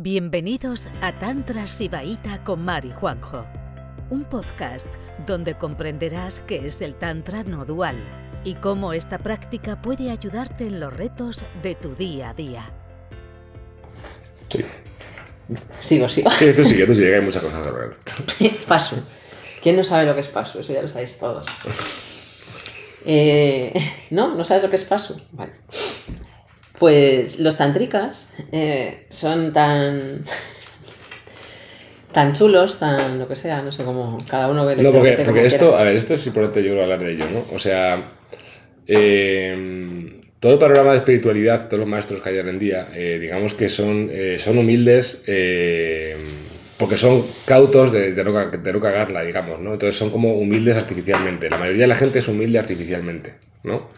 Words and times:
Bienvenidos 0.00 0.86
a 1.02 1.18
Tantra 1.18 1.66
Sibaíta 1.66 2.44
con 2.44 2.64
Mari 2.64 2.92
Juanjo, 2.92 3.44
un 4.10 4.22
podcast 4.22 4.86
donde 5.26 5.58
comprenderás 5.58 6.40
qué 6.46 6.64
es 6.66 6.80
el 6.82 6.94
Tantra 6.94 7.42
no 7.42 7.64
dual 7.64 7.96
y 8.44 8.54
cómo 8.54 8.92
esta 8.92 9.18
práctica 9.18 9.82
puede 9.82 10.12
ayudarte 10.12 10.68
en 10.68 10.78
los 10.78 10.96
retos 10.96 11.44
de 11.64 11.74
tu 11.74 11.96
día 11.96 12.30
a 12.30 12.34
día. 12.34 12.62
Sí. 14.46 14.64
Sigo, 15.80 16.08
sigo. 16.08 16.30
Sí, 16.30 16.52
tú 16.54 16.64
sigue, 16.64 16.86
tú 16.86 16.94
sigue, 16.94 17.08
que 17.08 17.16
hay 17.16 17.20
muchas 17.20 17.42
cosas 17.42 17.66
a 17.66 17.70
ver. 17.72 17.96
paso. 18.68 19.04
¿Quién 19.60 19.74
no 19.74 19.82
sabe 19.82 20.06
lo 20.06 20.14
que 20.14 20.20
es 20.20 20.28
paso? 20.28 20.60
Eso 20.60 20.72
ya 20.72 20.80
lo 20.80 20.86
sabéis 20.86 21.18
todos. 21.18 21.48
Eh, 23.04 23.74
¿No? 24.10 24.36
¿No 24.36 24.44
sabes 24.44 24.62
lo 24.62 24.70
que 24.70 24.76
es 24.76 24.84
paso? 24.84 25.20
Vale. 25.32 25.54
Pues 26.78 27.40
los 27.40 27.56
tantricas 27.56 28.34
eh, 28.52 29.06
son 29.08 29.52
tan. 29.52 30.22
tan 32.12 32.32
chulos, 32.34 32.78
tan 32.78 33.18
lo 33.18 33.28
que 33.28 33.36
sea, 33.36 33.62
no 33.62 33.72
sé 33.72 33.84
cómo. 33.84 34.18
Cada 34.28 34.48
uno 34.48 34.64
ve 34.64 34.76
lo 34.76 34.82
No, 34.82 34.92
porque, 34.92 35.12
porque 35.12 35.24
como 35.26 35.36
esto, 35.40 35.66
quiera. 35.68 35.80
a 35.80 35.84
ver, 35.84 35.96
esto 35.96 36.14
es 36.14 36.26
importante 36.26 36.62
yo 36.62 36.70
creo 36.70 36.82
hablar 36.84 37.00
de 37.00 37.12
ello, 37.12 37.24
¿no? 37.30 37.44
O 37.54 37.58
sea, 37.58 38.00
eh, 38.86 40.18
todo 40.40 40.52
el 40.52 40.58
panorama 40.58 40.92
de 40.92 40.98
espiritualidad, 40.98 41.66
todos 41.66 41.80
los 41.80 41.88
maestros 41.88 42.20
que 42.20 42.28
hay 42.28 42.38
hoy 42.38 42.48
en 42.48 42.58
día, 42.58 42.88
eh, 42.94 43.18
digamos 43.20 43.54
que 43.54 43.68
son, 43.68 44.08
eh, 44.12 44.36
son 44.38 44.58
humildes 44.58 45.24
eh, 45.26 46.16
porque 46.76 46.96
son 46.96 47.24
cautos 47.44 47.90
de, 47.90 48.12
de 48.12 48.24
no, 48.24 48.32
de 48.32 48.72
no 48.72 48.80
cagarla, 48.80 49.22
digamos, 49.22 49.58
¿no? 49.60 49.72
Entonces 49.72 49.96
son 49.96 50.10
como 50.10 50.34
humildes 50.34 50.76
artificialmente. 50.76 51.50
La 51.50 51.58
mayoría 51.58 51.82
de 51.82 51.88
la 51.88 51.96
gente 51.96 52.20
es 52.20 52.28
humilde 52.28 52.58
artificialmente, 52.58 53.34
¿no? 53.64 53.88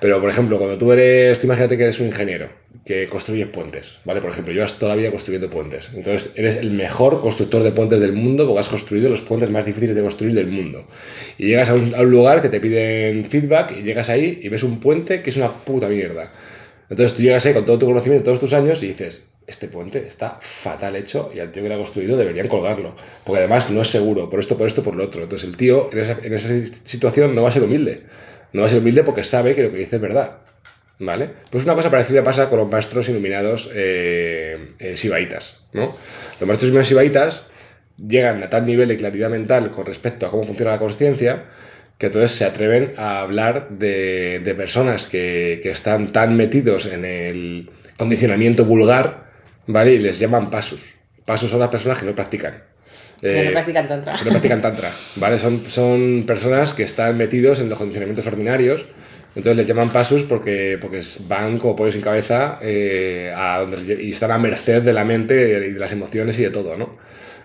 Pero, 0.00 0.20
por 0.20 0.30
ejemplo, 0.30 0.58
cuando 0.58 0.78
tú 0.78 0.92
eres, 0.92 1.38
tú 1.40 1.46
imagínate 1.46 1.76
que 1.76 1.82
eres 1.84 1.98
un 2.00 2.06
ingeniero 2.06 2.48
que 2.88 3.06
construyes 3.06 3.48
puentes, 3.48 3.94
¿vale? 4.04 4.22
Por 4.22 4.30
ejemplo, 4.30 4.54
llevas 4.54 4.78
toda 4.78 4.90
la 4.94 4.96
vida 4.96 5.10
construyendo 5.10 5.50
puentes. 5.50 5.90
Entonces, 5.94 6.32
eres 6.36 6.56
el 6.56 6.70
mejor 6.70 7.20
constructor 7.20 7.62
de 7.62 7.70
puentes 7.70 8.00
del 8.00 8.12
mundo 8.12 8.46
porque 8.46 8.60
has 8.60 8.68
construido 8.68 9.10
los 9.10 9.20
puentes 9.20 9.50
más 9.50 9.66
difíciles 9.66 9.94
de 9.94 10.00
construir 10.00 10.34
del 10.34 10.46
mundo. 10.46 10.86
Y 11.36 11.48
llegas 11.48 11.68
a 11.68 11.74
un, 11.74 11.92
lugar 12.10 12.40
que 12.40 12.48
te 12.48 12.60
piden 12.60 13.26
feedback 13.26 13.74
y 13.78 13.82
llegas 13.82 14.08
ahí 14.08 14.38
y 14.42 14.48
ves 14.48 14.62
un 14.62 14.80
puente 14.80 15.20
que 15.20 15.28
es 15.30 15.36
una 15.36 15.52
puta 15.52 15.88
mierda. 15.88 16.32
Entonces, 16.88 17.14
tú 17.14 17.22
llegas 17.22 17.44
ahí 17.44 17.52
con 17.52 17.66
todo 17.66 17.78
tu 17.78 17.86
conocimiento, 17.86 18.24
todos 18.24 18.40
tus 18.40 18.54
años 18.54 18.82
y 18.82 18.88
dices, 18.88 19.34
este 19.46 19.68
puente 19.68 20.06
está 20.06 20.38
fatal 20.40 20.96
hecho 20.96 21.30
y 21.34 21.40
al 21.40 21.52
tío 21.52 21.62
que 21.62 21.68
lo 21.68 21.74
ha 21.74 21.78
construido 21.78 22.16
deberían 22.16 22.48
colgarlo. 22.48 22.94
Porque 23.24 23.40
además 23.40 23.70
no 23.70 23.82
es 23.82 23.88
seguro, 23.88 24.30
por 24.30 24.40
esto, 24.40 24.56
por 24.56 24.66
esto, 24.66 24.82
por 24.82 24.94
lo 24.94 25.04
otro. 25.04 25.24
Entonces, 25.24 25.46
el 25.46 25.58
tío 25.58 25.90
en 25.92 26.32
esa 26.32 26.48
situación 26.84 27.34
no 27.34 27.42
va 27.42 27.48
a 27.48 27.52
ser 27.52 27.64
humilde. 27.64 28.04
No 28.52 28.62
va 28.62 28.66
a 28.66 28.70
ser 28.70 28.80
humilde 28.80 29.02
porque 29.04 29.24
sabe 29.24 29.54
que 29.54 29.62
lo 29.62 29.70
que 29.70 29.78
dice 29.78 29.96
es 29.96 30.02
verdad. 30.02 30.38
¿Vale? 31.00 31.30
Pues 31.52 31.62
una 31.64 31.76
cosa 31.76 31.90
parecida 31.90 32.24
pasa 32.24 32.48
con 32.48 32.58
los 32.58 32.68
maestros 32.68 33.08
iluminados 33.08 33.70
eh, 33.72 34.72
eh, 34.80 34.96
sibaitas, 34.96 35.64
¿no? 35.72 35.96
Los 36.40 36.46
maestros 36.46 36.64
iluminados 36.64 36.88
sibaitas 36.88 37.46
llegan 37.96 38.42
a 38.42 38.50
tal 38.50 38.66
nivel 38.66 38.88
de 38.88 38.96
claridad 38.96 39.30
mental 39.30 39.70
con 39.70 39.86
respecto 39.86 40.26
a 40.26 40.30
cómo 40.30 40.44
funciona 40.44 40.72
la 40.72 40.78
conciencia 40.78 41.44
que 41.98 42.06
entonces 42.06 42.32
se 42.32 42.44
atreven 42.44 42.94
a 42.96 43.20
hablar 43.20 43.68
de, 43.70 44.40
de 44.44 44.54
personas 44.54 45.08
que, 45.08 45.60
que 45.62 45.70
están 45.70 46.12
tan 46.12 46.36
metidos 46.36 46.86
en 46.86 47.04
el 47.04 47.70
condicionamiento 47.96 48.64
vulgar, 48.64 49.30
¿vale? 49.66 49.94
Y 49.94 49.98
les 49.98 50.18
llaman 50.20 50.48
pasus. 50.48 50.94
Pasus 51.26 51.50
son 51.50 51.58
las 51.58 51.68
personas 51.68 51.98
que 51.98 52.06
no 52.06 52.12
practican. 52.12 52.62
Que 53.20 53.26
no 53.28 53.48
Eh, 53.48 53.52
practican 53.52 53.88
tantra. 53.88 54.16
que 54.16 54.24
no 54.24 54.30
practican 54.30 54.62
tantra, 54.62 54.90
¿vale? 55.16 55.38
Son, 55.38 55.60
son 55.68 56.24
personas 56.26 56.74
que 56.74 56.84
están 56.84 57.16
metidos 57.16 57.60
en 57.60 57.68
los 57.68 57.78
condicionamientos 57.78 58.26
ordinarios, 58.26 58.86
entonces 59.34 59.56
les 59.56 59.66
llaman 59.66 59.90
pasus 59.90 60.22
porque, 60.22 60.78
porque 60.80 61.00
van 61.26 61.58
como 61.58 61.76
pollos 61.76 61.94
sin 61.94 62.02
cabeza 62.02 62.58
eh, 62.62 63.32
a 63.36 63.60
donde, 63.60 64.02
y 64.02 64.10
están 64.10 64.30
a 64.30 64.38
merced 64.38 64.82
de 64.82 64.92
la 64.92 65.04
mente 65.04 65.34
y 65.34 65.72
de 65.72 65.78
las 65.78 65.92
emociones 65.92 66.38
y 66.38 66.42
de 66.44 66.50
todo, 66.50 66.76
¿no? 66.76 66.96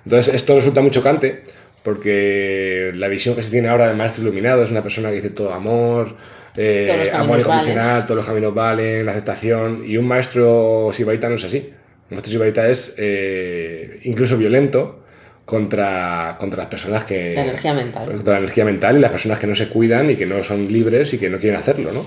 Entonces 0.05 0.33
esto 0.33 0.55
resulta 0.55 0.81
muy 0.81 0.91
chocante 0.91 1.43
porque 1.83 2.91
la 2.95 3.07
visión 3.07 3.35
que 3.35 3.43
se 3.43 3.51
tiene 3.51 3.67
ahora 3.67 3.87
del 3.87 3.97
maestro 3.97 4.23
iluminado 4.23 4.63
es 4.63 4.71
una 4.71 4.81
persona 4.81 5.09
que 5.09 5.17
dice 5.17 5.29
todo 5.31 5.53
amor, 5.53 6.15
eh, 6.55 7.11
amor 7.13 7.39
incondicional, 7.39 8.03
todos 8.05 8.17
los 8.17 8.25
caminos 8.25 8.53
valen, 8.53 9.05
la 9.05 9.11
aceptación, 9.11 9.83
y 9.85 9.97
un 9.97 10.07
maestro 10.07 10.89
sibaita 10.93 11.27
no 11.29 11.35
es 11.35 11.43
así. 11.43 11.73
Un 12.09 12.15
maestro 12.15 12.31
sibaita 12.31 12.69
es 12.69 12.95
eh, 12.97 13.99
incluso 14.03 14.37
violento 14.37 15.02
contra, 15.45 16.37
contra 16.39 16.59
las 16.59 16.67
personas 16.67 17.05
que... 17.05 17.33
La 17.35 17.43
energía 17.43 17.73
mental. 17.73 18.07
Contra 18.07 18.33
la 18.33 18.39
energía 18.39 18.65
mental 18.65 18.97
y 18.97 18.99
las 18.99 19.11
personas 19.11 19.39
que 19.39 19.47
no 19.47 19.55
se 19.55 19.69
cuidan 19.69 20.09
y 20.09 20.15
que 20.15 20.25
no 20.25 20.43
son 20.43 20.71
libres 20.71 21.13
y 21.13 21.17
que 21.17 21.29
no 21.29 21.39
quieren 21.39 21.59
hacerlo, 21.59 21.91
¿no? 21.91 22.05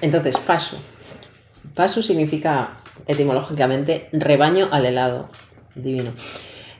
Entonces, 0.00 0.36
paso. 0.38 0.78
Paso 1.74 2.02
significa 2.02 2.78
etimológicamente 3.06 4.08
rebaño 4.12 4.68
al 4.70 4.86
helado 4.86 5.28
divino. 5.74 6.12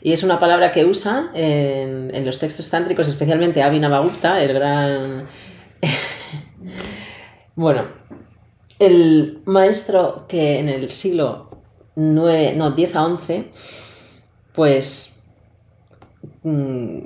Y 0.03 0.13
es 0.13 0.23
una 0.23 0.39
palabra 0.39 0.73
que 0.73 0.85
usa 0.85 1.31
en, 1.35 2.15
en 2.15 2.25
los 2.25 2.39
textos 2.39 2.69
tántricos, 2.71 3.09
especialmente 3.09 3.63
Abhinavagupta, 3.63 4.43
el 4.43 4.53
gran... 4.53 5.27
bueno, 7.57 7.87
el 8.79 9.41
maestro 9.47 10.27
que 10.29 10.59
en 10.59 10.69
el 10.69 10.91
siglo 10.91 11.63
9, 11.97 12.55
no, 12.57 12.73
10 12.73 12.97
a 12.97 13.05
11, 13.07 13.45
pues 14.57 15.25
mm, 16.43 16.99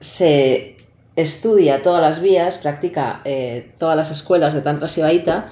se 0.00 0.76
estudia 1.16 1.82
todas 1.82 2.02
las 2.02 2.20
vías, 2.20 2.58
practica 2.58 3.20
eh, 3.24 3.72
todas 3.78 3.96
las 3.96 4.10
escuelas 4.10 4.54
de 4.54 4.60
Tantra 4.60 4.88
Sibaíta 4.88 5.48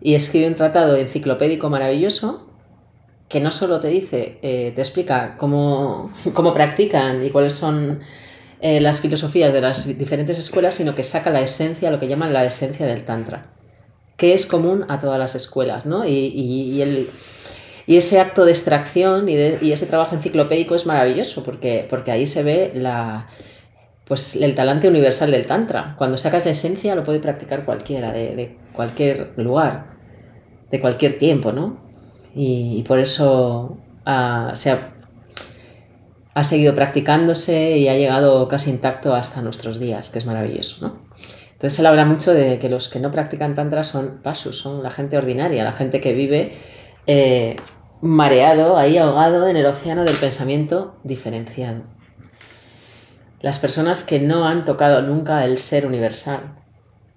y 0.00 0.14
escribe 0.14 0.46
un 0.48 0.54
tratado 0.54 0.96
enciclopédico 0.96 1.70
maravilloso 1.70 2.44
que 3.28 3.40
no 3.40 3.50
solo 3.50 3.78
te 3.80 3.88
dice, 3.88 4.38
eh, 4.42 4.72
te 4.74 4.80
explica 4.80 5.36
cómo, 5.36 6.10
cómo 6.34 6.54
practican 6.54 7.24
y 7.24 7.30
cuáles 7.30 7.54
son 7.54 8.00
eh, 8.60 8.80
las 8.80 9.00
filosofías 9.00 9.52
de 9.52 9.60
las 9.60 9.86
diferentes 9.98 10.38
escuelas, 10.38 10.74
sino 10.76 10.94
que 10.94 11.04
saca 11.04 11.30
la 11.30 11.40
esencia, 11.40 11.90
lo 11.90 12.00
que 12.00 12.08
llaman 12.08 12.32
la 12.32 12.44
esencia 12.44 12.86
del 12.86 13.04
Tantra, 13.04 13.46
que 14.16 14.32
es 14.34 14.46
común 14.46 14.84
a 14.88 14.98
todas 14.98 15.18
las 15.18 15.34
escuelas, 15.34 15.84
¿no? 15.86 16.04
Y, 16.06 16.10
y- 16.12 16.72
y 16.72 16.82
el- 16.82 17.08
y 17.88 17.96
ese 17.96 18.20
acto 18.20 18.44
de 18.44 18.50
extracción 18.50 19.30
y, 19.30 19.36
ese 19.72 19.86
trabajo 19.86 20.14
enciclopédico 20.14 20.74
es 20.74 20.84
maravilloso, 20.84 21.42
porque, 21.42 21.86
porque 21.88 22.10
ahí 22.10 22.26
se 22.26 22.42
ve 22.42 22.70
la, 22.74 23.28
pues 24.04 24.36
el 24.36 24.54
talante 24.54 24.88
universal 24.88 25.30
del 25.30 25.46
tantra. 25.46 25.94
Cuando 25.96 26.18
sacas 26.18 26.44
la 26.44 26.50
esencia 26.50 26.94
lo 26.94 27.02
puede 27.02 27.18
practicar 27.18 27.64
cualquiera, 27.64 28.12
de, 28.12 28.58
cualquier 28.74 29.32
lugar, 29.38 29.86
de 30.70 30.82
cualquier 30.82 31.18
tiempo, 31.18 31.50
¿no? 31.52 31.78
Y, 32.34 32.82
por 32.82 32.98
eso 32.98 33.78
se 34.52 34.70
ha, 34.70 34.92
ha 36.34 36.44
seguido 36.44 36.74
practicándose 36.74 37.78
y 37.78 37.88
ha 37.88 37.96
llegado 37.96 38.48
casi 38.48 38.68
intacto 38.68 39.14
hasta 39.14 39.40
nuestros 39.40 39.80
días, 39.80 40.10
que 40.10 40.18
es 40.18 40.26
maravilloso, 40.26 40.86
¿no? 40.86 41.08
Entonces 41.52 41.78
él 41.78 41.86
habla 41.86 42.04
mucho 42.04 42.34
de 42.34 42.58
que 42.58 42.68
los 42.68 42.90
que 42.90 43.00
no 43.00 43.10
practican 43.10 43.54
tantra 43.54 43.82
son 43.82 44.20
pasus, 44.22 44.58
son 44.58 44.82
la 44.82 44.90
gente 44.90 45.16
ordinaria, 45.16 45.64
la 45.64 45.72
gente 45.72 46.02
que 46.02 46.12
vive 46.12 46.52
eh, 47.06 47.56
mareado, 48.00 48.76
ahí 48.76 48.98
ahogado 48.98 49.48
en 49.48 49.56
el 49.56 49.66
océano 49.66 50.04
del 50.04 50.16
pensamiento 50.16 50.96
diferenciado 51.04 51.82
las 53.40 53.58
personas 53.58 54.02
que 54.02 54.18
no 54.20 54.46
han 54.46 54.64
tocado 54.64 55.02
nunca 55.02 55.44
el 55.44 55.58
ser 55.58 55.86
universal, 55.86 56.56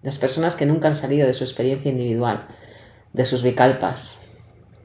las 0.03 0.17
personas 0.17 0.55
que 0.55 0.65
nunca 0.65 0.87
han 0.87 0.95
salido 0.95 1.27
de 1.27 1.33
su 1.33 1.43
experiencia 1.43 1.91
individual, 1.91 2.47
de 3.13 3.25
sus 3.25 3.43
vikalpas, 3.43 4.29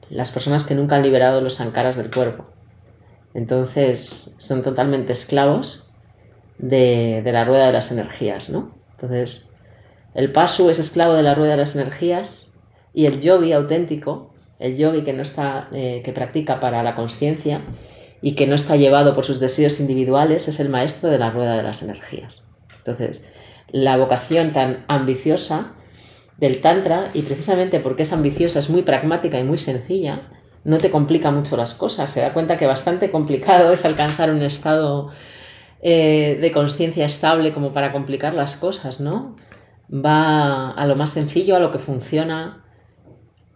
las 0.09 0.31
personas 0.31 0.65
que 0.65 0.75
nunca 0.75 0.97
han 0.97 1.03
liberado 1.03 1.41
los 1.41 1.55
sankaras 1.55 1.97
del 1.97 2.11
cuerpo. 2.11 2.47
Entonces 3.35 4.37
son 4.39 4.63
totalmente 4.63 5.13
esclavos 5.13 5.95
de, 6.59 7.21
de 7.23 7.33
la 7.33 7.45
rueda 7.45 7.67
de 7.67 7.73
las 7.75 7.93
energías, 7.93 8.49
¿no? 8.49 8.75
Entonces 8.93 9.53
el 10.15 10.33
pasu 10.33 10.71
es 10.71 10.79
esclavo 10.79 11.13
de 11.13 11.23
la 11.23 11.35
rueda 11.35 11.53
de 11.53 11.59
las 11.59 11.77
energías 11.77 12.55
y 12.95 13.05
el 13.05 13.21
yogi 13.21 13.53
auténtico, 13.53 14.33
el 14.59 14.77
yogi 14.77 15.03
que 15.05 15.13
no 15.13 15.23
está, 15.23 15.69
eh, 15.73 16.03
que 16.05 16.13
practica 16.13 16.61
para 16.61 16.83
la 16.83 16.95
conciencia, 16.95 17.63
y 18.23 18.33
que 18.33 18.47
no 18.47 18.55
está 18.55 18.77
llevado 18.77 19.15
por 19.15 19.25
sus 19.25 19.41
deseos 19.41 19.79
individuales 19.79 20.49
es 20.49 20.59
el 20.59 20.69
maestro 20.69 21.11
de 21.11 21.19
la 21.19 21.31
rueda 21.31 21.57
de 21.57 21.63
las 21.63 21.83
energías. 21.83 22.45
Entonces, 22.79 23.31
la 23.71 23.97
vocación 23.97 24.53
tan 24.53 24.85
ambiciosa 24.89 25.75
del 26.39 26.61
Tantra, 26.61 27.11
y 27.15 27.23
precisamente 27.23 27.81
porque 27.81 28.03
es 28.03 28.13
ambiciosa, 28.13 28.59
es 28.59 28.71
muy 28.71 28.83
pragmática 28.83 29.39
y 29.39 29.45
muy 29.45 29.59
sencilla, 29.59 30.23
no 30.65 30.79
te 30.79 30.91
complica 30.91 31.31
mucho 31.31 31.57
las 31.57 31.75
cosas. 31.75 32.11
Se 32.11 32.21
da 32.21 32.33
cuenta 32.33 32.57
que 32.57 32.67
bastante 32.67 33.11
complicado 33.11 33.73
es 33.73 33.85
alcanzar 33.85 34.31
un 34.31 34.43
estado 34.43 35.11
eh, 35.81 36.39
de 36.41 36.53
conciencia 36.53 37.07
estable 37.07 37.53
como 37.53 37.73
para 37.73 37.93
complicar 37.93 38.35
las 38.35 38.57
cosas, 38.57 39.01
¿no? 39.01 39.37
Va 39.93 40.71
a 40.73 40.87
lo 40.87 40.97
más 40.97 41.11
sencillo, 41.11 41.55
a 41.55 41.61
lo 41.61 41.71
que 41.71 41.79
funciona. 41.79 42.65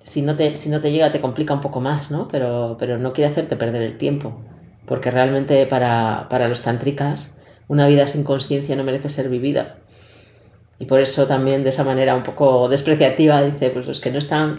Si 0.02 0.22
no 0.22 0.36
te, 0.36 0.56
si 0.56 0.68
no 0.70 0.80
te 0.80 0.92
llega, 0.92 1.12
te 1.12 1.20
complica 1.20 1.54
un 1.54 1.60
poco 1.60 1.80
más, 1.80 2.10
¿no? 2.10 2.28
Pero, 2.28 2.76
pero 2.78 2.98
no 2.98 3.12
quiere 3.12 3.30
hacerte 3.30 3.56
perder 3.56 3.82
el 3.82 3.98
tiempo. 3.98 4.40
Porque 4.86 5.10
realmente 5.10 5.66
para, 5.66 6.26
para 6.28 6.48
los 6.48 6.62
tantricas 6.62 7.40
una 7.68 7.86
vida 7.86 8.08
sin 8.08 8.24
conciencia 8.24 8.74
no 8.74 8.82
merece 8.82 9.08
ser 9.10 9.28
vivida. 9.28 9.76
Y 10.80 10.86
por 10.86 10.98
eso 10.98 11.28
también 11.28 11.62
de 11.62 11.70
esa 11.70 11.84
manera 11.84 12.16
un 12.16 12.24
poco 12.24 12.68
despreciativa 12.68 13.42
dice, 13.44 13.70
pues 13.70 13.86
los 13.86 14.00
que 14.00 14.10
no 14.10 14.18
están 14.18 14.58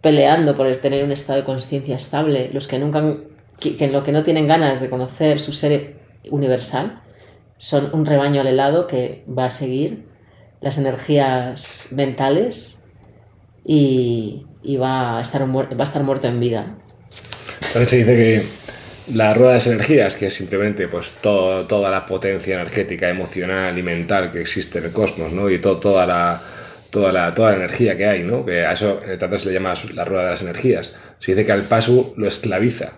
peleando 0.00 0.56
por 0.56 0.70
tener 0.76 1.02
un 1.02 1.10
estado 1.10 1.40
de 1.40 1.44
conciencia 1.44 1.96
estable, 1.96 2.50
los 2.52 2.68
que 2.68 2.78
nunca, 2.78 3.16
que, 3.58 3.76
en 3.84 3.92
lo 3.92 4.04
que 4.04 4.12
no 4.12 4.22
tienen 4.22 4.46
ganas 4.46 4.80
de 4.80 4.88
conocer 4.88 5.40
su 5.40 5.52
ser 5.52 5.96
universal, 6.30 7.00
son 7.58 7.90
un 7.92 8.06
rebaño 8.06 8.42
alelado 8.42 8.86
que 8.86 9.24
va 9.26 9.46
a 9.46 9.50
seguir 9.50 10.06
las 10.60 10.78
energías 10.78 11.88
mentales 11.92 12.79
y, 13.72 14.76
va, 14.76 15.18
a 15.18 15.22
estar, 15.22 15.42
va 15.42 15.66
a 15.78 15.82
estar 15.84 16.02
muerto 16.02 16.26
en 16.28 16.40
vida. 16.40 16.74
También 17.72 17.88
se 17.88 17.96
dice 17.98 18.16
que 18.16 19.14
la 19.14 19.32
rueda 19.34 19.50
de 19.52 19.56
las 19.58 19.66
energías, 19.68 20.16
que 20.16 20.26
es 20.26 20.34
simplemente 20.34 20.88
pues 20.88 21.12
todo- 21.20 21.66
toda 21.66 21.90
la 21.90 22.04
potencia 22.06 22.54
energética, 22.56 23.08
emocional 23.08 23.78
y 23.78 23.82
mental 23.82 24.32
que 24.32 24.40
existe 24.40 24.78
en 24.78 24.86
el 24.86 24.92
cosmos, 24.92 25.32
¿no? 25.32 25.48
Y 25.50 25.58
to- 25.60 25.76
toda 25.78 26.06
la 26.06 26.40
toda 26.90 27.12
la 27.12 27.32
toda 27.32 27.50
la 27.52 27.56
energía 27.58 27.96
que 27.96 28.06
hay, 28.06 28.24
¿no? 28.24 28.44
Que 28.44 28.66
a 28.66 28.72
eso 28.72 28.98
en 29.06 29.16
tanto 29.20 29.38
se 29.38 29.46
le 29.48 29.54
llama 29.54 29.74
la 29.94 30.04
rueda 30.04 30.24
de 30.24 30.30
las 30.30 30.42
energías. 30.42 30.94
Se 31.20 31.32
dice 31.32 31.46
que 31.46 31.52
al 31.52 31.62
paso 31.62 32.12
lo 32.16 32.26
esclaviza, 32.26 32.94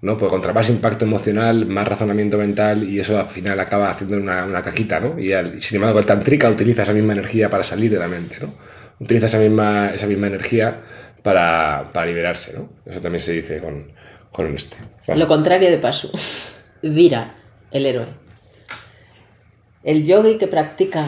¿no? 0.00 0.16
Porque 0.16 0.30
contra 0.30 0.54
más 0.54 0.70
impacto 0.70 1.04
emocional, 1.04 1.66
más 1.66 1.86
razonamiento 1.86 2.38
mental 2.38 2.84
y 2.84 3.00
eso 3.00 3.18
al 3.20 3.26
final 3.26 3.60
acaba 3.60 3.90
haciendo 3.90 4.16
una, 4.16 4.46
una 4.46 4.62
cajita, 4.62 4.98
¿no? 5.00 5.18
Y 5.18 5.34
al- 5.34 5.60
sin 5.60 5.76
embargo 5.76 5.98
el 5.98 6.06
tantrika 6.06 6.48
utiliza 6.48 6.84
esa 6.84 6.94
misma 6.94 7.12
energía 7.12 7.50
para 7.50 7.62
salir 7.62 7.90
de 7.90 7.98
la 7.98 8.08
mente, 8.08 8.36
¿no? 8.40 8.54
Utiliza 9.00 9.26
esa 9.26 9.38
misma, 9.38 9.90
esa 9.90 10.06
misma 10.06 10.28
energía 10.28 10.80
para, 11.22 11.90
para 11.92 12.06
liberarse, 12.06 12.56
¿no? 12.56 12.68
Eso 12.86 13.00
también 13.00 13.20
se 13.20 13.32
dice 13.32 13.60
con, 13.60 13.92
con 14.32 14.54
este. 14.54 14.76
Vale. 15.06 15.20
Lo 15.20 15.28
contrario 15.28 15.70
de 15.70 15.78
Pasu. 15.78 16.10
Vira, 16.82 17.34
el 17.70 17.86
héroe. 17.86 18.06
El 19.82 20.04
yogi 20.06 20.38
que 20.38 20.46
practica 20.46 21.04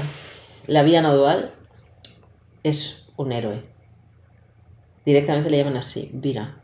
la 0.67 0.82
vía 0.82 1.02
no 1.02 1.17
dual 1.17 1.52
es 2.62 3.11
un 3.17 3.32
héroe. 3.32 3.62
Directamente 5.05 5.50
le 5.50 5.58
llaman 5.58 5.79
así, 5.79 6.11
Vira. 6.14 6.56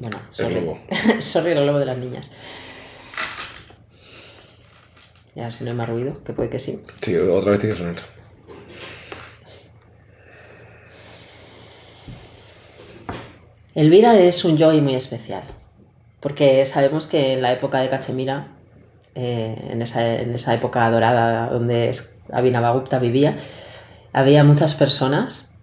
Bueno, 0.00 0.18
sorry. 0.30 0.54
lobo. 0.54 0.78
sorry, 1.18 1.52
el 1.52 1.66
lobo 1.66 1.78
de 1.78 1.86
las 1.86 1.98
niñas. 1.98 2.30
Ya, 5.34 5.50
si 5.50 5.64
no 5.64 5.70
hay 5.70 5.76
más 5.76 5.88
ruido, 5.88 6.22
que 6.24 6.32
puede 6.32 6.50
que 6.50 6.58
sí. 6.58 6.82
Sí, 7.02 7.16
otra 7.16 7.52
vez 7.52 7.60
tiene 7.60 7.74
que 7.74 7.78
sonar. 7.78 8.17
Elvira 13.78 14.18
es 14.18 14.44
un 14.44 14.58
yogi 14.58 14.80
muy 14.80 14.96
especial, 14.96 15.44
porque 16.18 16.66
sabemos 16.66 17.06
que 17.06 17.34
en 17.34 17.42
la 17.42 17.52
época 17.52 17.78
de 17.78 17.88
Cachemira, 17.88 18.48
eh, 19.14 19.68
en, 19.70 19.82
esa, 19.82 20.52
época 20.52 20.90
dorada 20.90 21.48
donde 21.48 21.92
Abhinavagupta 22.32 22.98
vivía, 22.98 23.36
había 24.12 24.42
muchas 24.42 24.74
personas 24.74 25.60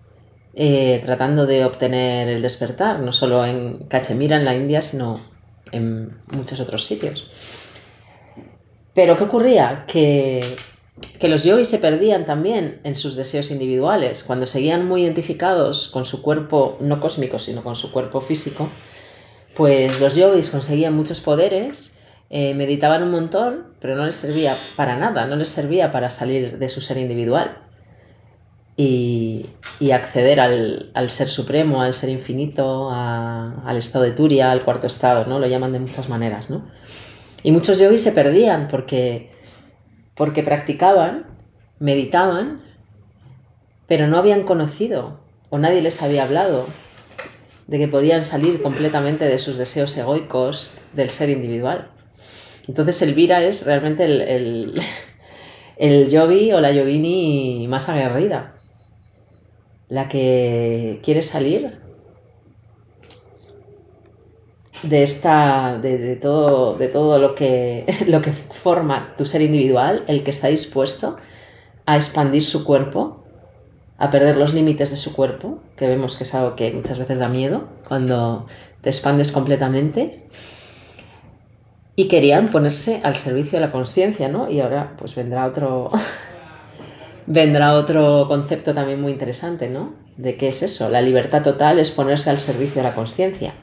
eh, 0.54 1.02
tratando 1.04 1.46
de 1.46 1.66
obtener 1.66 2.30
el 2.30 2.42
despertar, 2.42 3.02
no 3.02 3.12
solo 3.12 3.46
en 3.46 3.80
Cachemira, 3.90 4.38
en 4.38 4.46
la 4.46 4.56
India, 4.56 4.82
sino 4.82 5.20
en 5.74 6.18
muchos 6.28 6.62
otros 6.62 6.86
sitios. 6.86 7.30
Pero 8.94 9.18
¿qué 9.18 9.26
ocurría? 9.26 9.84
Que, 9.86 10.56
que 11.20 11.28
los 11.28 11.44
yogis 11.44 11.68
se 11.68 11.80
perdían 11.80 12.26
también 12.26 12.80
en 12.84 12.96
sus 12.96 13.16
deseos 13.16 13.52
individuales. 13.52 14.24
Cuando 14.24 14.48
seguían 14.48 14.88
muy 14.88 15.04
identificados 15.04 15.90
con 15.90 16.06
su 16.06 16.22
cuerpo, 16.22 16.78
no 16.80 17.00
cósmico, 17.00 17.40
sino 17.40 17.64
con 17.64 17.76
su 17.76 17.92
cuerpo 17.92 18.22
físico, 18.22 18.70
pues 19.56 20.00
los 20.00 20.16
yogis 20.16 20.50
conseguían 20.50 20.94
muchos 20.94 21.22
poderes, 21.22 22.00
eh, 22.30 22.54
meditaban 22.54 23.04
un 23.04 23.12
montón, 23.12 23.68
pero 23.80 23.96
no 23.96 24.06
les 24.06 24.16
servía 24.16 24.56
para 24.76 24.98
nada, 24.98 25.26
no 25.26 25.36
les 25.36 25.50
servía 25.50 25.92
para 25.92 26.10
salir 26.10 26.58
de 26.58 26.70
su 26.70 26.82
ser 26.82 26.98
individual 26.98 27.58
y, 28.78 29.46
y 29.80 29.92
acceder 29.92 30.40
al, 30.40 30.92
al 30.94 31.10
ser 31.10 31.30
supremo, 31.30 31.82
al 31.82 31.94
ser 31.94 32.10
infinito, 32.10 32.90
al 32.92 33.78
estado 33.78 34.06
de 34.06 34.12
Turia, 34.12 34.52
al 34.52 34.64
cuarto 34.64 34.88
estado, 34.88 35.26
¿no? 35.26 35.40
Lo 35.40 35.48
llaman 35.48 35.72
de 35.72 35.80
muchas 35.80 36.10
maneras, 36.10 36.50
¿no? 36.50 36.66
Y 37.44 37.52
muchos 37.52 37.80
yogis 37.80 38.02
se 38.02 38.12
perdían 38.12 38.68
porque, 38.68 39.32
porque 40.16 40.44
practicaban, 40.44 41.26
meditaban, 41.80 42.62
pero 43.88 44.08
no 44.08 44.18
habían 44.18 44.44
conocido 44.44 45.20
o 45.50 45.58
nadie 45.58 45.82
les 45.82 46.02
había 46.02 46.24
hablado 46.24 46.68
de 47.68 47.78
que 47.78 47.88
podían 47.88 48.24
salir 48.24 48.62
completamente 48.62 49.26
de 49.26 49.40
sus 49.40 49.58
deseos 49.58 49.96
egoicos 49.98 50.78
del 50.94 51.10
ser 51.10 51.30
individual. 51.30 51.90
Entonces 52.68 53.02
Elvira 53.02 53.44
es 53.44 53.66
realmente 53.66 54.06
el, 54.06 54.82
el, 55.78 56.10
yogi 56.10 56.52
o 56.54 56.60
la 56.60 56.72
yogini 56.72 57.68
más 57.68 57.90
aguerrida, 57.90 58.56
la 59.90 60.10
que 60.10 61.00
quiere 61.04 61.22
salir 61.22 61.85
de 64.83 65.04
esta 65.04 65.77
de, 65.81 66.16
todo 66.16 66.75
de 66.75 66.88
todo 66.88 67.19
lo 67.19 67.36
que 67.36 67.86
lo 68.07 68.22
que 68.22 68.31
forma 68.31 69.13
tu 69.18 69.25
ser 69.25 69.42
individual 69.42 70.04
el 70.07 70.24
que 70.24 70.31
está 70.31 70.48
dispuesto 70.48 71.18
a 71.86 71.95
expandir 71.95 72.44
su 72.44 72.63
cuerpo 72.63 73.24
a 73.98 74.12
perder 74.12 74.36
los 74.36 74.54
límites 74.54 74.92
de 74.92 74.98
su 74.98 75.16
cuerpo 75.16 75.60
que 75.75 75.88
vemos 75.88 76.18
que 76.18 76.24
es 76.24 76.36
algo 76.36 76.56
que 76.56 76.72
muchas 76.72 77.00
veces 77.00 77.19
da 77.19 77.30
miedo 77.30 77.68
cuando 77.88 78.48
te 78.81 78.89
expandes 78.89 79.31
completamente 79.31 80.27
y 81.95 82.10
querían 82.10 82.51
ponerse 82.51 83.00
al 83.04 83.16
servicio 83.16 83.60
de 83.60 83.66
la 83.66 83.72
conciencia 83.72 84.27
no 84.27 84.50
y 84.50 84.60
ahora 84.60 84.95
pues 84.98 85.16
vendrá 85.16 85.45
otro 85.45 85.92
vendrá 87.27 87.74
otro 87.75 88.27
concepto 88.27 88.74
también 88.74 89.01
muy 89.01 89.13
interesante 89.13 89.69
no 89.69 89.94
de 90.18 90.36
qué 90.36 90.50
es 90.50 90.62
eso 90.63 90.89
la 90.89 91.01
libertad 91.01 91.44
total 91.44 91.80
es 91.80 91.92
ponerse 91.92 92.30
al 92.30 92.39
servicio 92.39 92.81
de 92.81 92.89
la 92.89 92.95
conciencia 92.95 93.54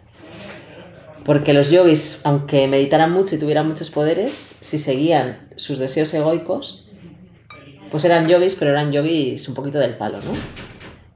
porque 1.24 1.52
los 1.52 1.70
yogis, 1.70 2.20
aunque 2.24 2.66
meditaran 2.68 3.12
mucho 3.12 3.34
y 3.34 3.38
tuvieran 3.38 3.68
muchos 3.68 3.90
poderes, 3.90 4.34
si 4.34 4.78
seguían 4.78 5.48
sus 5.56 5.78
deseos 5.78 6.12
egoicos, 6.14 6.86
pues 7.90 8.04
eran 8.04 8.26
yogis, 8.28 8.54
pero 8.56 8.70
eran 8.70 8.90
yogis 8.92 9.48
un 9.48 9.54
poquito 9.54 9.78
del 9.78 9.94
palo, 9.96 10.18
¿no? 10.20 10.32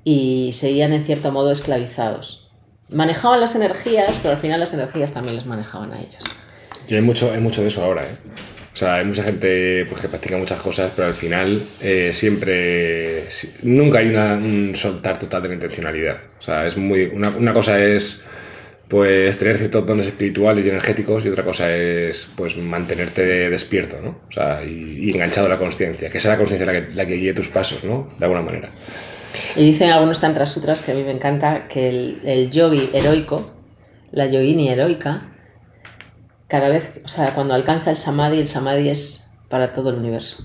Y 0.05 0.53
seguían 0.53 0.93
en 0.93 1.05
cierto 1.05 1.33
modo 1.33 1.51
esclavizados. 1.51 2.51
Manejaban 2.91 3.41
las 3.41 3.57
energías, 3.57 4.19
pero 4.23 4.35
al 4.35 4.41
final 4.41 4.61
las 4.61 4.73
energías 4.75 5.13
también 5.13 5.35
les 5.37 5.47
manejaban 5.47 5.93
a 5.93 5.99
ellos. 6.01 6.23
Y 6.89 6.95
hay 6.95 7.01
mucho, 7.03 7.33
hay 7.33 7.41
mucho 7.41 7.63
de 7.63 7.69
eso 7.69 7.83
ahora, 7.83 8.05
¿eh? 8.05 8.15
O 8.73 8.79
sea, 8.79 8.97
hay 8.97 9.07
mucha 9.07 9.23
gente 9.23 9.87
pues, 9.89 10.03
que 10.03 10.09
practica 10.09 10.37
muchas 10.37 10.61
cosas, 10.61 10.93
pero 10.95 11.09
al 11.09 11.15
final 11.15 11.63
eh, 11.81 12.11
siempre. 12.13 13.29
si- 13.31 13.55
nunca 13.63 13.99
hay 14.01 14.09
una- 14.09 14.35
un 14.35 14.75
soltar 14.77 15.19
total 15.19 15.43
de 15.43 15.49
la 15.49 15.55
intencionalidad. 15.55 16.19
O 16.39 16.43
sea, 16.43 16.67
es 16.67 16.77
muy. 16.77 17.05
Una 17.07 17.53
cosa 17.55 17.83
es. 17.83 18.23
Pues 18.89 19.37
tener 19.37 19.59
ciertos 19.59 19.85
dones 19.85 20.07
espirituales 20.07 20.65
y 20.65 20.69
energéticos, 20.69 21.25
y 21.25 21.29
otra 21.29 21.45
cosa 21.45 21.75
es 21.75 22.31
pues 22.37 22.57
mantenerte 22.57 23.51
despierto, 23.51 23.97
¿no? 24.01 24.21
O 24.29 24.33
sea, 24.33 24.65
y, 24.65 25.11
enganchado 25.11 25.47
a 25.47 25.51
la 25.51 25.59
conciencia, 25.59 26.09
que 26.09 26.21
sea 26.21 26.33
la 26.33 26.39
conciencia 26.39 26.67
la 26.67 26.73
que, 26.73 26.95
la 26.95 27.05
que 27.05 27.15
guíe 27.15 27.35
tus 27.35 27.49
pasos, 27.49 27.83
¿no? 27.83 28.15
De 28.19 28.25
alguna 28.25 28.43
manera. 28.43 28.71
Y 29.57 29.65
dicen 29.65 29.91
algunos 29.91 30.21
tantras 30.21 30.53
sutras 30.53 30.83
que 30.83 30.93
a 30.93 30.95
mí 30.95 31.03
me 31.03 31.11
encanta 31.11 31.67
que 31.67 31.89
el, 31.89 32.21
el 32.25 32.51
yogi 32.51 32.91
heroico, 32.93 33.51
la 34.13 34.27
yogini 34.27 34.69
heroica, 34.69 35.33
cada 36.49 36.69
vez, 36.69 37.01
o 37.05 37.09
sea, 37.09 37.35
cuando 37.35 37.55
alcanza 37.55 37.91
el 37.91 37.97
samadhi, 37.97 38.39
el 38.39 38.49
samadhi 38.49 38.89
es 38.89 39.37
para 39.49 39.73
todo 39.73 39.91
el 39.91 39.97
universo, 39.97 40.45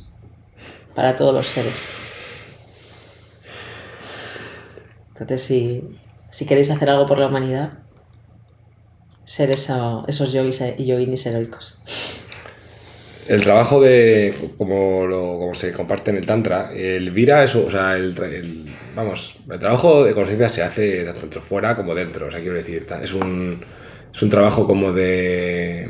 para 0.95 1.15
todos 1.15 1.33
los 1.33 1.47
seres. 1.47 1.85
Entonces, 5.09 5.43
si, 5.43 5.83
si 6.31 6.47
queréis 6.47 6.71
hacer 6.71 6.89
algo 6.89 7.05
por 7.05 7.19
la 7.19 7.27
humanidad, 7.27 7.73
ser 9.31 9.49
eso- 9.51 10.03
esos 10.07 10.33
yogis 10.33 10.61
y 10.77 10.85
yoginis 10.85 11.25
heroicos. 11.25 11.79
El 13.27 13.41
trabajo 13.41 13.79
de, 13.81 14.33
como, 14.57 15.05
lo- 15.07 15.37
como 15.39 15.53
se 15.55 15.71
comparte 15.71 16.11
en 16.11 16.17
el 16.17 16.25
Tantra, 16.25 16.71
el 16.73 17.11
Vira, 17.11 17.43
eso, 17.43 17.65
o 17.65 17.71
sea, 17.71 17.95
el, 17.95 18.13
vamos, 18.95 19.35
el 19.49 19.59
trabajo 19.59 20.03
de 20.03 20.13
conciencia 20.13 20.49
se 20.49 20.63
hace 20.63 21.05
tanto 21.05 21.39
fuera 21.39 21.75
como 21.75 21.95
dentro, 21.95 22.27
o 22.27 22.31
sea, 22.31 22.41
quiero 22.41 22.55
decir, 22.55 22.85
es 23.01 23.13
un, 23.13 23.59
es 24.13 24.21
un 24.21 24.29
trabajo 24.29 24.67
como 24.67 24.91
de 24.91 25.87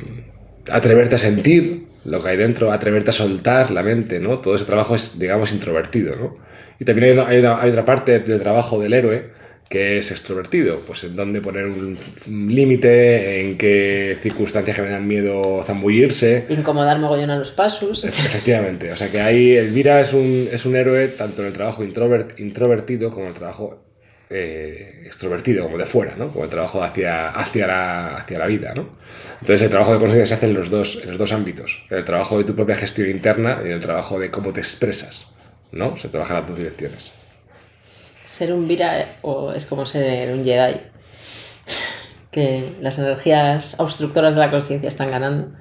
atreverte 0.71 1.15
a 1.15 1.17
sentir 1.17 1.87
lo 2.05 2.21
que 2.21 2.29
hay 2.29 2.37
dentro, 2.37 2.71
atreverte 2.71 3.09
a 3.09 3.13
soltar 3.13 3.71
la 3.71 3.81
mente, 3.81 4.19
¿no? 4.19 4.39
Todo 4.39 4.53
ese 4.55 4.65
trabajo 4.65 4.93
es, 4.95 5.17
digamos, 5.17 5.51
introvertido, 5.53 6.15
¿no? 6.15 6.37
Y 6.79 6.85
también 6.85 7.19
hay 7.19 7.39
otra 7.69 7.85
parte 7.85 8.19
del 8.19 8.39
trabajo 8.41 8.79
del 8.79 8.93
héroe 8.93 9.40
que 9.71 9.97
es 9.97 10.11
extrovertido, 10.11 10.81
pues 10.81 11.05
en 11.05 11.15
dónde 11.15 11.41
poner 11.41 11.65
un 11.65 11.97
un 12.27 12.53
límite, 12.53 13.41
en 13.41 13.57
qué 13.57 14.17
circunstancias 14.21 14.75
que 14.75 14.81
me 14.83 14.89
dan 14.89 15.07
miedo 15.07 15.63
zambullirse, 15.65 16.45
Incomodar 16.49 16.99
mogollón 16.99 17.29
a 17.31 17.37
los 17.37 17.51
pasos. 17.51 18.03
Efectivamente, 18.05 18.91
o 18.91 18.95
sea 18.95 19.09
que 19.09 19.21
ahí 19.21 19.55
Elvira 19.55 20.01
es 20.01 20.13
un, 20.13 20.49
es 20.51 20.65
un 20.65 20.75
héroe 20.75 21.07
tanto 21.07 21.41
en 21.41 21.47
el 21.47 21.53
trabajo 21.53 21.83
introvert, 21.83 22.39
introvertido 22.39 23.09
como 23.09 23.23
en 23.23 23.29
el 23.29 23.33
trabajo 23.33 23.83
eh, 24.29 25.03
extrovertido, 25.05 25.63
como 25.63 25.77
de 25.77 25.85
fuera, 25.85 26.15
¿no? 26.15 26.31
Como 26.31 26.43
el 26.43 26.49
trabajo 26.49 26.83
hacia, 26.83 27.29
hacia, 27.29 27.67
la, 27.67 28.15
hacia 28.17 28.39
la 28.39 28.47
vida, 28.47 28.73
¿no? 28.75 28.89
Entonces 29.41 29.63
el 29.63 29.69
trabajo 29.69 29.93
de 29.93 29.99
conciencia 29.99 30.25
se 30.25 30.33
hace 30.35 30.45
en 30.47 30.53
los, 30.53 30.69
dos, 30.69 30.99
en 31.01 31.09
los 31.09 31.17
dos 31.17 31.31
ámbitos, 31.33 31.85
en 31.89 31.97
el 31.97 32.05
trabajo 32.05 32.37
de 32.37 32.43
tu 32.43 32.55
propia 32.55 32.75
gestión 32.75 33.09
interna 33.09 33.59
y 33.63 33.67
en 33.67 33.73
el 33.73 33.79
trabajo 33.79 34.19
de 34.19 34.29
cómo 34.29 34.53
te 34.53 34.59
expresas, 34.59 35.27
¿no? 35.71 35.97
Se 35.97 36.09
trabaja 36.09 36.35
en 36.35 36.39
las 36.41 36.49
dos 36.49 36.57
direcciones. 36.57 37.20
Ser 38.31 38.53
un 38.53 38.67
Vira 38.67 39.17
o 39.21 39.51
es 39.51 39.65
como 39.65 39.85
ser 39.85 40.31
un 40.33 40.43
Jedi. 40.43 40.79
Que 42.31 42.63
las 42.79 42.97
energías 42.97 43.79
obstructoras 43.79 44.35
de 44.35 44.41
la 44.41 44.49
conciencia 44.49 44.87
están 44.87 45.11
ganando 45.11 45.51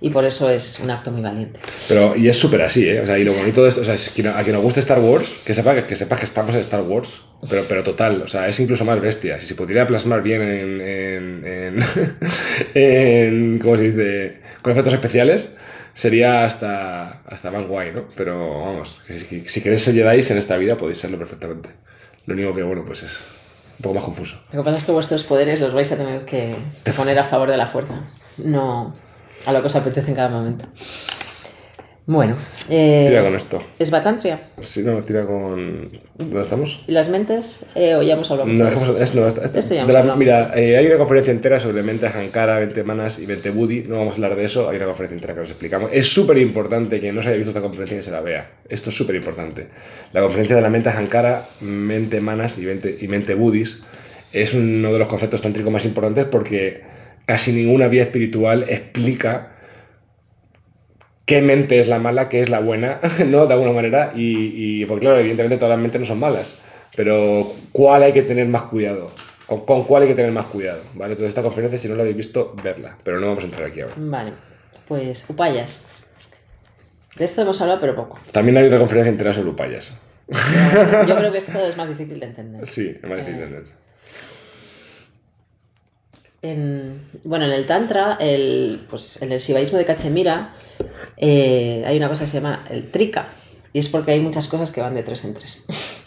y 0.00 0.10
por 0.10 0.24
eso 0.24 0.48
es 0.50 0.80
un 0.80 0.90
acto 0.90 1.10
muy 1.10 1.22
valiente. 1.22 1.58
Pero, 1.88 2.14
y 2.14 2.28
es 2.28 2.36
súper 2.36 2.62
así, 2.62 2.88
¿eh? 2.88 3.00
O 3.00 3.06
sea, 3.06 3.18
y 3.18 3.24
lo 3.24 3.32
bonito 3.32 3.62
de 3.62 3.70
esto, 3.70 3.80
o 3.80 3.84
sea, 3.84 3.94
es 3.94 4.10
que 4.10 4.28
a 4.28 4.42
quien 4.42 4.54
nos 4.54 4.62
guste 4.62 4.80
Star 4.80 5.00
Wars, 5.00 5.34
que 5.44 5.54
sepa 5.54 5.74
que, 5.74 5.84
que 5.84 5.96
sepa 5.96 6.16
que 6.16 6.24
estamos 6.24 6.54
en 6.54 6.60
Star 6.60 6.82
Wars, 6.82 7.22
pero, 7.48 7.64
pero 7.68 7.82
total, 7.82 8.22
o 8.22 8.28
sea, 8.28 8.46
es 8.48 8.60
incluso 8.60 8.84
más 8.84 9.00
bestia. 9.00 9.40
Si 9.40 9.48
se 9.48 9.54
pudiera 9.54 9.86
plasmar 9.86 10.22
bien 10.22 10.42
en, 10.42 11.82
en, 12.74 13.58
¿cómo 13.62 13.76
se 13.76 13.82
dice? 13.90 14.40
Con 14.62 14.72
efectos 14.72 14.94
especiales, 14.94 15.56
sería 15.94 16.44
hasta, 16.44 17.22
hasta 17.22 17.50
más 17.50 17.66
guay, 17.66 17.92
¿no? 17.92 18.08
Pero 18.14 18.60
vamos, 18.60 19.00
si, 19.08 19.40
si 19.40 19.60
queréis 19.62 19.82
ser 19.82 19.94
Jedi 19.94 20.20
en 20.30 20.38
esta 20.38 20.56
vida, 20.56 20.76
podéis 20.76 20.98
serlo 20.98 21.18
perfectamente. 21.18 21.70
Lo 22.26 22.34
único 22.34 22.54
que, 22.54 22.62
bueno, 22.62 22.84
pues 22.86 23.02
es 23.02 23.20
un 23.78 23.82
poco 23.82 23.94
más 23.96 24.04
confuso. 24.04 24.40
Lo 24.52 24.62
que 24.62 24.64
pasa 24.64 24.78
es 24.78 24.84
que 24.84 24.92
vuestros 24.92 25.24
poderes 25.24 25.60
los 25.60 25.74
vais 25.74 25.90
a 25.92 25.96
tener 25.96 26.24
que, 26.24 26.56
que 26.84 26.92
poner 26.92 27.18
a 27.18 27.24
favor 27.24 27.50
de 27.50 27.56
la 27.56 27.66
fuerza. 27.66 28.10
No 28.38 28.92
a 29.46 29.52
lo 29.52 29.60
que 29.60 29.66
os 29.66 29.76
apetece 29.76 30.08
en 30.10 30.16
cada 30.16 30.28
momento. 30.28 30.66
Bueno, 32.06 32.36
eh, 32.68 33.06
Tira 33.08 33.22
con 33.22 33.34
esto. 33.34 33.62
¿es 33.78 33.90
Batantria? 33.90 34.38
Sí, 34.60 34.82
no, 34.82 35.02
tira 35.04 35.24
con... 35.24 35.88
¿Dónde 36.18 36.40
estamos? 36.42 36.84
¿Y 36.86 36.92
las 36.92 37.08
mentes? 37.08 37.70
Eh, 37.74 37.94
o 37.94 38.02
ya 38.02 38.12
hemos 38.12 38.30
hablado 38.30 38.50
No, 38.50 38.68
es- 38.68 39.14
no, 39.14 39.26
esta- 39.26 39.42
esta- 39.46 39.58
Esto 39.58 39.74
ya 39.74 39.82
hemos 39.84 39.94
la- 39.94 40.14
mira, 40.14 40.52
eh, 40.54 40.76
hay 40.76 40.86
una 40.86 40.98
conferencia 40.98 41.30
entera 41.32 41.58
sobre 41.58 41.82
mente 41.82 42.06
Hankara, 42.06 42.58
20 42.58 42.84
manas 42.84 43.18
y 43.20 43.24
20 43.24 43.48
Buddy. 43.48 43.84
No 43.88 43.96
vamos 44.00 44.12
a 44.12 44.16
hablar 44.16 44.36
de 44.36 44.44
eso, 44.44 44.68
hay 44.68 44.76
una 44.76 44.84
conferencia 44.84 45.14
entera 45.14 45.34
que 45.34 45.40
os 45.40 45.48
explicamos. 45.50 45.88
Es 45.94 46.06
súper 46.12 46.36
importante 46.36 47.00
que 47.00 47.10
no 47.10 47.22
se 47.22 47.28
haya 47.28 47.38
visto 47.38 47.50
esta 47.52 47.62
conferencia 47.62 47.96
que 47.96 48.02
se 48.02 48.10
la 48.10 48.20
vea. 48.20 48.50
Esto 48.68 48.90
es 48.90 48.96
súper 48.96 49.16
importante. 49.16 49.68
La 50.12 50.20
conferencia 50.20 50.56
de 50.56 50.60
la 50.62 50.68
mente 50.68 50.90
Hankara, 50.90 51.46
mente 51.62 52.20
manas 52.20 52.58
y 52.58 52.66
20, 52.66 52.98
y 53.00 53.08
mente 53.08 53.32
Buddhis 53.32 53.82
es 54.30 54.52
uno 54.52 54.92
de 54.92 54.98
los 54.98 55.08
conceptos 55.08 55.40
tántricos 55.40 55.72
más 55.72 55.86
importantes 55.86 56.26
porque 56.30 56.82
casi 57.24 57.52
ninguna 57.52 57.88
vía 57.88 58.02
espiritual 58.02 58.66
explica 58.68 59.52
qué 61.24 61.42
mente 61.42 61.80
es 61.80 61.88
la 61.88 61.98
mala, 61.98 62.28
qué 62.28 62.40
es 62.40 62.50
la 62.50 62.60
buena, 62.60 63.00
¿no? 63.26 63.46
De 63.46 63.54
alguna 63.54 63.72
manera. 63.72 64.12
Y, 64.14 64.80
y 64.82 64.86
porque, 64.86 65.06
claro, 65.06 65.18
evidentemente 65.18 65.56
todas 65.56 65.70
las 65.70 65.78
mentes 65.78 66.00
no 66.00 66.06
son 66.06 66.20
malas. 66.20 66.58
Pero, 66.96 67.52
¿cuál 67.72 68.02
hay 68.02 68.12
que 68.12 68.22
tener 68.22 68.46
más 68.46 68.62
cuidado? 68.62 69.10
¿Con, 69.46 69.64
con 69.66 69.84
cuál 69.84 70.04
hay 70.04 70.08
que 70.08 70.14
tener 70.14 70.32
más 70.32 70.46
cuidado? 70.46 70.80
¿Vale? 70.94 71.12
Entonces, 71.12 71.28
esta 71.28 71.42
conferencia, 71.42 71.78
si 71.78 71.88
no 71.88 71.96
la 71.96 72.02
habéis 72.02 72.16
visto, 72.16 72.54
verla. 72.62 72.96
Pero 73.02 73.20
no 73.20 73.26
vamos 73.26 73.44
a 73.44 73.46
entrar 73.46 73.66
aquí 73.66 73.80
ahora. 73.80 73.94
Vale, 73.96 74.32
pues 74.86 75.28
Upayas. 75.28 75.88
De 77.16 77.24
esto 77.24 77.42
hemos 77.42 77.60
hablado, 77.60 77.80
pero 77.80 77.94
poco. 77.94 78.18
También 78.32 78.56
hay 78.56 78.66
otra 78.66 78.78
conferencia 78.78 79.10
entera 79.10 79.32
sobre 79.32 79.50
upayas. 79.50 79.96
Yo 81.06 81.16
creo 81.16 81.30
que 81.30 81.38
esto 81.38 81.64
es 81.64 81.76
más 81.76 81.88
difícil 81.88 82.18
de 82.18 82.26
entender. 82.26 82.66
Sí, 82.66 82.96
es 83.00 83.08
más 83.08 83.18
difícil 83.18 83.38
de 83.38 83.44
entender. 83.44 83.83
En, 86.44 87.00
bueno, 87.24 87.46
en 87.46 87.52
el 87.52 87.64
Tantra, 87.64 88.18
el, 88.20 88.84
pues 88.90 89.22
en 89.22 89.32
el 89.32 89.40
Shivaísmo 89.40 89.78
de 89.78 89.86
Cachemira, 89.86 90.52
eh, 91.16 91.82
hay 91.86 91.96
una 91.96 92.10
cosa 92.10 92.24
que 92.24 92.30
se 92.30 92.36
llama 92.36 92.66
el 92.68 92.90
Trika. 92.90 93.30
Y 93.72 93.78
es 93.78 93.88
porque 93.88 94.10
hay 94.10 94.20
muchas 94.20 94.46
cosas 94.46 94.70
que 94.70 94.82
van 94.82 94.94
de 94.94 95.02
tres 95.02 95.24
en 95.24 95.34
tres. 95.34 95.64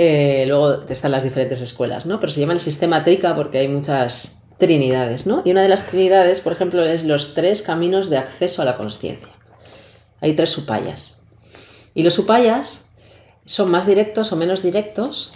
Eh, 0.00 0.44
luego 0.46 0.84
están 0.88 1.10
las 1.10 1.24
diferentes 1.24 1.60
escuelas, 1.60 2.06
¿no? 2.06 2.20
Pero 2.20 2.30
se 2.30 2.38
llama 2.38 2.52
el 2.52 2.60
sistema 2.60 3.02
Trika 3.02 3.34
porque 3.34 3.58
hay 3.58 3.66
muchas 3.66 4.46
trinidades, 4.56 5.26
¿no? 5.26 5.42
Y 5.44 5.50
una 5.50 5.60
de 5.60 5.68
las 5.68 5.88
trinidades, 5.88 6.40
por 6.40 6.52
ejemplo, 6.52 6.84
es 6.84 7.02
los 7.02 7.34
tres 7.34 7.62
caminos 7.62 8.08
de 8.08 8.18
acceso 8.18 8.62
a 8.62 8.64
la 8.64 8.76
consciencia. 8.76 9.32
Hay 10.20 10.34
tres 10.34 10.56
upayas. 10.56 11.22
Y 11.94 12.04
los 12.04 12.16
upayas 12.16 12.94
son 13.44 13.72
más 13.72 13.88
directos 13.88 14.30
o 14.30 14.36
menos 14.36 14.62
directos. 14.62 15.32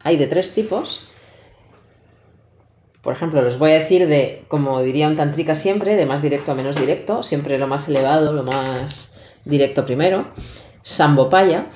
Hay 0.00 0.16
de 0.16 0.26
tres 0.26 0.54
tipos. 0.54 1.02
Por 3.04 3.12
ejemplo, 3.12 3.42
los 3.42 3.58
voy 3.58 3.72
a 3.72 3.74
decir 3.74 4.08
de, 4.08 4.42
como 4.48 4.80
diría 4.82 5.06
un 5.06 5.16
tantrika 5.16 5.54
siempre, 5.54 5.94
de 5.94 6.06
más 6.06 6.22
directo 6.22 6.52
a 6.52 6.54
menos 6.54 6.76
directo, 6.76 7.22
siempre 7.22 7.58
lo 7.58 7.66
más 7.66 7.86
elevado, 7.86 8.32
lo 8.32 8.42
más 8.42 9.20
directo 9.44 9.84
primero. 9.84 10.28
Sambopaya, 10.80 11.66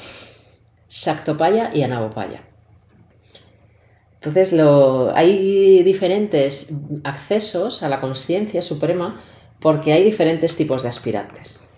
Shaktopaya 0.89 1.71
y 1.75 1.83
Anabopaya. 1.83 2.43
Entonces, 4.15 4.59
hay 5.15 5.83
diferentes 5.83 6.81
accesos 7.05 7.83
a 7.83 7.91
la 7.91 8.01
conciencia 8.01 8.63
suprema 8.63 9.21
porque 9.61 9.93
hay 9.93 10.03
diferentes 10.03 10.57
tipos 10.57 10.83
de 10.83 10.89
aspirantes. 10.89 11.71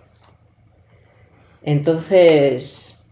Entonces, 1.63 3.11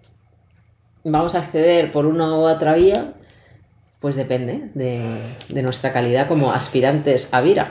vamos 1.04 1.34
a 1.34 1.40
acceder 1.40 1.92
por 1.92 2.06
una 2.06 2.38
u 2.38 2.42
otra 2.42 2.74
vía, 2.74 3.14
pues 4.00 4.16
depende 4.16 4.70
de, 4.74 5.18
de 5.48 5.62
nuestra 5.62 5.92
calidad 5.92 6.28
como 6.28 6.52
aspirantes 6.52 7.34
a 7.34 7.40
Vira. 7.40 7.70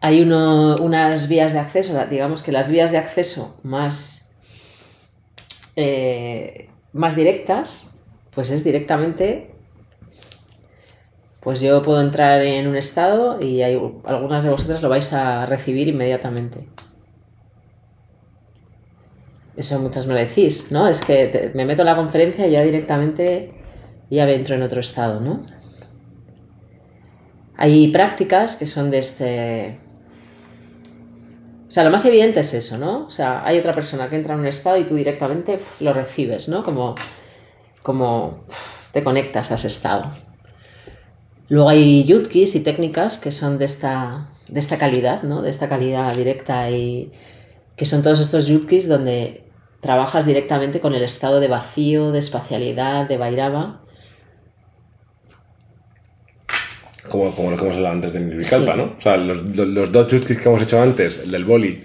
Hay 0.00 0.20
uno- 0.20 0.76
unas 0.80 1.28
vías 1.28 1.52
de 1.52 1.60
acceso, 1.60 2.02
digamos 2.10 2.42
que 2.42 2.52
las 2.52 2.70
vías 2.70 2.90
de 2.90 2.98
acceso 2.98 3.60
más 3.62 4.34
eh, 5.76 6.68
más 6.92 7.16
directas, 7.16 8.00
pues 8.34 8.50
es 8.50 8.64
directamente, 8.64 9.54
pues 11.40 11.60
yo 11.60 11.82
puedo 11.82 12.00
entrar 12.02 12.42
en 12.42 12.66
un 12.66 12.76
estado 12.76 13.40
y 13.40 13.62
hay, 13.62 13.80
algunas 14.04 14.44
de 14.44 14.50
vosotras 14.50 14.82
lo 14.82 14.88
vais 14.88 15.12
a 15.12 15.46
recibir 15.46 15.88
inmediatamente. 15.88 16.68
Eso 19.56 19.78
muchas 19.78 20.06
me 20.06 20.14
lo 20.14 20.20
decís, 20.20 20.72
¿no? 20.72 20.88
Es 20.88 21.02
que 21.02 21.50
me 21.54 21.64
meto 21.64 21.82
en 21.82 21.86
la 21.86 21.96
conferencia 21.96 22.46
y 22.46 22.52
ya 22.52 22.62
directamente 22.62 23.52
ya 24.16 24.30
entro 24.30 24.54
en 24.54 24.62
otro 24.62 24.80
estado, 24.80 25.20
¿no? 25.20 25.42
Hay 27.56 27.92
prácticas 27.92 28.56
que 28.56 28.66
son 28.66 28.90
de 28.90 28.98
este, 28.98 29.78
o 31.72 31.74
sea, 31.74 31.84
lo 31.84 31.90
más 31.90 32.04
evidente 32.04 32.40
es 32.40 32.52
eso, 32.52 32.76
¿no? 32.76 33.06
O 33.06 33.10
sea, 33.10 33.46
hay 33.46 33.58
otra 33.58 33.72
persona 33.72 34.10
que 34.10 34.16
entra 34.16 34.34
en 34.34 34.40
un 34.40 34.46
estado 34.46 34.76
y 34.76 34.84
tú 34.84 34.94
directamente 34.94 35.58
lo 35.80 35.94
recibes, 35.94 36.50
¿no? 36.50 36.64
Como, 36.64 36.96
como 37.82 38.44
te 38.92 39.02
conectas 39.02 39.52
a 39.52 39.54
ese 39.54 39.68
estado. 39.68 40.10
Luego 41.48 41.70
hay 41.70 42.04
yutkis 42.04 42.56
y 42.56 42.62
técnicas 42.62 43.16
que 43.16 43.30
son 43.30 43.56
de 43.56 43.64
esta, 43.64 44.28
de 44.48 44.60
esta 44.60 44.76
calidad, 44.76 45.22
¿no? 45.22 45.40
De 45.40 45.50
esta 45.50 45.68
calidad 45.68 46.14
directa 46.14 46.70
y 46.70 47.10
que 47.74 47.86
son 47.86 48.02
todos 48.02 48.20
estos 48.20 48.48
yutkis 48.48 48.86
donde 48.86 49.50
trabajas 49.80 50.26
directamente 50.26 50.78
con 50.80 50.94
el 50.94 51.02
estado 51.02 51.40
de 51.40 51.48
vacío, 51.48 52.12
de 52.12 52.18
espacialidad, 52.18 53.08
de 53.08 53.16
Vairava. 53.16 53.81
Como, 57.12 57.30
como 57.34 57.50
lo 57.50 57.56
que 57.58 57.64
hemos 57.64 57.76
hablado 57.76 57.94
antes 57.94 58.12
de 58.14 58.20
Nirvikalpa, 58.20 58.72
Sí. 58.72 58.78
¿no? 58.78 58.84
O 58.98 59.02
sea, 59.02 59.16
los, 59.18 59.42
los, 59.54 59.68
los 59.68 59.92
dos 59.92 60.08
yutkis 60.08 60.38
que 60.40 60.48
hemos 60.48 60.62
hecho 60.62 60.80
antes, 60.80 61.18
el 61.18 61.30
del 61.30 61.44
boli, 61.44 61.84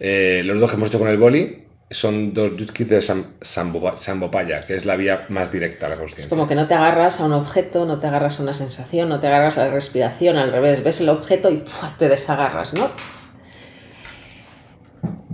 eh, 0.00 0.42
los 0.44 0.58
dos 0.58 0.68
que 0.68 0.74
hemos 0.76 0.88
hecho 0.88 0.98
con 0.98 1.06
el 1.08 1.16
boli, 1.16 1.60
son 1.90 2.34
dos 2.34 2.56
yutkis 2.56 2.88
de 2.88 2.98
Sam- 3.00 3.34
Sambopa- 3.40 3.96
Sambopaya, 3.96 4.62
que 4.66 4.74
es 4.74 4.84
la 4.84 4.96
vía 4.96 5.26
más 5.28 5.52
directa 5.52 5.86
a 5.86 5.90
la 5.90 5.94
Es 5.94 6.00
consciencia. 6.00 6.28
como 6.28 6.48
que 6.48 6.56
no 6.56 6.66
te 6.66 6.74
agarras 6.74 7.20
a 7.20 7.26
un 7.26 7.34
objeto, 7.34 7.86
no 7.86 8.00
te 8.00 8.08
agarras 8.08 8.40
a 8.40 8.42
una 8.42 8.54
sensación, 8.54 9.08
no 9.08 9.20
te 9.20 9.28
agarras 9.28 9.58
a 9.58 9.66
la 9.66 9.70
respiración, 9.72 10.36
al 10.38 10.50
revés, 10.50 10.82
ves 10.82 11.00
el 11.00 11.08
objeto 11.08 11.50
y 11.50 11.58
¡pua! 11.58 11.94
te 11.96 12.08
desagarras, 12.08 12.74
¿no? 12.74 12.90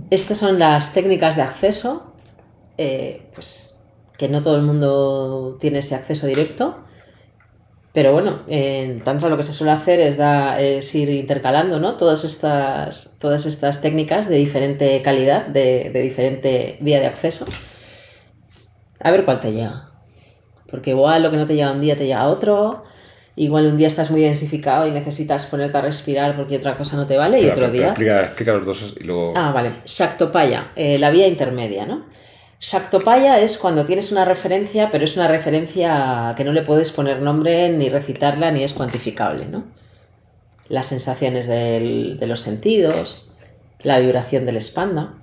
Estas 0.09 0.37
son 0.37 0.59
las 0.59 0.93
técnicas 0.93 1.35
de 1.37 1.41
acceso, 1.41 2.13
eh, 2.77 3.23
pues 3.33 3.87
que 4.17 4.27
no 4.29 4.41
todo 4.41 4.57
el 4.57 4.61
mundo 4.63 5.57
tiene 5.59 5.79
ese 5.79 5.95
acceso 5.95 6.27
directo, 6.27 6.83
pero 7.93 8.13
bueno, 8.13 8.39
en 8.47 9.01
tanto 9.01 9.27
lo 9.29 9.35
que 9.37 9.43
se 9.43 9.53
suele 9.53 9.71
hacer 9.73 9.99
es, 9.99 10.17
da- 10.17 10.59
es 10.61 10.93
ir 10.95 11.09
intercalando, 11.09 11.79
¿no? 11.79 11.95
Todas 11.97 12.23
estas, 12.23 13.17
todas 13.19 13.45
estas 13.45 13.81
técnicas 13.81 14.29
de 14.29 14.37
diferente 14.37 15.01
calidad, 15.01 15.47
de, 15.47 15.89
de 15.93 16.01
diferente 16.01 16.77
vía 16.79 16.99
de 16.99 17.07
acceso, 17.07 17.45
a 18.99 19.11
ver 19.11 19.25
cuál 19.25 19.39
te 19.39 19.51
llega. 19.51 19.89
Porque 20.69 20.91
igual 20.91 21.23
lo 21.23 21.31
que 21.31 21.37
no 21.37 21.45
te 21.45 21.55
llega 21.55 21.71
un 21.71 21.81
día 21.81 21.95
te 21.97 22.05
llega 22.05 22.27
otro. 22.27 22.83
Igual 23.35 23.65
un 23.65 23.77
día 23.77 23.87
estás 23.87 24.11
muy 24.11 24.21
densificado 24.21 24.85
y 24.87 24.91
necesitas 24.91 25.45
ponerte 25.45 25.77
a 25.77 25.81
respirar 25.81 26.35
porque 26.35 26.57
otra 26.57 26.77
cosa 26.77 26.95
no 26.97 27.07
te 27.07 27.17
vale. 27.17 27.39
Y 27.39 27.41
Pero- 27.43 27.53
otro 27.53 27.61
pero 27.67 27.73
día. 27.73 27.87
Explica, 27.87 28.21
explica 28.23 28.53
los 28.53 28.65
dos 28.65 28.95
y 28.99 29.03
luego. 29.03 29.33
Ah, 29.35 29.51
vale. 29.51 29.75
Shaktopaya, 29.85 30.71
eh, 30.75 30.97
la 30.99 31.09
vía 31.09 31.27
intermedia, 31.27 31.85
¿no? 31.85 32.05
Shaktopaya 32.61 33.39
es 33.39 33.57
cuando 33.57 33.85
tienes 33.85 34.11
una 34.11 34.23
referencia, 34.23 34.91
pero 34.91 35.03
es 35.03 35.17
una 35.17 35.27
referencia 35.27 36.35
que 36.37 36.43
no 36.43 36.51
le 36.53 36.61
puedes 36.61 36.91
poner 36.91 37.19
nombre 37.19 37.69
ni 37.69 37.89
recitarla 37.89 38.51
ni 38.51 38.63
es 38.63 38.73
cuantificable, 38.73 39.47
¿no? 39.47 39.65
Las 40.69 40.85
sensaciones 40.85 41.47
de 41.47 42.23
los 42.27 42.39
sentidos, 42.39 43.35
la 43.79 43.97
vibración 43.97 44.45
del 44.45 44.57
espanda, 44.57 45.15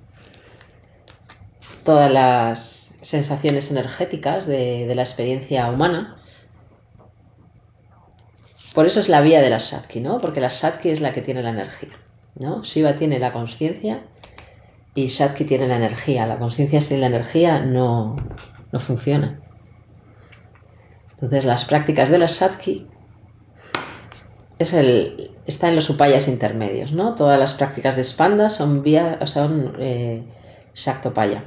todas 1.84 2.10
las 2.10 2.96
sensaciones 3.02 3.70
energéticas 3.70 4.46
de, 4.46 4.86
de 4.88 4.94
la 4.96 5.02
experiencia 5.02 5.70
humana. 5.70 6.16
Por 8.74 8.84
eso 8.84 8.98
es 8.98 9.08
la 9.08 9.20
vía 9.20 9.40
de 9.40 9.50
la 9.50 9.58
Shakti, 9.58 10.00
¿no? 10.00 10.20
Porque 10.20 10.40
la 10.40 10.48
Shakti 10.48 10.90
es 10.90 11.00
la 11.00 11.12
que 11.12 11.22
tiene 11.22 11.44
la 11.44 11.50
energía, 11.50 11.96
¿no? 12.34 12.64
Shiva 12.64 12.96
tiene 12.96 13.20
la 13.20 13.32
conciencia 13.32 14.02
y 14.94 15.08
Shakti 15.08 15.44
tiene 15.44 15.68
la 15.68 15.76
energía. 15.76 16.26
La 16.26 16.38
conciencia 16.38 16.80
sin 16.80 17.00
la 17.00 17.06
energía 17.06 17.60
no, 17.60 18.16
no 18.72 18.80
funciona. 18.80 19.40
Entonces 21.12 21.44
las 21.44 21.64
prácticas 21.64 22.10
de 22.10 22.18
la 22.18 22.26
Shakti 22.26 22.86
es 24.58 24.72
el, 24.72 25.32
está 25.46 25.68
en 25.68 25.76
los 25.76 25.88
upayas 25.90 26.28
intermedios, 26.28 26.92
¿no? 26.92 27.14
Todas 27.14 27.38
las 27.38 27.54
prácticas 27.54 27.96
de 27.96 28.04
Spanda 28.04 28.50
son, 28.50 28.82
vía, 28.82 29.18
son 29.26 29.74
eh, 29.78 30.22
Shaktopaya. 30.74 31.44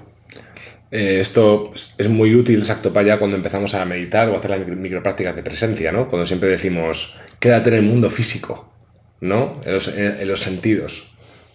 Eh, 0.91 1.19
esto 1.21 1.71
es 1.73 2.09
muy 2.09 2.35
útil, 2.35 2.63
Shaktopaya, 2.63 3.17
cuando 3.17 3.37
empezamos 3.37 3.73
a 3.75 3.85
meditar 3.85 4.29
o 4.29 4.35
hacer 4.35 4.49
las 4.51 4.67
microprácticas 4.67 5.35
de 5.35 5.43
presencia, 5.43 5.91
¿no? 5.91 6.07
Cuando 6.09 6.25
siempre 6.25 6.49
decimos, 6.49 7.17
quédate 7.39 7.69
en 7.69 7.75
el 7.75 7.83
mundo 7.83 8.09
físico, 8.09 8.73
¿no? 9.21 9.61
En 9.65 10.27
los 10.27 10.41
sentidos. 10.41 11.10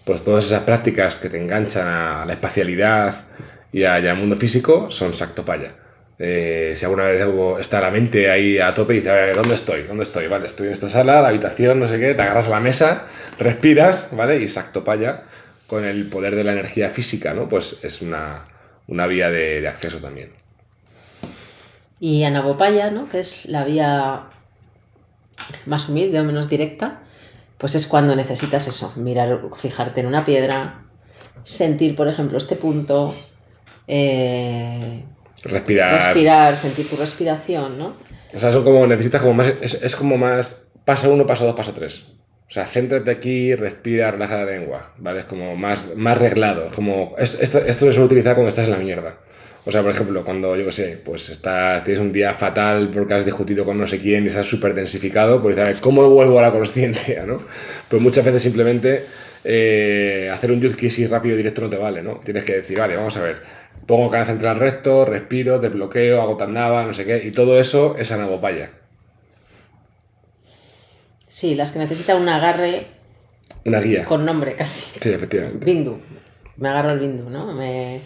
Pues 0.06 0.22
todas 0.22 0.46
esas 0.46 0.62
prácticas 0.62 1.16
que 1.16 1.28
te 1.28 1.36
enganchan 1.36 1.88
a 1.88 2.24
la 2.24 2.32
espacialidad 2.34 3.24
y, 3.72 3.82
al 3.82 4.16
mundo 4.16 4.36
físico 4.36 4.88
son 4.88 5.10
Shaktopaya. 5.10 5.74
Eh, 6.16 6.74
si 6.76 6.84
alguna 6.84 7.06
vez 7.06 7.26
está 7.58 7.80
la 7.80 7.90
mente 7.90 8.30
ahí 8.30 8.56
a 8.56 8.72
tope 8.72 8.94
y 8.94 8.96
dice, 8.98 9.10
a 9.10 9.14
ver, 9.14 9.34
¿dónde 9.34 9.56
estoy? 9.56 9.82
¿Dónde 9.82 10.04
estoy? 10.04 10.28
Vale, 10.28 10.46
estoy 10.46 10.68
en 10.68 10.74
esta 10.74 10.88
sala, 10.88 11.20
la 11.20 11.28
habitación, 11.28 11.80
no 11.80 11.88
sé 11.88 11.98
qué, 11.98 12.14
te 12.14 12.22
agarras 12.22 12.46
a 12.46 12.50
la 12.50 12.60
mesa, 12.60 13.08
respiras, 13.36 14.10
¿vale? 14.12 14.38
Y 14.38 14.46
Shaktopaya, 14.46 15.24
con 15.66 15.84
el 15.84 16.06
poder 16.08 16.36
de 16.36 16.44
la 16.44 16.52
energía 16.52 16.88
física, 16.88 17.34
¿no? 17.34 17.48
Pues 17.48 17.80
es 17.82 18.00
una, 18.00 18.44
una 18.86 19.08
vía 19.08 19.28
de, 19.28 19.60
de, 19.60 19.66
acceso 19.66 19.98
también. 19.98 20.30
Y 21.98 22.22
Anabopaya, 22.22 22.92
¿no? 22.92 23.08
Que 23.08 23.18
es 23.18 23.46
la 23.46 23.64
vía 23.64 24.26
más 25.66 25.88
humilde 25.88 26.20
o 26.20 26.24
menos 26.24 26.48
directa, 26.48 27.00
pues 27.58 27.74
es 27.74 27.86
cuando 27.86 28.14
necesitas 28.14 28.66
eso, 28.68 28.92
mirar, 28.96 29.40
fijarte 29.56 30.00
en 30.00 30.06
una 30.06 30.24
piedra, 30.24 30.84
sentir, 31.42 31.96
por 31.96 32.08
ejemplo, 32.08 32.38
este 32.38 32.56
punto, 32.56 33.14
eh, 33.86 35.04
respirar. 35.42 35.94
respirar, 35.94 36.56
sentir 36.56 36.88
tu 36.88 36.96
respiración, 36.96 37.78
¿no? 37.78 37.94
O 38.34 38.38
sea, 38.38 38.52
son 38.52 38.64
como, 38.64 38.86
necesitas 38.86 39.22
como 39.22 39.34
más, 39.34 39.52
es, 39.60 39.82
es 39.82 39.96
como 39.96 40.18
más 40.18 40.68
paso 40.84 41.12
uno, 41.12 41.26
paso 41.26 41.44
dos, 41.44 41.54
paso 41.54 41.72
tres. 41.72 42.04
O 42.48 42.52
sea, 42.52 42.64
céntrate 42.64 43.10
aquí, 43.10 43.54
respira, 43.56 44.12
relaja 44.12 44.36
la 44.36 44.44
lengua, 44.44 44.92
¿vale? 44.98 45.20
Es 45.20 45.26
como 45.26 45.56
más, 45.56 45.96
más 45.96 46.16
reglado. 46.16 46.66
Es 46.66 46.72
como, 46.72 47.14
es, 47.18 47.40
esto, 47.40 47.58
esto 47.58 47.86
lo 47.86 47.92
suelo 47.92 48.06
utilizar 48.06 48.34
cuando 48.34 48.50
estás 48.50 48.66
en 48.66 48.70
la 48.70 48.78
mierda. 48.78 49.18
O 49.68 49.72
sea, 49.72 49.82
por 49.82 49.90
ejemplo, 49.90 50.24
cuando, 50.24 50.54
yo 50.54 50.64
qué 50.66 50.70
sé, 50.70 51.00
pues 51.04 51.28
estás, 51.28 51.82
tienes 51.82 52.00
un 52.00 52.12
día 52.12 52.32
fatal 52.34 52.88
porque 52.94 53.14
has 53.14 53.24
discutido 53.24 53.64
con 53.64 53.76
no 53.76 53.84
sé 53.88 54.00
quién 54.00 54.22
y 54.22 54.28
estás 54.28 54.46
súper 54.46 54.74
densificado, 54.74 55.42
pues 55.42 55.56
dices, 55.56 55.80
¿cómo 55.80 56.08
vuelvo 56.08 56.38
a 56.38 56.42
la 56.42 56.52
conciencia, 56.52 57.22
no? 57.26 57.42
Pues 57.88 58.00
muchas 58.00 58.24
veces 58.24 58.44
simplemente 58.44 59.04
eh, 59.42 60.30
hacer 60.32 60.52
un 60.52 60.64
use 60.64 61.08
rápido 61.08 61.34
y 61.34 61.38
directo 61.38 61.62
no 61.62 61.68
te 61.68 61.78
vale, 61.78 62.00
¿no? 62.00 62.20
Tienes 62.24 62.44
que 62.44 62.58
decir, 62.58 62.78
vale, 62.78 62.94
vamos 62.94 63.16
a 63.16 63.24
ver, 63.24 63.42
pongo 63.86 64.08
cara 64.08 64.24
central 64.24 64.60
recto, 64.60 65.04
respiro, 65.04 65.58
desbloqueo, 65.58 66.22
hago 66.22 66.36
tandava, 66.36 66.86
no 66.86 66.94
sé 66.94 67.04
qué, 67.04 67.26
y 67.26 67.32
todo 67.32 67.58
eso 67.58 67.96
es 67.98 68.12
anagopaya. 68.12 68.70
Sí, 71.26 71.56
las 71.56 71.72
que 71.72 71.80
necesitan 71.80 72.22
un 72.22 72.28
agarre. 72.28 72.86
Una 73.64 73.80
guía. 73.80 74.04
Con 74.04 74.24
nombre 74.24 74.54
casi. 74.54 75.00
Sí, 75.00 75.10
efectivamente. 75.10 75.64
Bindu. 75.64 75.98
Me 76.56 76.68
agarro 76.68 76.92
el 76.92 77.00
bindu, 77.00 77.28
¿no? 77.28 77.52
Me... 77.52 78.00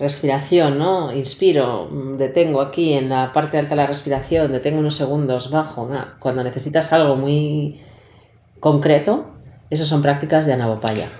Respiración, 0.00 0.78
¿no? 0.78 1.14
Inspiro, 1.14 1.90
detengo 2.16 2.62
aquí 2.62 2.94
en 2.94 3.10
la 3.10 3.34
parte 3.34 3.58
alta 3.58 3.70
de 3.70 3.76
la 3.76 3.86
respiración, 3.86 4.50
detengo 4.50 4.78
unos 4.78 4.94
segundos, 4.94 5.50
bajo. 5.50 5.90
Cuando 6.18 6.42
necesitas 6.42 6.90
algo 6.94 7.16
muy 7.16 7.78
concreto, 8.60 9.30
esas 9.68 9.86
son 9.86 10.00
prácticas 10.00 10.46
de 10.46 10.54
anabopaya. 10.54 11.10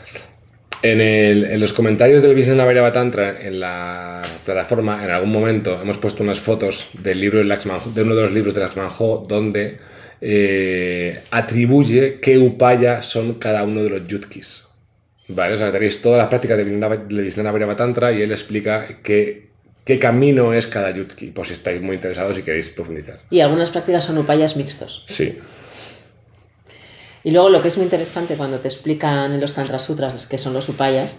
En, 0.82 1.02
en, 1.02 1.60
los 1.60 1.74
comentarios 1.74 2.22
del 2.22 2.34
Vijnana 2.34 2.90
Tantra 2.90 3.38
en 3.42 3.60
la 3.60 4.22
plataforma, 4.46 5.04
en 5.04 5.10
algún 5.10 5.30
momento 5.30 5.78
hemos 5.82 5.98
puesto 5.98 6.22
unas 6.22 6.40
fotos 6.40 6.88
del 6.94 7.20
libro 7.20 7.38
de, 7.38 7.44
Laxman, 7.44 7.80
de 7.94 8.02
uno 8.02 8.14
de 8.14 8.22
los 8.22 8.30
libros 8.30 8.54
de 8.54 8.62
Laxmanjo 8.62 9.26
donde 9.28 9.78
eh, 10.22 11.20
atribuye 11.30 12.18
qué 12.20 12.38
upaya 12.38 13.02
son 13.02 13.34
cada 13.34 13.62
uno 13.64 13.82
de 13.82 13.90
los 13.90 14.06
yutkis. 14.06 14.69
Vale, 15.34 15.54
o 15.54 15.58
sea, 15.58 15.70
tenéis 15.70 16.02
todas 16.02 16.18
las 16.18 16.28
prácticas 16.28 16.58
de 16.58 16.64
Vijnana 16.64 17.76
Tantra 17.76 18.12
y 18.12 18.22
él 18.22 18.32
explica 18.32 19.00
qué, 19.02 19.50
qué 19.84 19.98
camino 19.98 20.52
es 20.52 20.66
cada 20.66 20.90
yutki, 20.90 21.26
por 21.28 21.46
si 21.46 21.52
estáis 21.52 21.80
muy 21.80 21.96
interesados 21.96 22.36
y 22.38 22.42
queréis 22.42 22.68
profundizar. 22.70 23.20
Y 23.30 23.40
algunas 23.40 23.70
prácticas 23.70 24.04
son 24.04 24.18
upayas 24.18 24.56
mixtos. 24.56 25.04
Sí. 25.08 25.38
Y 27.22 27.30
luego 27.30 27.50
lo 27.50 27.62
que 27.62 27.68
es 27.68 27.76
muy 27.76 27.84
interesante 27.84 28.34
cuando 28.36 28.58
te 28.60 28.68
explican 28.68 29.32
en 29.32 29.40
los 29.40 29.54
Tantra 29.54 29.78
Sutras, 29.78 30.26
que 30.26 30.38
son 30.38 30.52
los 30.52 30.68
upayas, 30.68 31.16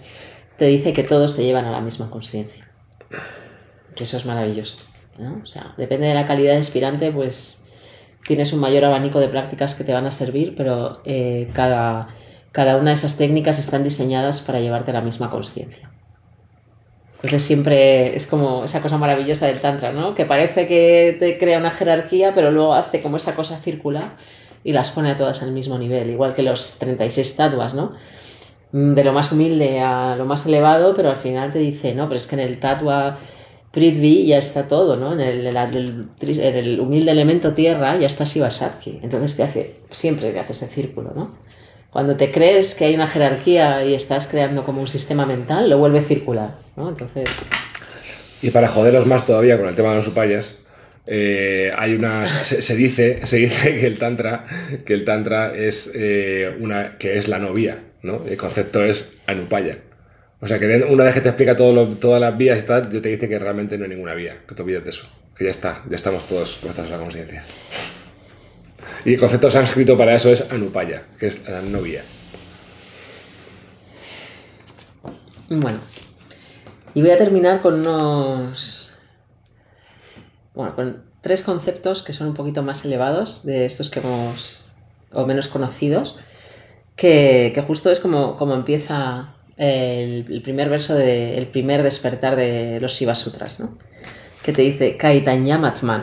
te 0.58 0.66
dice 0.66 0.92
que 0.92 1.04
todos 1.04 1.36
te 1.36 1.44
llevan 1.44 1.64
a 1.64 1.70
la 1.70 1.80
misma 1.80 2.10
conciencia. 2.10 2.68
Que 3.94 4.04
eso 4.04 4.16
es 4.16 4.26
maravilloso. 4.26 4.78
¿no? 5.18 5.40
O 5.42 5.46
sea, 5.46 5.74
depende 5.76 6.06
de 6.06 6.14
la 6.14 6.26
calidad 6.26 6.52
de 6.52 6.58
inspirante, 6.58 7.12
pues 7.12 7.66
tienes 8.26 8.52
un 8.52 8.60
mayor 8.60 8.84
abanico 8.84 9.20
de 9.20 9.28
prácticas 9.28 9.74
que 9.74 9.84
te 9.84 9.92
van 9.92 10.06
a 10.06 10.10
servir, 10.10 10.54
pero 10.56 11.00
eh, 11.04 11.50
cada, 11.52 12.08
cada 12.52 12.76
una 12.76 12.90
de 12.90 12.94
esas 12.94 13.16
técnicas 13.16 13.58
están 13.58 13.82
diseñadas 13.82 14.42
para 14.42 14.60
llevarte 14.60 14.90
a 14.90 14.94
la 14.94 15.00
misma 15.00 15.30
conciencia. 15.30 15.90
Entonces 17.16 17.42
siempre 17.44 18.16
es 18.16 18.26
como 18.26 18.64
esa 18.64 18.82
cosa 18.82 18.98
maravillosa 18.98 19.46
del 19.46 19.60
Tantra, 19.60 19.92
¿no? 19.92 20.14
Que 20.14 20.26
parece 20.26 20.66
que 20.66 21.16
te 21.18 21.38
crea 21.38 21.58
una 21.58 21.70
jerarquía, 21.70 22.32
pero 22.34 22.50
luego 22.50 22.74
hace 22.74 23.00
como 23.00 23.16
esa 23.16 23.34
cosa 23.34 23.56
circular 23.58 24.16
y 24.64 24.72
las 24.72 24.90
pone 24.90 25.10
a 25.10 25.16
todas 25.16 25.42
al 25.42 25.52
mismo 25.52 25.78
nivel, 25.78 26.10
igual 26.10 26.34
que 26.34 26.42
los 26.42 26.78
36 26.78 27.26
estatuas, 27.26 27.74
¿no? 27.74 27.92
De 28.72 29.04
lo 29.04 29.12
más 29.12 29.30
humilde 29.30 29.80
a 29.80 30.16
lo 30.16 30.24
más 30.24 30.46
elevado, 30.46 30.94
pero 30.94 31.10
al 31.10 31.16
final 31.16 31.52
te 31.52 31.58
dice, 31.58 31.94
no, 31.94 32.08
pero 32.08 32.16
es 32.16 32.26
que 32.26 32.34
en 32.34 32.40
el 32.40 32.58
tatua 32.58 33.18
Prithvi 33.70 34.26
ya 34.26 34.38
está 34.38 34.66
todo, 34.66 34.96
¿no? 34.96 35.12
En 35.12 35.20
el, 35.20 35.46
el, 35.46 36.08
en 36.20 36.56
el 36.56 36.80
humilde 36.80 37.12
elemento 37.12 37.54
tierra 37.54 37.96
ya 37.98 38.06
está 38.06 38.24
Shivasatki. 38.24 39.00
Entonces 39.02 39.36
te 39.36 39.42
hace, 39.44 39.76
siempre 39.90 40.32
te 40.32 40.40
hace 40.40 40.52
ese 40.52 40.66
círculo, 40.66 41.12
¿no? 41.14 41.30
Cuando 41.92 42.16
te 42.16 42.32
crees 42.32 42.74
que 42.74 42.86
hay 42.86 42.94
una 42.94 43.06
jerarquía 43.06 43.84
y 43.84 43.94
estás 43.94 44.26
creando 44.26 44.64
como 44.64 44.80
un 44.80 44.88
sistema 44.88 45.26
mental, 45.26 45.68
lo 45.68 45.76
vuelve 45.76 46.02
circular, 46.02 46.54
¿no? 46.74 46.88
Entonces... 46.88 47.28
Y 48.40 48.50
para 48.50 48.66
joderos 48.66 49.06
más 49.06 49.26
todavía 49.26 49.58
con 49.58 49.68
el 49.68 49.76
tema 49.76 49.90
de 49.90 49.96
los 49.96 50.08
upayas, 50.08 50.56
eh, 51.06 51.70
hay 51.76 51.94
una 51.94 52.26
se, 52.26 52.62
se, 52.62 52.76
dice 52.76 53.26
se 53.26 53.36
dice 53.36 53.80
que 53.80 53.86
el 53.86 53.98
tantra 53.98 54.46
que 54.86 54.94
el 54.94 55.04
tantra 55.04 55.52
es 55.52 55.92
eh, 55.96 56.56
una 56.60 56.96
que 56.96 57.18
es 57.18 57.26
la 57.26 57.40
novia 57.40 57.82
no 58.02 58.22
el 58.24 58.36
concepto 58.36 58.84
es 58.84 59.20
anupaya 59.26 59.78
o 60.40 60.46
sea 60.46 60.60
que 60.60 60.84
una 60.88 61.02
vez 61.02 61.14
que 61.14 61.20
te 61.20 61.28
explica 61.30 61.56
todo 61.56 61.72
lo, 61.72 61.86
todas 61.96 62.20
las 62.20 62.38
vías 62.38 62.62
y 62.62 62.66
tal 62.66 62.88
yo 62.88 63.02
te 63.02 63.08
dice 63.08 63.28
que 63.28 63.36
realmente 63.36 63.76
no 63.78 63.82
hay 63.82 63.90
ninguna 63.90 64.14
vía 64.14 64.36
que 64.46 64.54
te 64.54 64.62
olvides 64.62 64.84
de 64.84 64.90
eso 64.90 65.08
que 65.36 65.42
ya 65.42 65.50
está 65.50 65.82
ya 65.90 65.96
estamos 65.96 66.28
todos 66.28 66.58
puestos 66.62 66.86
a 66.86 66.90
la 66.90 66.98
conciencia 66.98 67.42
y 69.04 69.14
el 69.14 69.20
concepto 69.20 69.50
sánscrito 69.50 69.96
para 69.96 70.14
eso 70.14 70.30
es 70.30 70.50
anupaya 70.50 71.04
que 71.18 71.26
es 71.26 71.48
la 71.48 71.60
novia 71.62 72.02
bueno 75.48 75.78
y 76.94 77.00
voy 77.00 77.10
a 77.10 77.18
terminar 77.18 77.62
con 77.62 77.80
unos 77.80 78.92
bueno, 80.54 80.74
con 80.74 81.02
tres 81.20 81.42
conceptos 81.42 82.02
que 82.02 82.12
son 82.12 82.28
un 82.28 82.34
poquito 82.34 82.62
más 82.62 82.84
elevados 82.84 83.44
de 83.46 83.64
estos 83.64 83.88
que 83.88 84.00
hemos, 84.00 84.72
o 85.12 85.24
menos 85.24 85.48
conocidos, 85.48 86.16
que, 86.96 87.54
justo 87.66 87.90
es 87.90 88.00
como, 88.00 88.36
empieza 88.52 89.34
el, 89.56 90.26
el, 90.30 90.42
primer 90.42 90.68
verso 90.68 90.94
del 90.94 91.44
de, 91.44 91.48
primer 91.50 91.82
despertar 91.82 92.36
de 92.36 92.78
los 92.80 92.92
Shiva 92.92 93.14
Sutras, 93.14 93.60
¿no? 93.60 93.78
que 94.42 94.52
te 94.52 94.62
dice 94.62 94.96
Kaitanyamatman. 94.96 96.02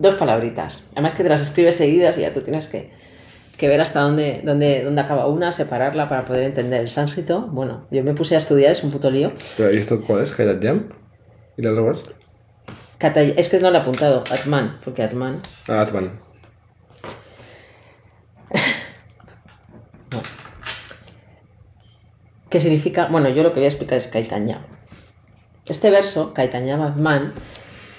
Dos 0.00 0.14
palabritas. 0.14 0.88
Además 0.92 1.14
que 1.14 1.22
te 1.22 1.28
las 1.28 1.42
escribes 1.42 1.76
seguidas 1.76 2.16
y 2.16 2.22
ya 2.22 2.32
tú 2.32 2.40
tienes 2.40 2.68
que, 2.68 2.90
que 3.58 3.68
ver 3.68 3.82
hasta 3.82 4.00
dónde, 4.00 4.40
dónde, 4.42 4.82
dónde 4.82 5.00
acaba 5.02 5.26
una, 5.26 5.52
separarla 5.52 6.08
para 6.08 6.24
poder 6.24 6.44
entender 6.44 6.80
el 6.80 6.88
sánscrito. 6.88 7.42
Bueno, 7.42 7.86
yo 7.90 8.02
me 8.02 8.14
puse 8.14 8.34
a 8.34 8.38
estudiar, 8.38 8.72
es 8.72 8.82
un 8.82 8.90
puto 8.90 9.10
lío. 9.10 9.30
¿Pero 9.58 9.68
esto 9.68 10.00
cuál 10.00 10.22
es? 10.22 10.32
¿Kaitanyam? 10.32 10.88
¿Y 11.58 11.62
la 11.62 11.72
otra 11.72 11.82
cuál 11.82 11.96
es? 11.96 12.02
Katay 12.96 13.34
es 13.36 13.50
que 13.50 13.60
no 13.60 13.70
lo 13.70 13.76
he 13.76 13.80
apuntado, 13.80 14.24
Atman, 14.30 14.78
porque 14.82 15.02
Atman. 15.02 15.40
Ah, 15.68 15.82
Atman. 15.82 16.12
no. 20.12 20.22
¿Qué 22.48 22.60
significa? 22.60 23.08
Bueno, 23.08 23.28
yo 23.28 23.42
lo 23.42 23.50
que 23.50 23.60
voy 23.60 23.64
a 23.66 23.68
explicar 23.68 23.98
es 23.98 24.06
Kaitanya. 24.06 24.66
Este 25.66 25.90
verso, 25.90 26.32
Kaitanya 26.32 26.82
Atman, 26.86 27.34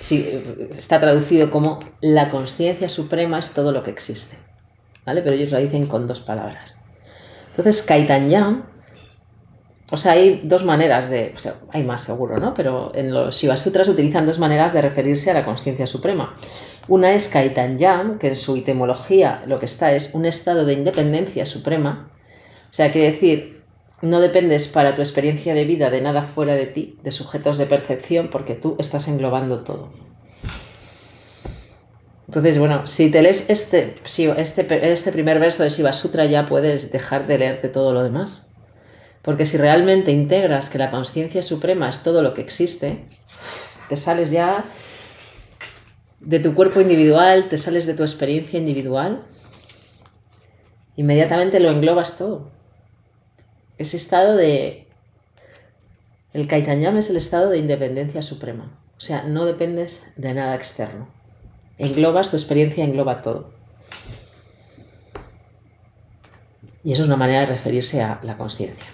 sí, 0.01 0.43
está 0.69 0.99
traducido 0.99 1.49
como 1.49 1.79
la 2.01 2.29
conciencia 2.29 2.89
suprema 2.89 3.39
es 3.39 3.51
todo 3.51 3.71
lo 3.71 3.83
que 3.83 3.91
existe. 3.91 4.37
¿Vale? 5.05 5.21
Pero 5.21 5.35
ellos 5.35 5.51
lo 5.51 5.57
dicen 5.57 5.87
con 5.87 6.05
dos 6.05 6.19
palabras. 6.19 6.77
Entonces, 7.51 7.81
Kaitanya 7.81 8.65
o 9.93 9.97
sea, 9.97 10.13
hay 10.13 10.39
dos 10.45 10.63
maneras 10.63 11.09
de. 11.09 11.33
Hay 11.73 11.83
más 11.83 12.01
seguro, 12.01 12.37
¿no? 12.37 12.53
Pero 12.53 12.93
en 12.95 13.13
los 13.13 13.35
Shiva 13.35 13.57
Sutras 13.57 13.89
utilizan 13.89 14.25
dos 14.25 14.39
maneras 14.39 14.71
de 14.71 14.81
referirse 14.81 15.29
a 15.29 15.33
la 15.33 15.43
conciencia 15.43 15.85
suprema. 15.85 16.37
Una 16.87 17.13
es 17.13 17.27
Kaitanyam, 17.27 18.17
que 18.17 18.29
en 18.29 18.37
su 18.37 18.55
etimología 18.55 19.43
lo 19.47 19.59
que 19.59 19.65
está 19.65 19.91
es 19.91 20.15
un 20.15 20.25
estado 20.25 20.63
de 20.63 20.73
independencia 20.73 21.45
suprema. 21.45 22.09
O 22.69 22.73
sea, 22.73 22.89
quiere 22.93 23.11
decir 23.11 23.60
no 24.01 24.19
dependes 24.19 24.67
para 24.67 24.95
tu 24.95 25.01
experiencia 25.01 25.53
de 25.53 25.65
vida 25.65 25.89
de 25.89 26.01
nada 26.01 26.23
fuera 26.23 26.55
de 26.55 26.65
ti, 26.65 26.97
de 27.03 27.11
sujetos 27.11 27.57
de 27.57 27.67
percepción, 27.67 28.29
porque 28.29 28.55
tú 28.55 28.75
estás 28.79 29.07
englobando 29.07 29.63
todo. 29.63 29.91
Entonces, 32.27 32.57
bueno, 32.57 32.87
si 32.87 33.11
te 33.11 33.21
lees 33.21 33.49
este, 33.49 33.95
este, 34.37 34.91
este 34.91 35.11
primer 35.11 35.39
verso 35.39 35.63
de 35.63 35.69
Shiva 35.69 35.91
Sutra 35.91 36.25
ya 36.25 36.45
puedes 36.45 36.91
dejar 36.91 37.27
de 37.27 37.37
leerte 37.37 37.67
todo 37.67 37.93
lo 37.93 38.03
demás. 38.03 38.53
Porque 39.21 39.45
si 39.45 39.57
realmente 39.57 40.11
integras 40.11 40.69
que 40.69 40.77
la 40.77 40.89
conciencia 40.89 41.43
suprema 41.43 41.89
es 41.89 42.03
todo 42.03 42.21
lo 42.21 42.33
que 42.33 42.41
existe, 42.41 43.05
te 43.89 43.97
sales 43.97 44.31
ya 44.31 44.63
de 46.21 46.39
tu 46.39 46.55
cuerpo 46.55 46.81
individual, 46.81 47.49
te 47.49 47.57
sales 47.57 47.85
de 47.85 47.93
tu 47.93 48.03
experiencia 48.03 48.57
individual, 48.57 49.23
inmediatamente 50.95 51.59
lo 51.59 51.69
englobas 51.69 52.17
todo. 52.17 52.49
Ese 53.81 53.97
estado 53.97 54.35
de... 54.35 54.87
El 56.33 56.47
Kaitanyam 56.47 56.95
es 56.97 57.09
el 57.09 57.17
estado 57.17 57.49
de 57.49 57.57
independencia 57.57 58.21
suprema. 58.21 58.79
O 58.95 59.01
sea, 59.01 59.23
no 59.23 59.43
dependes 59.45 60.13
de 60.17 60.35
nada 60.35 60.53
externo. 60.53 61.09
Englobas, 61.79 62.29
tu 62.29 62.37
experiencia 62.37 62.83
engloba 62.83 63.23
todo. 63.23 63.53
Y 66.83 66.93
eso 66.93 67.01
es 67.01 67.07
una 67.07 67.17
manera 67.17 67.39
de 67.39 67.47
referirse 67.47 68.03
a 68.03 68.19
la 68.21 68.37
conciencia. 68.37 68.85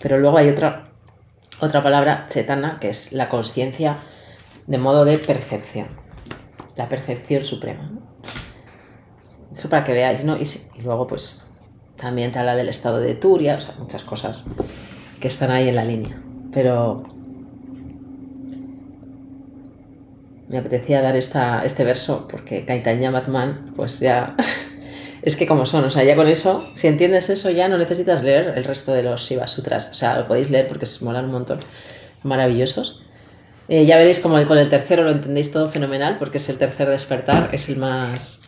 Pero 0.00 0.18
luego 0.18 0.38
hay 0.38 0.48
otra, 0.48 0.88
otra 1.60 1.82
palabra, 1.82 2.26
chetana, 2.30 2.78
que 2.80 2.88
es 2.88 3.12
la 3.12 3.28
conciencia 3.28 3.98
de 4.66 4.78
modo 4.78 5.04
de 5.04 5.18
percepción. 5.18 5.88
La 6.76 6.88
percepción 6.88 7.44
suprema. 7.44 7.90
Eso 9.52 9.68
para 9.68 9.84
que 9.84 9.92
veáis, 9.92 10.24
¿no? 10.24 10.38
Y, 10.38 10.44
y 10.76 10.80
luego, 10.80 11.06
pues, 11.06 11.47
también 11.98 12.32
te 12.32 12.38
habla 12.38 12.56
del 12.56 12.68
estado 12.68 13.00
de 13.00 13.14
Turia, 13.14 13.56
o 13.56 13.60
sea, 13.60 13.74
muchas 13.78 14.02
cosas 14.04 14.46
que 15.20 15.28
están 15.28 15.50
ahí 15.50 15.68
en 15.68 15.76
la 15.76 15.84
línea. 15.84 16.20
Pero 16.52 17.02
me 20.48 20.58
apetecía 20.58 21.02
dar 21.02 21.16
esta, 21.16 21.62
este 21.64 21.84
verso 21.84 22.26
porque 22.30 22.64
Caitanya 22.64 23.10
Batman, 23.10 23.72
pues 23.76 24.00
ya 24.00 24.34
es 25.22 25.36
que 25.36 25.46
como 25.46 25.66
son, 25.66 25.84
o 25.84 25.90
sea, 25.90 26.04
ya 26.04 26.16
con 26.16 26.28
eso, 26.28 26.70
si 26.74 26.86
entiendes 26.86 27.28
eso, 27.30 27.50
ya 27.50 27.68
no 27.68 27.76
necesitas 27.76 28.22
leer 28.22 28.54
el 28.56 28.64
resto 28.64 28.92
de 28.92 29.02
los 29.02 29.22
Shiva 29.28 29.46
Sutras, 29.46 29.90
o 29.90 29.94
sea, 29.94 30.18
lo 30.18 30.26
podéis 30.26 30.50
leer 30.50 30.68
porque 30.68 30.86
se 30.86 31.04
molan 31.04 31.26
un 31.26 31.32
montón, 31.32 31.60
maravillosos. 32.22 33.02
Eh, 33.68 33.84
ya 33.84 33.98
veréis 33.98 34.20
como 34.20 34.42
con 34.46 34.56
el 34.56 34.70
tercero 34.70 35.02
lo 35.02 35.10
entendéis 35.10 35.52
todo 35.52 35.68
fenomenal 35.68 36.16
porque 36.18 36.38
es 36.38 36.48
el 36.48 36.56
tercer 36.56 36.88
despertar, 36.88 37.50
es 37.52 37.68
el 37.68 37.76
más 37.76 38.40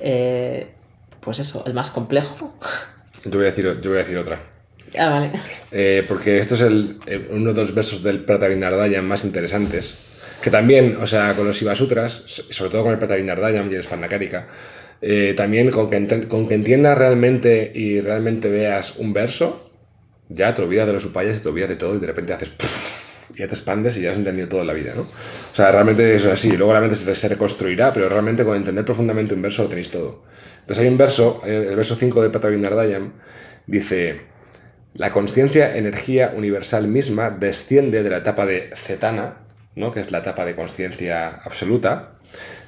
eh, 0.00 0.74
pues 1.24 1.38
eso, 1.38 1.64
el 1.66 1.74
más 1.74 1.90
complejo. 1.90 2.54
Yo 3.24 3.30
voy 3.30 3.46
a 3.46 3.50
decir, 3.50 3.64
yo 3.80 3.90
voy 3.90 3.98
a 3.98 4.02
decir 4.02 4.18
otra. 4.18 4.40
Ah, 4.98 5.08
vale. 5.08 5.32
Eh, 5.72 6.04
porque 6.06 6.38
esto 6.38 6.54
es 6.54 6.60
el, 6.60 6.98
uno 7.30 7.52
de 7.52 7.62
los 7.62 7.74
versos 7.74 8.02
del 8.02 8.20
Pratavinardayam 8.24 9.04
más 9.04 9.24
interesantes. 9.24 9.98
Que 10.42 10.50
también, 10.50 10.98
o 11.00 11.06
sea, 11.06 11.34
con 11.34 11.46
los 11.46 11.56
Sutras, 11.56 12.22
sobre 12.50 12.70
todo 12.70 12.82
con 12.82 12.92
el 12.92 12.98
Pratavinardayam 12.98 13.70
y 13.72 13.74
el 13.76 13.82
Spannakarika, 13.82 14.46
eh, 15.00 15.34
también 15.36 15.70
con 15.70 15.90
que, 15.90 16.28
con 16.28 16.46
que 16.46 16.54
entiendas 16.54 16.98
realmente 16.98 17.72
y 17.74 18.00
realmente 18.00 18.50
veas 18.50 18.96
un 18.98 19.12
verso, 19.12 19.70
ya 20.28 20.54
te 20.54 20.62
olvidas 20.62 20.86
de 20.86 20.92
los 20.92 21.04
upayas 21.04 21.38
y 21.38 21.40
te 21.40 21.48
olvidas 21.48 21.70
de 21.70 21.76
todo 21.76 21.96
y 21.96 21.98
de 21.98 22.06
repente 22.06 22.34
haces 22.34 22.50
y 23.34 23.38
ya 23.38 23.48
te 23.48 23.54
expandes 23.54 23.96
y 23.96 24.02
ya 24.02 24.12
has 24.12 24.18
entendido 24.18 24.48
toda 24.48 24.64
la 24.64 24.72
vida, 24.72 24.92
¿no? 24.94 25.02
O 25.02 25.54
sea, 25.54 25.72
realmente 25.72 26.14
eso 26.14 26.28
es 26.28 26.34
así. 26.34 26.56
Luego 26.56 26.72
realmente 26.72 26.96
se, 26.96 27.14
se 27.14 27.28
reconstruirá, 27.28 27.92
pero 27.92 28.08
realmente 28.08 28.44
con 28.44 28.56
entender 28.56 28.84
profundamente 28.84 29.34
un 29.34 29.42
verso 29.42 29.62
lo 29.62 29.68
tenéis 29.68 29.90
todo. 29.90 30.22
Entonces 30.64 30.82
hay 30.82 30.88
un 30.88 30.96
verso, 30.96 31.42
eh, 31.44 31.66
el 31.68 31.76
verso 31.76 31.94
5 31.94 32.22
de 32.22 32.30
Patavinardayam, 32.30 33.12
dice, 33.66 34.22
la 34.94 35.10
conciencia, 35.10 35.76
energía 35.76 36.32
universal 36.34 36.88
misma, 36.88 37.28
desciende 37.28 38.02
de 38.02 38.08
la 38.08 38.18
etapa 38.18 38.46
de 38.46 38.70
cetana, 38.74 39.42
¿no? 39.76 39.92
que 39.92 40.00
es 40.00 40.10
la 40.10 40.20
etapa 40.20 40.46
de 40.46 40.56
conciencia 40.56 41.28
absoluta, 41.28 42.12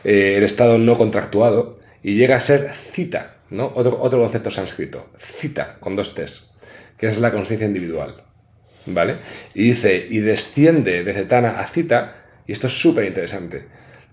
eh, 0.05 0.35
el 0.37 0.45
estado 0.45 0.77
no 0.77 0.99
contractuado, 0.99 1.79
y 2.03 2.17
llega 2.17 2.37
a 2.37 2.41
ser 2.41 2.69
cita, 2.69 3.37
¿no? 3.49 3.73
otro, 3.75 3.99
otro 3.99 4.21
concepto 4.21 4.51
sánscrito, 4.51 5.09
cita, 5.17 5.79
con 5.81 5.97
dos 5.97 6.15
T's, 6.15 6.55
que 6.99 7.07
es 7.07 7.19
la 7.19 7.33
conciencia 7.33 7.67
individual. 7.67 8.25
¿Vale? 8.85 9.15
Y 9.55 9.71
dice, 9.71 10.07
y 10.09 10.19
desciende 10.19 11.03
de 11.03 11.15
cetana 11.15 11.61
a 11.61 11.67
cita, 11.67 12.25
y 12.47 12.53
esto 12.53 12.67
es 12.67 12.79
súper 12.79 13.07
interesante, 13.07 13.65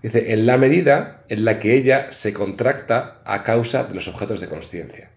Dice, 0.04 0.34
en 0.34 0.44
la 0.44 0.58
medida 0.58 1.24
en 1.30 1.46
la 1.46 1.58
que 1.58 1.74
ella 1.74 2.12
se 2.12 2.34
contracta 2.34 3.22
a 3.24 3.42
causa 3.42 3.84
de 3.84 3.94
los 3.94 4.06
objetos 4.06 4.38
de 4.38 4.48
conciencia. 4.48 5.08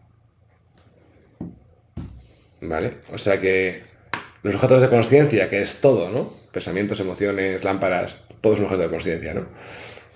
¿Vale? 2.62 2.93
O 3.12 3.17
sea 3.17 3.38
que 3.38 3.82
los 4.43 4.56
objetos 4.56 4.82
de 4.82 4.88
conciencia, 4.88 5.50
que 5.50 5.62
es 5.62 5.82
todo, 5.82 6.10
¿no? 6.10 6.34
Pensamientos, 6.54 7.02
emociones, 7.02 7.65
lámparas, 7.65 8.15
todo 8.39 8.54
es 8.54 8.60
un 8.60 8.65
objeto 8.67 8.84
de 8.84 8.89
conciencia, 8.89 9.34
¿no? 9.34 9.47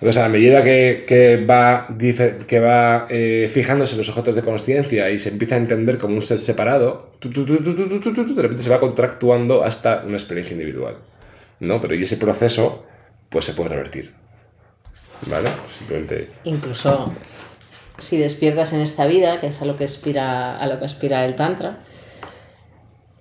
Entonces, 0.00 0.22
a 0.22 0.30
medida 0.30 0.64
que, 0.64 1.44
va, 1.46 1.88
que 1.98 2.58
va 2.58 3.06
eh, 3.10 3.50
fijándose 3.52 3.92
en 3.92 3.98
los 3.98 4.08
objetos 4.08 4.34
de 4.36 4.42
conciencia 4.42 5.10
y 5.10 5.18
se 5.18 5.28
empieza 5.28 5.56
a 5.56 5.58
entender 5.58 5.98
como 5.98 6.14
un 6.14 6.22
set 6.22 6.38
separado, 6.38 7.12
de 7.20 8.42
repente 8.42 8.62
se 8.62 8.70
va 8.70 8.80
contractuando 8.80 9.64
hasta 9.64 10.02
una 10.06 10.16
experiencia 10.16 10.54
individual. 10.54 10.96
¿no? 11.60 11.78
Pero 11.82 11.94
y 11.94 12.04
ese 12.04 12.16
proceso, 12.16 12.86
pues 13.28 13.44
se 13.44 13.52
puede 13.52 13.68
revertir. 13.68 14.21
Simplemente... 15.78 16.30
Incluso 16.44 17.12
si 17.98 18.18
despiertas 18.18 18.72
en 18.72 18.80
esta 18.80 19.06
vida, 19.06 19.40
que 19.40 19.48
es 19.48 19.62
a 19.62 19.64
lo 19.64 19.76
que 19.76 19.84
aspira, 19.84 20.58
a 20.58 20.66
lo 20.66 20.78
que 20.78 20.84
aspira 20.84 21.24
el 21.24 21.36
Tantra, 21.36 21.80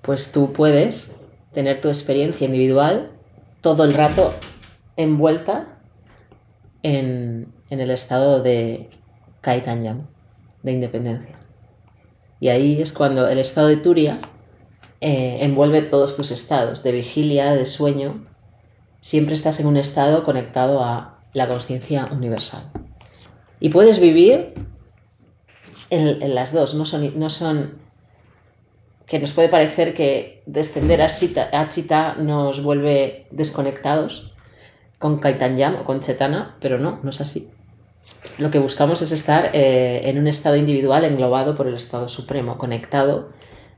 pues 0.02 0.32
tú 0.32 0.54
puedes 0.54 1.22
tener 1.54 1.82
tu 1.82 1.90
experiencia 1.90 2.46
individual 2.46 3.12
todo 3.62 3.84
el 3.84 3.94
rato 3.94 4.34
envuelta 4.98 5.80
en, 6.84 7.54
el 7.70 7.92
estado 7.92 8.42
de 8.42 8.90
Kaitanyam, 9.42 10.08
de 10.64 10.72
independencia. 10.72 11.40
Y 12.40 12.50
ahí 12.50 12.82
es 12.82 12.92
cuando 12.92 13.28
el 13.28 13.38
estado 13.38 13.68
de 13.68 13.78
Turia 13.78 14.20
eh, 15.00 15.38
envuelve 15.42 15.84
todos 15.84 16.18
tus 16.18 16.32
estados, 16.32 16.82
de 16.84 16.92
vigilia, 16.92 17.54
de 17.54 17.68
sueño. 17.68 18.28
Siempre 19.00 19.36
estás 19.36 19.60
en 19.60 19.68
un 19.68 19.78
estado 19.78 20.24
conectado 20.26 20.84
a 20.84 21.21
la 21.34 21.48
conciencia 21.48 22.10
universal. 22.12 22.64
Y 23.60 23.70
puedes 23.70 24.00
vivir 24.00 24.54
en, 25.90 26.34
las 26.34 26.54
dos, 26.54 26.74
no 26.74 26.86
son, 26.86 27.20
no 27.20 27.30
son 27.30 27.80
que 29.06 29.20
nos 29.20 29.34
puede 29.34 29.50
parecer 29.50 29.94
que 29.94 30.42
descender 30.46 31.02
a 31.02 31.08
Chita, 31.08 32.16
nos 32.16 32.64
vuelve 32.64 33.28
desconectados 33.32 34.32
con 35.00 35.20
Kaitanyam 35.20 35.76
o 35.76 35.84
con 35.84 36.00
Chetana, 36.00 36.56
pero 36.62 36.80
no, 36.80 37.00
no 37.04 37.10
es 37.10 37.20
así. 37.20 37.52
Lo 38.38 38.52
que 38.52 38.60
buscamos 38.60 39.02
es 39.02 39.12
estar 39.12 39.52
eh, 39.54 40.02
en 40.06 40.18
un 40.18 40.28
estado 40.28 40.56
individual 40.56 41.04
englobado 41.04 41.56
por 41.56 41.68
el 41.68 41.76
estado 41.76 42.08
supremo, 42.08 42.58
conectado, 42.58 43.30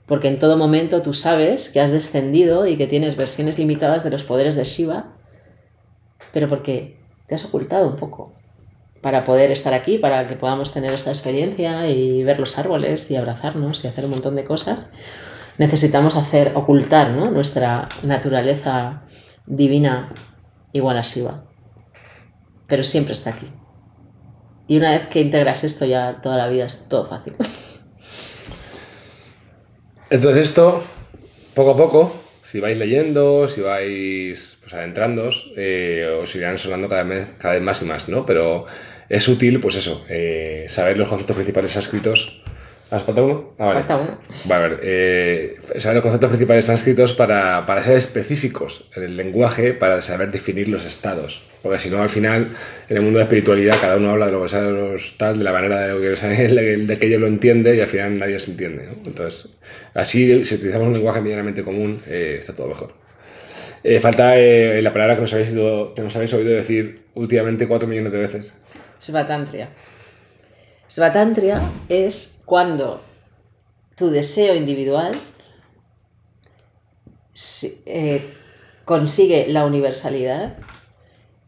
porque 0.06 0.28
en 0.28 0.38
todo 0.38 0.58
momento 0.58 1.02
tú 1.02 1.14
sabes 1.14 1.70
que 1.70 1.82
has 1.82 1.92
descendido 1.92 2.68
y 2.68 2.78
que 2.78 2.88
tienes 2.88 3.16
versiones 3.16 3.58
limitadas 3.58 4.04
de 4.04 4.12
los 4.12 4.24
poderes 4.24 4.56
de 4.56 4.66
Shiva, 4.66 5.14
pero 6.32 6.48
porque 6.48 7.03
te 7.34 7.38
has 7.38 7.46
ocultado 7.46 7.88
un 7.88 7.96
poco 7.96 8.32
para 9.02 9.24
poder 9.24 9.52
estar 9.52 9.74
aquí, 9.74 9.98
para 9.98 10.28
que 10.28 10.36
podamos 10.36 10.72
tener 10.72 10.94
esta 10.94 11.10
experiencia 11.10 11.90
y 11.90 12.24
ver 12.24 12.40
los 12.40 12.60
árboles 12.60 13.10
y 13.10 13.16
abrazarnos 13.16 13.84
y 13.84 13.88
hacer 13.88 14.06
un 14.06 14.12
montón 14.12 14.36
de 14.36 14.46
cosas, 14.46 14.92
necesitamos 15.58 16.16
hacer 16.16 16.52
ocultar 16.56 17.10
nuestra 17.10 17.90
naturaleza 18.04 19.02
divina 19.48 20.10
igual 20.74 20.98
a 20.98 21.02
Shiva. 21.02 21.46
Pero 22.68 22.84
siempre 22.84 23.14
está 23.14 23.32
aquí. 23.32 23.48
Y 24.68 24.78
una 24.78 24.92
vez 24.92 25.08
que 25.08 25.22
integras 25.22 25.64
esto 25.64 25.86
ya 25.86 26.22
toda 26.22 26.38
la 26.38 26.48
vida 26.48 26.66
es 26.66 26.88
todo 26.88 27.06
fácil. 27.06 27.36
Entonces 30.12 30.50
esto, 30.50 30.84
poco 31.56 31.72
a 31.72 31.78
poco, 31.78 32.23
si 32.44 32.60
vais 32.60 32.78
leyendo, 32.78 33.48
si 33.48 33.62
vais 33.62 34.58
pues, 34.62 34.74
adentrándoos, 34.74 35.52
eh, 35.56 36.06
os 36.22 36.36
irán 36.36 36.60
sonando 36.60 36.90
cada 36.90 37.04
vez, 37.04 37.28
cada 37.40 37.56
vez 37.56 37.64
más 37.64 37.82
y 37.82 37.86
más, 37.86 38.10
¿no? 38.10 38.26
Pero 38.26 38.66
es 39.10 39.28
útil, 39.28 39.60
pues 39.60 39.76
eso, 39.76 40.06
eh, 40.10 40.66
saber 40.68 40.98
los 40.98 41.08
conceptos 41.08 41.36
principales 41.36 41.72
sánscritos. 41.72 42.43
¿Has 42.92 43.04
falta 43.04 43.24
uno? 43.24 43.54
Ah, 43.58 43.66
vale. 43.66 43.84
Falta 43.84 43.98
uno. 43.98 44.56
a 44.56 44.60
ver, 44.60 44.80
eh, 44.84 45.58
saber 45.78 45.96
los 45.96 46.04
conceptos 46.04 46.30
principales 46.30 46.66
sánscritos 46.66 47.14
para, 47.14 47.66
para 47.66 47.82
ser 47.82 47.98
específicos 47.98 48.90
en 48.96 49.04
el 49.04 49.18
lenguaje, 49.18 49.74
para 49.74 50.02
saber 50.02 50.32
definir 50.32 50.68
los 50.68 50.86
estados. 50.86 51.44
Porque 51.64 51.80
si 51.80 51.90
no, 51.90 52.04
al 52.04 52.10
final, 52.10 52.48
en 52.90 52.98
el 52.98 53.02
mundo 53.02 53.20
de 53.20 53.24
espiritualidad, 53.24 53.78
cada 53.80 53.96
uno 53.96 54.12
habla 54.12 54.26
de 54.26 54.34
lo 54.34 54.44
que 54.44 54.50
sabe, 54.50 54.72
los, 54.72 55.18
tal, 55.18 55.38
de 55.38 55.46
la 55.46 55.54
manera 55.54 55.80
de, 55.80 55.94
lo 55.94 56.02
que, 56.02 56.10
de 56.86 56.98
que 56.98 57.18
lo 57.18 57.26
entiende 57.26 57.76
y 57.76 57.80
al 57.80 57.88
final 57.88 58.20
nadie 58.20 58.38
se 58.38 58.52
entiende. 58.52 58.86
¿no? 58.86 58.94
Entonces, 59.06 59.56
así, 59.94 60.44
si 60.44 60.56
utilizamos 60.56 60.90
un 60.90 60.94
lenguaje 60.94 61.22
medianamente 61.22 61.64
común, 61.64 62.02
eh, 62.06 62.36
está 62.38 62.54
todo 62.54 62.68
mejor. 62.68 62.94
Eh, 63.82 64.00
falta 64.02 64.38
eh, 64.38 64.82
la 64.82 64.92
palabra 64.92 65.16
que 65.16 65.22
nos, 65.22 65.34
habéis 65.34 65.50
que 65.50 66.02
nos 66.02 66.16
habéis 66.16 66.34
oído 66.34 66.52
decir 66.52 67.04
últimamente 67.16 67.66
cuatro 67.66 67.88
millones 67.88 68.12
de 68.12 68.20
veces. 68.20 68.54
Svatantria. 69.00 69.70
Svatantria 70.90 71.62
es 71.90 72.42
cuando 72.46 73.02
tu 73.96 74.10
deseo 74.10 74.56
individual 74.56 75.20
eh, 77.86 78.22
consigue 78.86 79.48
la 79.48 79.66
universalidad 79.66 80.58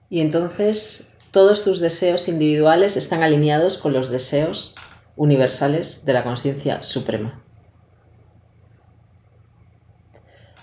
y 0.10 0.22
entonces 0.22 1.18
todos 1.32 1.64
tus 1.64 1.80
deseos 1.80 2.28
individuales 2.28 2.98
están 2.98 3.22
alineados 3.22 3.78
con 3.78 3.94
los 3.94 4.10
deseos 4.10 4.76
universales 5.16 6.06
de 6.06 6.14
la 6.14 6.24
conciencia 6.24 6.82
suprema. 6.82 7.44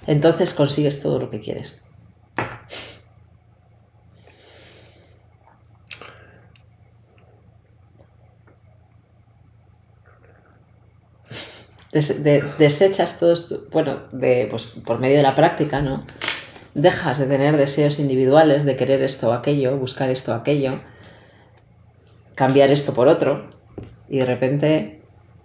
Entonces 0.06 0.54
consigues 0.54 1.02
todo 1.02 1.18
lo 1.18 1.30
que 1.30 1.40
quieres. 1.40 1.86
Desechas 11.92 13.20
todos, 13.20 13.68
bueno, 13.70 14.00
de, 14.12 14.48
pues, 14.50 14.64
por 14.84 14.98
medio 14.98 15.18
de 15.18 15.22
la 15.22 15.34
práctica, 15.34 15.82
¿no? 15.82 16.06
Dejas 16.74 17.18
de 17.18 17.26
tener 17.26 17.56
deseos 17.58 17.98
individuales, 17.98 18.64
de 18.64 18.76
querer 18.76 19.02
esto 19.02 19.28
o 19.28 19.32
aquello, 19.32 19.76
buscar 19.76 20.08
esto 20.10 20.32
o 20.32 20.34
aquello, 20.34 20.80
cambiar 22.34 22.70
esto 22.70 22.94
por 22.94 23.08
otro, 23.08 23.50
y 24.08 24.18
de 24.18 24.24
repente, 24.24 25.02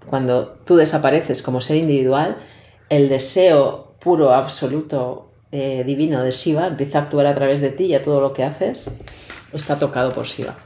cuando 0.08 0.48
tú 0.66 0.78
desapareces 0.78 1.44
como 1.44 1.60
ser 1.60 1.78
individual, 1.78 2.38
el 2.90 3.10
deseo 3.10 3.96
puro, 4.00 4.34
absoluto, 4.34 5.32
eh, 5.52 5.84
divino 5.86 6.24
de 6.24 6.32
Shiva 6.32 6.68
empieza 6.68 7.00
a 7.00 7.02
actuar 7.04 7.26
a 7.26 7.36
través 7.36 7.62
de 7.62 7.70
ti 7.70 7.86
y 7.86 7.96
a 7.96 8.04
todo 8.04 8.20
lo 8.20 8.34
que 8.34 8.44
haces 8.44 8.90
está 9.54 9.78
tocado 9.78 10.12
por 10.12 10.26
Shiva. 10.26 10.58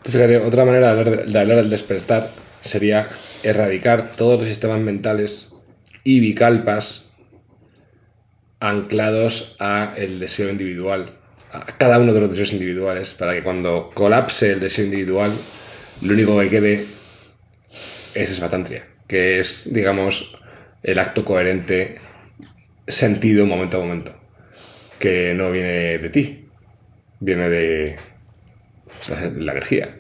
Otra 0.46 0.66
manera 0.66 0.96
de 0.96 1.40
hablar 1.40 1.58
del 1.58 1.70
despertar 1.70 2.32
sería 2.62 3.08
erradicar 3.44 4.12
todos 4.16 4.40
los 4.40 4.48
sistemas 4.48 4.80
mentales 4.80 5.54
y 6.04 6.20
bicalpas 6.20 7.10
anclados 8.60 9.56
a 9.60 9.94
el 9.98 10.20
deseo 10.20 10.50
individual, 10.50 11.18
a 11.52 11.66
cada 11.78 12.00
uno 12.00 12.14
de 12.14 12.22
los 12.22 12.30
deseos 12.30 12.54
individuales, 12.54 13.14
para 13.14 13.34
que 13.34 13.44
cuando 13.44 13.92
colapse 13.94 14.54
el 14.54 14.60
deseo 14.60 14.86
individual, 14.86 15.32
lo 16.02 16.14
único 16.14 16.40
que 16.40 16.50
quede 16.50 16.86
es 18.14 18.30
esbatantria, 18.30 18.88
que 19.08 19.40
es, 19.40 19.74
digamos, 19.74 20.38
el 20.84 21.00
acto 21.00 21.26
coherente 21.26 22.00
sentido 22.88 23.46
momento 23.46 23.78
a 23.78 23.82
momento, 23.82 24.14
que 25.00 25.34
no 25.34 25.52
viene 25.52 25.98
de 25.98 26.10
ti, 26.10 26.48
viene 27.20 27.50
de 27.50 27.98
la 29.38 29.52
energía. 29.54 29.98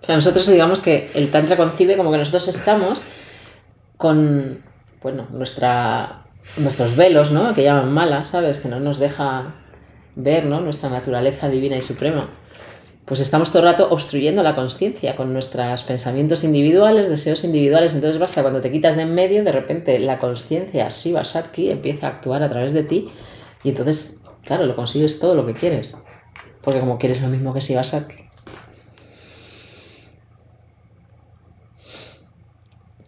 O 0.00 0.04
sea, 0.04 0.16
nosotros 0.16 0.50
digamos 0.50 0.80
que 0.80 1.08
el 1.14 1.30
Tantra 1.30 1.56
concibe 1.56 1.96
como 1.96 2.10
que 2.10 2.18
nosotros 2.18 2.48
estamos 2.48 3.04
con 3.96 4.62
bueno, 5.02 5.26
nuestra, 5.30 6.22
nuestros 6.56 6.96
velos, 6.96 7.32
¿no? 7.32 7.54
Que 7.54 7.64
llaman 7.64 7.92
mala, 7.92 8.24
¿sabes? 8.24 8.58
Que 8.58 8.68
no 8.68 8.80
nos 8.80 8.98
deja 8.98 9.54
ver, 10.14 10.44
¿no? 10.44 10.60
Nuestra 10.60 10.90
naturaleza 10.90 11.48
divina 11.48 11.76
y 11.76 11.82
suprema. 11.82 12.30
Pues 13.04 13.20
estamos 13.20 13.50
todo 13.50 13.64
el 13.64 13.68
rato 13.68 13.88
obstruyendo 13.90 14.42
la 14.42 14.54
conciencia 14.54 15.16
con 15.16 15.32
nuestros 15.32 15.82
pensamientos 15.82 16.44
individuales, 16.44 17.08
deseos 17.08 17.42
individuales. 17.44 17.94
Entonces 17.94 18.20
basta 18.20 18.42
cuando 18.42 18.60
te 18.60 18.70
quitas 18.70 18.96
de 18.96 19.02
en 19.02 19.14
medio, 19.14 19.42
de 19.42 19.52
repente 19.52 19.98
la 19.98 20.18
conciencia 20.18 20.88
Shiva 20.88 21.24
Satki 21.24 21.70
empieza 21.70 22.06
a 22.06 22.10
actuar 22.10 22.42
a 22.42 22.48
través 22.48 22.74
de 22.74 22.84
ti 22.84 23.08
y 23.64 23.70
entonces, 23.70 24.22
claro, 24.44 24.66
lo 24.66 24.76
consigues 24.76 25.18
todo 25.18 25.34
lo 25.34 25.44
que 25.44 25.54
quieres. 25.54 25.96
Porque 26.62 26.78
como 26.78 26.98
quieres 26.98 27.20
lo 27.20 27.28
mismo 27.28 27.52
que 27.52 27.60
Shiva 27.60 27.82
Satki. 27.82 28.31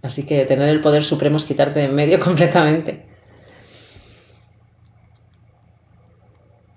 Así 0.04 0.26
que 0.26 0.44
tener 0.44 0.68
el 0.68 0.82
poder 0.82 1.02
supremo 1.02 1.38
es 1.38 1.46
quitarte 1.46 1.80
de 1.80 1.86
en 1.86 1.94
medio 1.94 2.20
completamente. 2.24 3.06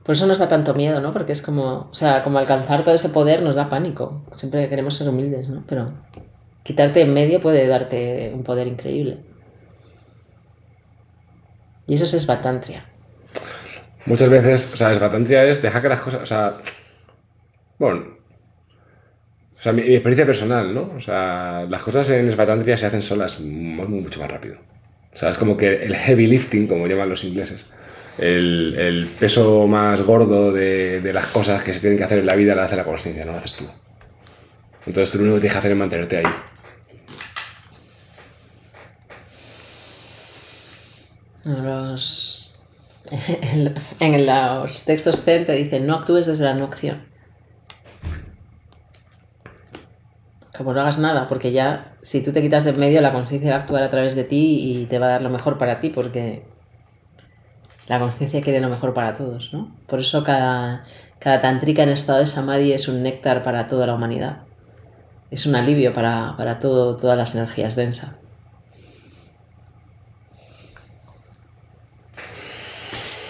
Por 0.03 0.15
eso 0.15 0.25
nos 0.25 0.39
da 0.39 0.47
tanto 0.47 0.73
miedo, 0.73 1.01
¿no? 1.01 1.11
Porque 1.11 1.33
es 1.33 1.41
como, 1.41 1.89
o 1.91 1.93
sea, 1.93 2.23
como 2.23 2.39
alcanzar 2.39 2.85
todo 2.85 2.95
ese 2.95 3.09
poder 3.09 3.41
nos 3.41 3.57
da 3.57 3.69
pánico. 3.69 4.23
Siempre 4.31 4.69
queremos 4.69 4.95
ser 4.95 5.09
humildes, 5.09 5.49
¿no? 5.49 5.65
Pero 5.67 5.91
quitarte 6.63 7.01
en 7.01 7.13
medio 7.13 7.41
puede 7.41 7.67
darte 7.67 8.31
un 8.33 8.43
poder 8.43 8.67
increíble. 8.67 9.17
Y 11.85 11.95
eso 11.95 12.05
es 12.05 12.13
esbatantria. 12.13 12.85
Muchas 14.05 14.29
veces, 14.29 14.73
o 14.73 14.77
sea, 14.77 14.93
esbatantria 14.93 15.43
es 15.43 15.61
dejar 15.61 15.81
que 15.81 15.89
las 15.89 15.99
cosas, 15.99 16.21
o 16.21 16.25
sea, 16.25 16.53
bueno, 17.77 18.16
o 19.57 19.61
sea, 19.61 19.73
mi, 19.73 19.81
experiencia 19.81 20.25
personal, 20.25 20.73
¿no? 20.73 20.91
O 20.95 20.99
sea, 20.99 21.65
las 21.67 21.81
cosas 21.81 22.09
en 22.11 22.31
Svatantria 22.31 22.77
se 22.77 22.85
hacen 22.85 23.01
solas 23.01 23.39
mucho 23.39 24.19
más 24.19 24.31
rápido. 24.31 24.57
O 25.13 25.17
sea, 25.17 25.29
es 25.31 25.37
como 25.37 25.57
que 25.57 25.83
el 25.83 25.95
heavy 25.95 26.27
lifting, 26.27 26.67
como 26.67 26.85
llaman 26.85 27.09
los 27.09 27.23
ingleses, 27.23 27.65
el, 28.19 29.09
peso 29.19 29.65
más 29.65 30.01
gordo 30.03 30.51
de, 30.51 31.01
las 31.11 31.25
cosas 31.27 31.63
que 31.63 31.73
se 31.73 31.79
tienen 31.79 31.97
que 31.97 32.03
hacer 32.03 32.19
en 32.19 32.27
la 32.27 32.35
vida 32.35 32.53
la 32.53 32.65
hace 32.65 32.75
la 32.75 32.83
conciencia, 32.83 33.25
no 33.25 33.31
lo 33.31 33.39
haces 33.39 33.55
tú. 33.55 33.65
Entonces 34.85 35.09
tú 35.11 35.17
lo 35.17 35.23
único 35.23 35.37
que 35.37 35.41
tienes 35.41 35.53
que 35.53 35.59
hacer 35.59 35.71
es 35.71 35.77
mantenerte 35.77 36.17
ahí. 36.17 36.25
Los... 41.45 42.61
en 43.99 44.25
los 44.27 44.83
textos 44.83 45.23
Zen 45.23 45.45
te 45.45 45.53
dicen 45.53 45.87
no 45.87 45.95
actúes 45.95 46.27
desde 46.27 46.43
la 46.43 46.53
no 46.53 46.65
acción. 46.65 47.16
Como 50.57 50.73
no 50.73 50.81
hagas 50.81 50.97
nada, 50.97 51.27
porque 51.27 51.51
ya 51.51 51.93
si 52.01 52.23
tú 52.23 52.33
te 52.33 52.41
quitas 52.41 52.63
de 52.63 52.71
en 52.71 52.79
medio, 52.79 53.01
la 53.01 53.13
conciencia 53.13 53.51
va 53.51 53.57
a 53.57 53.59
actuar 53.61 53.83
a 53.83 53.89
través 53.89 54.15
de 54.15 54.23
ti 54.23 54.59
y 54.61 54.85
te 54.85 54.99
va 54.99 55.07
a 55.07 55.09
dar 55.09 55.21
lo 55.21 55.29
mejor 55.29 55.57
para 55.57 55.79
ti, 55.79 55.89
porque 55.89 56.43
la 57.87 57.99
conciencia 57.99 58.41
quiere 58.41 58.59
lo 58.59 58.69
mejor 58.69 58.93
para 58.93 59.13
todos, 59.13 59.53
¿no? 59.53 59.75
Por 59.87 59.99
eso 59.99 60.23
cada, 60.23 60.85
cada 61.19 61.41
tantrika 61.41 61.83
en 61.83 61.89
estado 61.89 62.19
de 62.19 62.27
samadhi 62.27 62.73
es 62.73 62.87
un 62.87 63.01
néctar 63.03 63.43
para 63.43 63.67
toda 63.67 63.87
la 63.87 63.93
humanidad. 63.93 64.39
Es 65.31 65.45
un 65.45 65.55
alivio 65.55 65.93
para, 65.93 66.59
todo, 66.59 66.97
todas 66.97 67.17
las 67.17 67.35
energías 67.35 67.75
densas. 67.75 68.15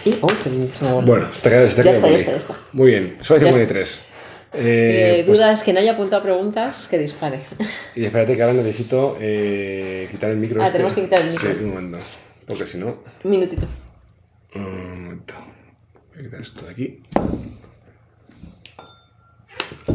Y, 0.06 0.14
oh, 0.22 1.02
bueno, 1.02 1.28
está, 1.28 1.50
ya, 1.50 1.62
está, 1.64 1.82
ya, 1.84 1.92
está, 1.92 2.08
ya 2.08 2.16
está, 2.16 2.54
Muy 2.72 2.92
bien, 2.92 3.18
soy 3.20 3.40
53. 3.40 4.06
Eh, 4.54 5.20
eh, 5.20 5.24
pues 5.26 5.38
dudas 5.38 5.64
que 5.64 5.74
no 5.74 5.80
haya 5.80 5.94
apuntado 5.94 6.24
preguntas, 6.24 6.88
que 6.88 6.98
dispare. 6.98 7.42
Y 7.96 8.06
espérate 8.06 8.36
que 8.36 8.44
ahora 8.44 8.54
necesito 8.54 9.18
eh, 9.20 10.08
quitar 10.10 10.30
el 10.30 10.38
micro. 10.38 10.62
Ah, 10.62 10.66
este. 10.66 10.78
tenemos 10.78 10.94
que 10.94 11.04
quitar 11.04 11.22
el 11.22 11.28
micro. 11.28 11.50
Sí, 11.50 11.64
un 11.64 11.70
momento. 11.70 11.98
Porque 12.46 12.66
si 12.66 12.78
no. 12.78 13.04
Un 13.24 13.32
minutito. 13.32 13.68
Un 14.56 15.04
momento. 15.04 15.34
Voy 16.10 16.20
a 16.20 16.24
quitar 16.24 16.42
esto 16.42 16.66
de 16.66 16.72
aquí. 16.72 17.04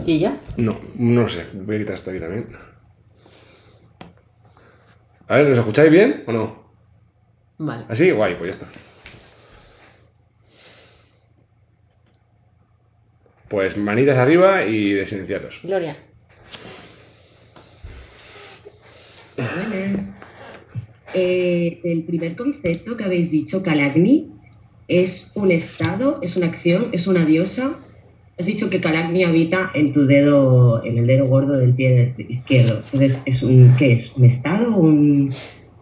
¿Y 0.05 0.19
ya? 0.19 0.37
No, 0.57 0.81
no 0.97 1.29
sé. 1.29 1.47
Voy 1.55 1.77
a 1.77 1.79
quitar 1.79 1.95
esto 1.95 2.11
de 2.11 2.17
aquí 2.17 2.25
también. 2.25 2.57
A 5.29 5.37
ver, 5.37 5.49
¿nos 5.49 5.59
escucháis 5.59 5.91
bien 5.91 6.25
o 6.27 6.33
no? 6.33 6.63
Vale. 7.59 7.87
¿Así? 7.89 8.11
Guay, 8.11 8.35
pues 8.35 8.59
ya 8.59 8.65
está. 8.65 8.81
Pues 13.53 13.77
manitas 13.77 14.17
arriba 14.17 14.65
y 14.65 14.95
desilenciaros. 14.95 15.61
Gloria. 15.63 15.95
Buenas. 19.37 20.19
Eh, 21.13 21.79
el 21.85 22.05
primer 22.05 22.35
concepto 22.35 22.97
que 22.97 23.05
habéis 23.05 23.31
dicho, 23.31 23.63
Kalagni, 23.63 24.31
es 24.89 25.33
un 25.35 25.51
estado, 25.51 26.19
es 26.23 26.35
una 26.37 26.47
acción, 26.47 26.89
es 26.93 27.07
una 27.07 27.27
diosa. 27.27 27.75
Has 28.39 28.47
dicho 28.47 28.71
que 28.71 28.81
Kalagni 28.81 29.23
habita 29.25 29.71
en 29.75 29.93
tu 29.93 30.07
dedo, 30.07 30.83
en 30.83 30.97
el 30.97 31.07
dedo 31.07 31.27
gordo 31.27 31.59
del 31.59 31.75
pie 31.75 32.15
izquierdo. 32.17 32.77
Entonces, 32.85 33.23
¿es 33.27 33.43
un, 33.43 33.77
¿qué 33.77 33.93
es? 33.93 34.17
¿Un 34.17 34.25
estado? 34.25 34.75
¿Un, 34.75 35.31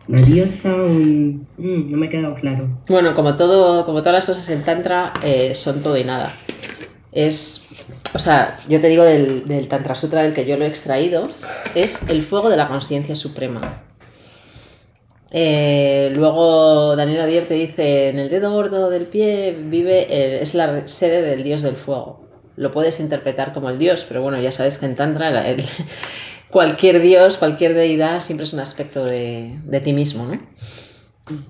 ¿Una 0.09 0.23
diosa? 0.23 0.75
Un, 0.75 1.47
mm, 1.57 1.89
no 1.89 1.99
me 1.99 2.09
ha 2.09 2.11
quedado 2.11 2.35
claro. 2.35 2.67
Bueno, 2.89 3.15
como, 3.15 3.37
todo, 3.37 3.85
como 3.87 4.01
todas 4.01 4.15
las 4.15 4.27
cosas 4.27 4.49
en 4.49 4.65
Tantra, 4.65 5.13
eh, 5.23 5.55
son 5.55 5.81
todo 5.83 5.97
y 5.97 6.03
nada 6.03 6.35
es, 7.13 7.69
o 8.15 8.19
sea, 8.19 8.61
yo 8.69 8.81
te 8.81 8.89
digo 8.89 9.05
del, 9.05 9.69
Tantra 9.69 9.95
Sutra 9.95 10.23
del 10.23 10.33
que 10.33 10.47
yo 10.47 10.57
lo 10.57 10.65
he 10.65 10.69
extraído, 10.69 11.29
es 11.75 12.09
el 12.09 12.23
fuego 12.23 12.51
de 12.51 12.57
la 12.57 12.69
conciencia 12.69 13.17
suprema. 13.17 13.83
Eh, 15.33 16.13
luego 16.17 16.97
Daniel 16.97 17.23
Odier 17.23 17.47
te 17.47 17.55
dice, 17.55 18.09
en 18.09 18.19
el 18.19 18.31
dedo 18.31 18.53
gordo 18.53 18.91
del 18.91 19.07
pie 19.07 19.57
vive, 19.61 20.43
es 20.43 20.55
la 20.55 20.87
sede 20.87 21.23
del 21.23 21.43
dios 21.43 21.63
del 21.63 21.77
fuego. 21.77 22.29
Lo 22.57 22.73
puedes 22.73 23.01
interpretar 23.01 23.53
como 23.53 23.71
el 23.71 23.79
dios, 23.79 24.05
pero 24.09 24.23
bueno, 24.23 24.41
ya 24.41 24.53
sabes 24.53 24.79
que 24.79 24.87
en 24.87 24.97
Tantra 24.97 25.57
cualquier 26.51 27.01
dios, 27.01 27.39
cualquier 27.39 27.75
deidad 27.75 28.21
siempre 28.21 28.45
es 28.45 28.53
un 28.53 28.61
aspecto 28.61 29.05
de, 29.05 29.59
de 29.65 29.81
ti 29.81 29.93
mismo, 29.93 30.27
¿no? 30.27 30.41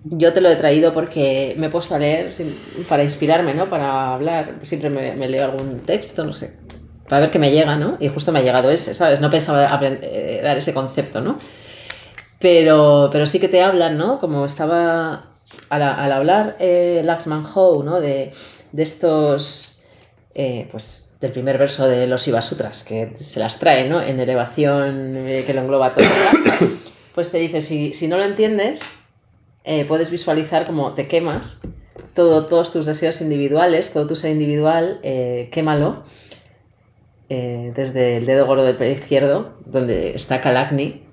Yo 0.05 0.33
te 0.33 0.41
lo 0.41 0.49
he 0.49 0.57
traído 0.57 0.93
porque 0.93 1.55
me 1.59 1.67
he 1.67 1.71
puesto 1.71 1.95
a 1.95 1.99
leer 1.99 2.35
para 2.89 3.03
inspirarme, 3.03 3.55
¿no? 3.55 3.67
Para 3.67 4.15
hablar. 4.15 4.57
Siempre 4.63 4.91
me, 4.91 5.29
leo 5.29 5.45
algún 5.45 5.81
texto, 5.81 6.25
no 6.25 6.35
sé. 6.35 6.59
Para 7.09 7.21
ver 7.21 7.31
qué 7.31 7.39
me 7.39 7.51
llega, 7.51 7.77
¿no? 7.77 7.97
Y 8.01 8.09
justo 8.09 8.33
me 8.33 8.39
ha 8.39 8.43
llegado 8.43 8.71
ese, 8.71 8.95
¿sabes? 8.95 9.21
No 9.21 9.31
pensaba 9.31 9.67
eh, 9.83 10.41
dar 10.43 10.59
ese 10.59 10.73
concepto, 10.75 11.21
¿no? 11.21 11.39
Pero, 12.39 13.11
pero 13.13 13.27
sí 13.27 13.39
que 13.39 13.49
te 13.49 13.63
hablan, 13.63 13.99
¿no? 13.99 14.19
Como 14.19 14.45
estaba 14.47 15.31
al, 15.69 16.13
hablar 16.13 16.57
eh, 16.59 17.03
Laxman 17.05 17.45
Howe 17.45 17.85
¿no? 17.85 18.01
de, 18.01 18.33
de 18.73 18.83
estos, 18.83 19.83
eh, 20.35 20.69
pues 20.71 21.17
del 21.21 21.33
primer 21.33 21.59
verso 21.59 21.87
de 21.87 22.07
los 22.07 22.23
Sutras, 22.23 22.85
que 22.85 23.13
se 23.21 23.41
las 23.41 23.59
trae 23.59 23.89
¿no? 23.89 24.01
en 24.01 24.21
elevación 24.21 25.17
eh, 25.17 25.45
que 25.47 25.55
lo 25.55 25.61
engloba 25.61 25.95
todo, 25.95 26.07
pues 27.15 27.31
te 27.31 27.39
dice, 27.39 27.61
si, 27.61 27.95
si 27.95 28.09
no 28.09 28.17
lo 28.17 28.25
entiendes, 28.25 28.81
eh, 29.65 29.85
puedes 29.85 30.11
visualizar 30.11 30.67
como 30.67 30.95
te 30.95 31.07
quemas 31.07 31.63
todo, 32.15 32.47
todos 32.47 32.73
tus 32.73 32.87
deseos 32.87 33.21
individuales, 33.21 33.93
todo 33.93 34.07
tu 34.07 34.17
ser 34.17 34.33
individual, 34.33 35.01
eh, 35.03 35.49
quémalo 35.53 36.05
eh, 37.29 37.73
desde 37.75 38.17
el 38.17 38.27
dedo 38.27 38.47
gordo 38.47 38.65
del 38.65 38.77
pie 38.77 38.93
izquierdo, 38.93 39.55
donde 39.67 40.15
está 40.15 40.41
Kalakni, 40.41 41.05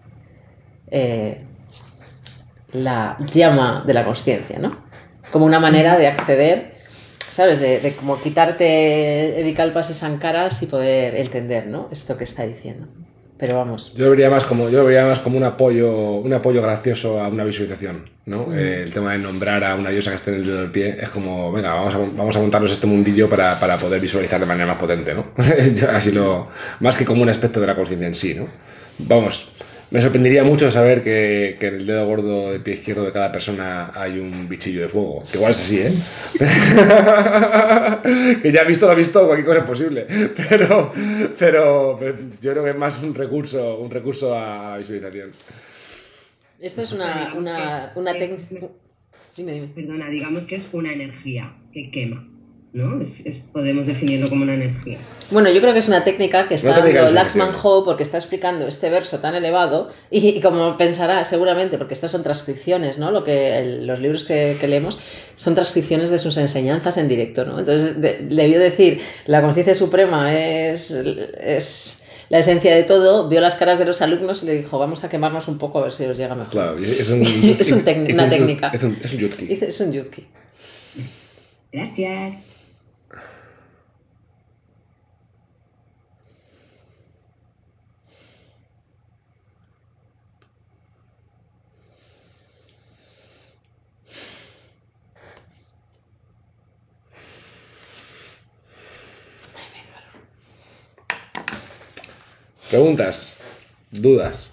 la 2.71 3.17
llama 3.19 3.83
de 3.85 3.93
la 3.93 4.05
consciencia, 4.05 4.59
¿no? 4.59 4.77
Como 5.31 5.45
una 5.45 5.59
manera 5.59 5.97
de 5.97 6.07
acceder, 6.07 6.73
¿sabes? 7.29 7.59
De, 7.59 7.79
de 7.79 7.95
como 7.95 8.19
quitarte 8.19 9.39
Evikalpas 9.39 9.89
y 9.89 9.93
Sankaras 9.93 10.63
y 10.63 10.67
poder 10.67 11.15
entender, 11.15 11.67
¿no? 11.67 11.89
Esto 11.91 12.17
que 12.17 12.23
está 12.23 12.43
diciendo. 12.43 12.87
Pero 13.37 13.55
vamos. 13.55 13.93
Yo 13.95 14.05
lo 14.05 14.11
vería 14.11 14.29
más 14.29 14.45
como, 14.45 14.69
yo 14.69 14.79
lo 14.79 14.85
vería 14.85 15.05
más 15.05 15.19
como 15.19 15.37
un 15.37 15.43
apoyo, 15.43 15.91
un 15.91 16.33
apoyo 16.33 16.61
gracioso 16.61 17.21
a 17.21 17.27
una 17.27 17.43
visualización, 17.43 18.09
¿no? 18.25 18.53
Eh, 18.53 18.81
el 18.81 18.91
tema 18.91 19.11
de 19.11 19.19
nombrar 19.19 19.63
a 19.63 19.75
una 19.75 19.91
diosa 19.91 20.09
que 20.09 20.15
esté 20.15 20.31
en 20.31 20.37
el 20.37 20.45
dedo 20.45 20.61
del 20.61 20.71
pie 20.71 20.97
es 20.99 21.09
como, 21.09 21.51
venga, 21.51 21.73
vamos 21.73 21.93
a, 21.93 21.97
vamos 21.99 22.35
a 22.35 22.39
montarnos 22.39 22.71
este 22.71 22.87
mundillo 22.87 23.29
para, 23.29 23.59
para 23.59 23.77
poder 23.77 24.01
visualizar 24.01 24.39
de 24.39 24.45
manera 24.47 24.65
más 24.65 24.77
potente, 24.77 25.13
¿no? 25.13 25.27
Así 25.93 26.11
lo, 26.11 26.47
más 26.79 26.97
que 26.97 27.05
como 27.05 27.21
un 27.21 27.29
aspecto 27.29 27.61
de 27.61 27.67
la 27.67 27.75
conciencia 27.75 28.07
en 28.07 28.15
sí, 28.15 28.33
¿no? 28.33 28.47
Vamos, 28.99 29.47
me 29.89 30.01
sorprendería 30.01 30.43
mucho 30.43 30.69
saber 30.69 31.01
que, 31.01 31.55
que 31.59 31.67
en 31.67 31.75
el 31.75 31.87
dedo 31.87 32.05
gordo 32.05 32.51
del 32.51 32.61
pie 32.61 32.73
izquierdo 32.75 33.05
de 33.05 33.13
cada 33.13 33.31
persona 33.31 33.91
hay 33.95 34.19
un 34.19 34.49
bichillo 34.49 34.81
de 34.81 34.89
fuego. 34.89 35.23
Que 35.31 35.37
igual 35.37 35.51
es 35.51 35.61
así, 35.61 35.79
¿eh? 35.79 35.93
que 38.41 38.51
ya 38.51 38.65
visto 38.65 38.87
lo 38.87 38.95
visto, 38.95 39.25
cualquier 39.25 39.45
cosa 39.45 39.59
es 39.59 39.65
posible. 39.65 40.07
Pero, 40.49 40.91
pero 41.37 41.99
yo 42.41 42.51
creo 42.51 42.63
que 42.63 42.71
es 42.71 42.77
más 42.77 43.01
un 43.01 43.15
recurso, 43.15 43.79
un 43.79 43.89
recurso 43.89 44.37
a 44.37 44.71
la 44.71 44.77
visualización. 44.77 45.31
Esto 46.59 46.81
es 46.81 46.91
una, 46.91 47.33
una, 47.35 47.93
una 47.95 48.13
técnica. 48.13 48.67
Dime, 49.35 49.53
dime. 49.53 49.67
Perdona, 49.67 50.09
digamos 50.09 50.45
que 50.45 50.55
es 50.55 50.67
una 50.73 50.91
energía 50.91 51.53
que 51.71 51.91
quema, 51.91 52.27
¿no? 52.73 53.01
Es- 53.01 53.25
es- 53.25 53.39
podemos 53.51 53.87
definirlo 53.87 54.29
como 54.29 54.43
una 54.43 54.53
energía. 54.53 54.99
Bueno, 55.31 55.49
yo 55.51 55.59
creo 55.61 55.73
que 55.73 55.79
es 55.79 55.87
una 55.87 56.03
técnica 56.03 56.47
que 56.47 56.55
está 56.55 56.75
técnica 56.75 56.99
dando. 56.99 57.13
Laxman 57.13 57.53
Howe 57.61 57.83
porque 57.83 58.03
está 58.03 58.17
explicando 58.17 58.67
este 58.67 58.89
verso 58.89 59.19
tan 59.19 59.35
elevado 59.35 59.89
y, 60.11 60.25
y 60.27 60.41
como 60.41 60.77
pensará 60.77 61.23
seguramente, 61.25 61.77
porque 61.77 61.93
estos 61.95 62.11
son 62.11 62.23
transcripciones, 62.23 62.97
¿no? 62.97 63.11
Lo 63.11 63.23
que 63.23 63.57
el- 63.57 63.87
los 63.87 63.99
libros 63.99 64.23
que, 64.23 64.57
que 64.59 64.67
leemos 64.67 64.99
son 65.35 65.55
transcripciones 65.55 66.11
de 66.11 66.19
sus 66.19 66.37
enseñanzas 66.37 66.97
en 66.97 67.07
directo, 67.07 67.45
¿no? 67.45 67.59
Entonces 67.59 67.99
de- 68.01 68.19
debió 68.29 68.59
decir 68.59 69.01
la 69.25 69.41
conciencia 69.41 69.73
suprema 69.73 70.37
es, 70.37 70.91
es 70.91 72.07
la 72.29 72.39
esencia 72.39 72.75
de 72.75 72.83
todo, 72.83 73.27
vio 73.29 73.39
las 73.41 73.55
caras 73.55 73.79
de 73.79 73.85
los 73.85 74.01
alumnos 74.01 74.43
y 74.43 74.45
le 74.47 74.53
dijo 74.57 74.77
vamos 74.77 75.03
a 75.03 75.09
quemarnos 75.09 75.47
un 75.47 75.57
poco 75.57 75.79
a 75.79 75.83
ver 75.83 75.91
si 75.93 76.03
os 76.05 76.17
llega 76.17 76.35
mejor. 76.35 76.51
Claro, 76.51 76.77
es, 76.77 77.09
un, 77.09 77.21
Es 77.59 77.71
un 77.71 77.83
tec- 77.85 78.07
es 78.07 78.13
una 78.13 78.25
un- 78.25 78.29
técnica. 78.29 78.69
Es 78.73 78.83
un, 78.83 78.97
es 79.03 79.13
un 79.13 79.19
yutki. 79.19 79.45
Dice, 79.45 79.67
es 79.69 79.79
un 79.81 79.91
yutki. 79.93 80.25
Gracias. 81.71 82.35
Preguntas, 102.69 103.31
dudas. 103.91 104.49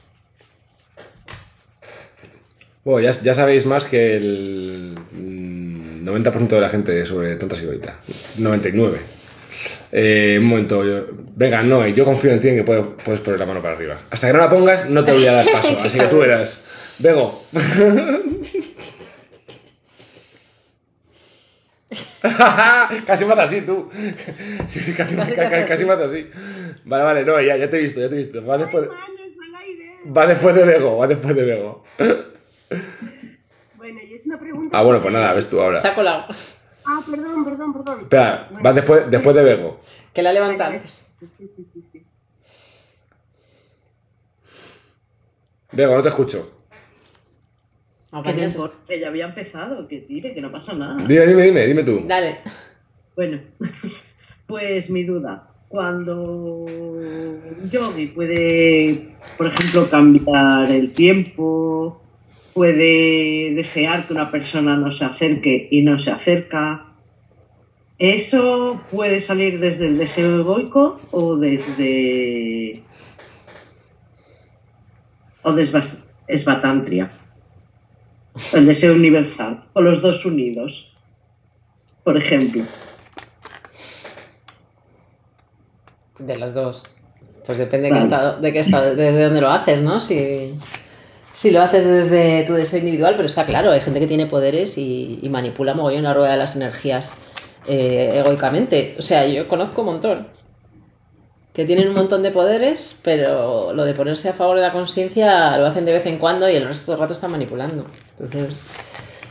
Bueno, 2.85 3.01
ya, 3.01 3.11
ya 3.23 3.35
sabéis 3.35 3.67
más 3.67 3.87
que 3.87 4.17
el 4.17 4.95
mm, 5.13 6.07
90% 6.07 6.49
de 6.49 6.61
la 6.61 6.69
gente 6.69 7.05
sobre 7.07 7.35
Tantra 7.37 7.59
Sibaita. 7.59 7.99
99. 8.37 8.99
Eh, 9.93 10.37
un 10.41 10.47
momento, 10.47 10.85
yo- 10.85 11.07
venga, 11.37 11.63
no, 11.63 11.87
yo 11.89 12.05
confío 12.05 12.33
en 12.33 12.41
ti 12.41 12.49
en 12.49 12.57
que 12.57 12.65
puedes, 12.65 12.85
puedes 13.05 13.21
poner 13.21 13.41
la 13.41 13.47
mano 13.47 13.63
para 13.63 13.75
arriba. 13.75 13.97
Hasta 14.11 14.27
que 14.27 14.33
no 14.33 14.41
la 14.41 14.51
pongas, 14.51 14.91
no 14.91 15.05
te 15.05 15.13
voy 15.13 15.27
a 15.27 15.33
dar 15.33 15.47
paso. 15.51 15.79
así 15.85 15.99
que 15.99 16.07
tú 16.07 16.19
verás. 16.19 16.65
Vengo. 16.99 17.45
casi 23.07 23.25
mata 23.25 23.43
así, 23.43 23.61
tú. 23.63 23.89
Sí, 24.67 24.81
casi, 24.97 25.15
Casi 25.17 25.85
mata 25.85 26.07
así. 26.07 26.29
Vale, 26.85 27.05
vale, 27.05 27.25
no, 27.25 27.41
ya, 27.41 27.57
ya 27.57 27.69
te 27.71 27.77
he 27.79 27.81
visto, 27.81 28.01
ya 28.01 28.09
te 28.09 28.15
he 28.15 28.19
visto. 28.19 28.45
Va 28.45 28.59
después, 28.59 28.89
va 30.17 30.27
después 30.27 30.55
de 30.55 30.65
Bego, 30.65 30.97
va 30.99 31.07
después 31.07 31.35
de 31.35 31.45
Bego. 31.45 31.85
Bueno, 33.77 34.01
y 34.01 34.15
es 34.15 34.25
una 34.25 34.41
pregunta. 34.41 34.79
Ah, 34.79 34.83
bueno, 34.83 35.03
pues 35.03 35.13
nada, 35.13 35.35
ves 35.35 35.47
tú 35.51 35.61
ahora. 35.61 35.79
Saco 35.79 36.03
la... 36.03 36.27
Ah, 36.87 37.03
perdón, 37.09 37.45
perdón, 37.45 37.73
perdón. 37.75 38.01
Espera, 38.01 38.47
Bueno. 38.51 38.65
va 38.65 38.73
después, 38.73 39.11
después 39.11 39.37
de 39.37 39.43
Bego. 39.43 39.81
que 40.15 40.23
la 40.23 40.33
levanta 40.33 40.67
antes. 40.69 41.15
Sí, 41.21 41.29
sí, 41.39 41.51
sí, 41.75 41.83
sí. 41.93 42.03
Bego, 45.73 45.97
no 45.97 46.03
te 46.03 46.09
escucho. 46.09 46.51
Ah, 48.11 48.23
que 48.87 49.01
ya 49.01 49.09
había 49.09 49.27
empezado, 49.27 49.87
que 49.89 49.99
tire, 50.01 50.33
que 50.35 50.41
no 50.41 50.51
pasa 50.51 50.73
nada. 50.73 51.05
Dime, 51.05 51.27
dime, 51.27 51.43
dime, 51.43 51.67
dime 51.67 51.83
tú. 51.83 52.05
Dale. 52.07 52.39
Bueno, 53.17 53.41
pues 54.47 54.89
mi 54.89 55.05
duda. 55.05 55.51
Cuando 55.75 56.67
yogi 57.69 58.07
puede, 58.07 59.09
por 59.37 59.49
ejemplo, 59.49 59.91
cambiar 59.91 60.71
el 60.71 60.93
tiempo, 60.93 62.01
puede 62.53 63.53
desear 63.57 64.07
que 64.07 64.13
una 64.13 64.31
persona 64.31 64.77
no 64.77 64.93
se 64.93 65.05
acerque 65.05 65.67
y 65.73 65.83
no 65.83 65.99
se 65.99 66.13
acerca, 66.13 66.93
¿eso 67.99 68.81
puede 68.93 69.21
salir 69.21 69.59
desde 69.59 69.89
el 69.89 69.99
deseo 69.99 70.43
egoico 70.43 71.01
o 71.11 71.35
desde. 71.39 72.85
o 75.43 75.53
desde? 76.29 77.11
El 78.53 78.67
deseo 78.67 78.95
universal, 78.95 79.65
o 79.73 79.81
los 79.81 80.01
dos 80.01 80.25
unidos, 80.25 80.95
por 82.05 82.17
ejemplo. 82.17 82.63
De 86.27 86.37
las 86.37 86.55
dos. 86.55 86.85
Pues 87.47 87.59
depende 87.59 87.89
de 87.89 87.95
qué 87.95 87.99
estado, 87.99 88.41
de 88.41 88.53
qué 88.53 88.61
estado, 88.61 88.95
desde 88.95 89.25
dónde 89.25 89.41
lo 89.41 89.51
haces, 89.51 89.83
¿no? 89.83 90.01
Si, 90.01 90.55
si 91.35 91.51
lo 91.51 91.61
haces 91.61 91.85
desde 91.85 92.45
tu 92.45 92.55
deseo 92.55 92.79
individual, 92.79 93.15
pero 93.17 93.27
está 93.27 93.45
claro, 93.45 93.71
hay 93.71 93.81
gente 93.81 94.01
que 94.01 94.07
tiene 94.07 94.27
poderes 94.27 94.79
y, 94.79 95.19
y 95.21 95.29
manipula 95.29 95.75
mogollón 95.75 96.05
la 96.05 96.15
rueda 96.15 96.33
de 96.33 96.39
las 96.39 96.57
energías 96.57 97.15
eh, 97.67 98.19
egoicamente. 98.19 98.97
O 98.99 99.03
sea, 99.03 99.27
yo 99.27 99.49
conozco 99.49 99.83
un 99.83 99.87
montón. 99.87 100.29
Que 101.53 101.65
tienen 101.65 101.89
un 101.89 101.95
montón 101.95 102.23
de 102.23 102.33
poderes, 102.33 103.01
pero 103.05 103.73
lo 103.73 103.85
de 103.85 103.95
ponerse 103.95 104.29
a 104.29 104.33
favor 104.33 104.57
de 104.57 104.63
la 104.63 104.73
conciencia 104.73 105.57
lo 105.57 105.67
hacen 105.67 105.85
de 105.85 105.93
vez 105.93 106.05
en 106.07 106.19
cuando 106.19 106.49
y 106.49 106.57
el 106.57 106.67
resto 106.67 106.93
del 106.93 107.01
rato 107.01 107.13
están 107.13 107.31
manipulando. 107.31 107.87
Entonces, 108.19 108.61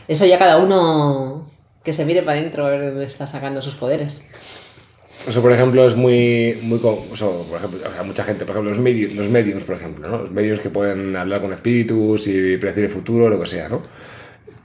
eso 0.08 0.24
ya 0.24 0.38
cada 0.38 0.56
uno 0.56 1.46
que 1.82 1.92
se 1.92 2.06
mire 2.06 2.22
para 2.22 2.38
adentro 2.38 2.64
a 2.66 2.70
ver 2.70 2.80
de 2.80 2.90
dónde 2.90 3.04
está 3.04 3.26
sacando 3.26 3.60
sus 3.60 3.74
poderes. 3.74 4.26
Eso, 5.28 5.40
por 5.40 5.52
ejemplo, 5.52 5.86
es 5.86 5.94
muy. 5.96 6.58
muy 6.62 6.78
por 6.78 6.94
ejemplo, 7.56 7.80
o 7.88 7.92
sea, 7.92 8.02
mucha 8.02 8.24
gente, 8.24 8.44
por 8.44 8.56
ejemplo, 8.56 8.74
los, 8.74 8.80
medi- 8.82 9.14
los 9.14 9.30
mediums, 9.30 9.64
por 9.64 9.76
ejemplo, 9.76 10.06
¿no? 10.08 10.18
Los 10.18 10.30
mediums 10.30 10.60
que 10.60 10.68
pueden 10.70 11.16
hablar 11.16 11.40
con 11.40 11.52
espíritus 11.52 12.26
y 12.26 12.56
predecir 12.58 12.84
el 12.84 12.90
futuro, 12.90 13.28
lo 13.28 13.40
que 13.40 13.46
sea, 13.46 13.68
¿no? 13.70 13.80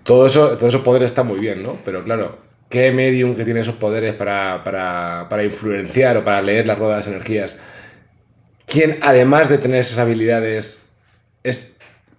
Todo 0.03 0.25
eso, 0.25 0.57
todos 0.57 0.73
esos 0.73 0.81
poderes 0.81 1.11
están 1.11 1.27
muy 1.27 1.39
bien, 1.39 1.63
¿no? 1.63 1.77
Pero 1.85 2.03
claro, 2.03 2.39
¿qué 2.69 2.91
medium 2.91 3.35
que 3.35 3.45
tiene 3.45 3.61
esos 3.61 3.75
poderes 3.75 4.13
para, 4.15 4.61
para, 4.65 5.27
para 5.29 5.43
influenciar 5.45 6.17
o 6.17 6.23
para 6.25 6.41
leer 6.41 6.65
las 6.65 6.77
ruedas 6.77 7.05
de 7.05 7.11
las 7.11 7.15
energías? 7.15 7.57
¿Quién, 8.65 8.97
además 9.01 9.49
de 9.49 9.59
tener 9.59 9.79
esas 9.79 9.97
habilidades, 9.97 10.89
es, 11.43 11.75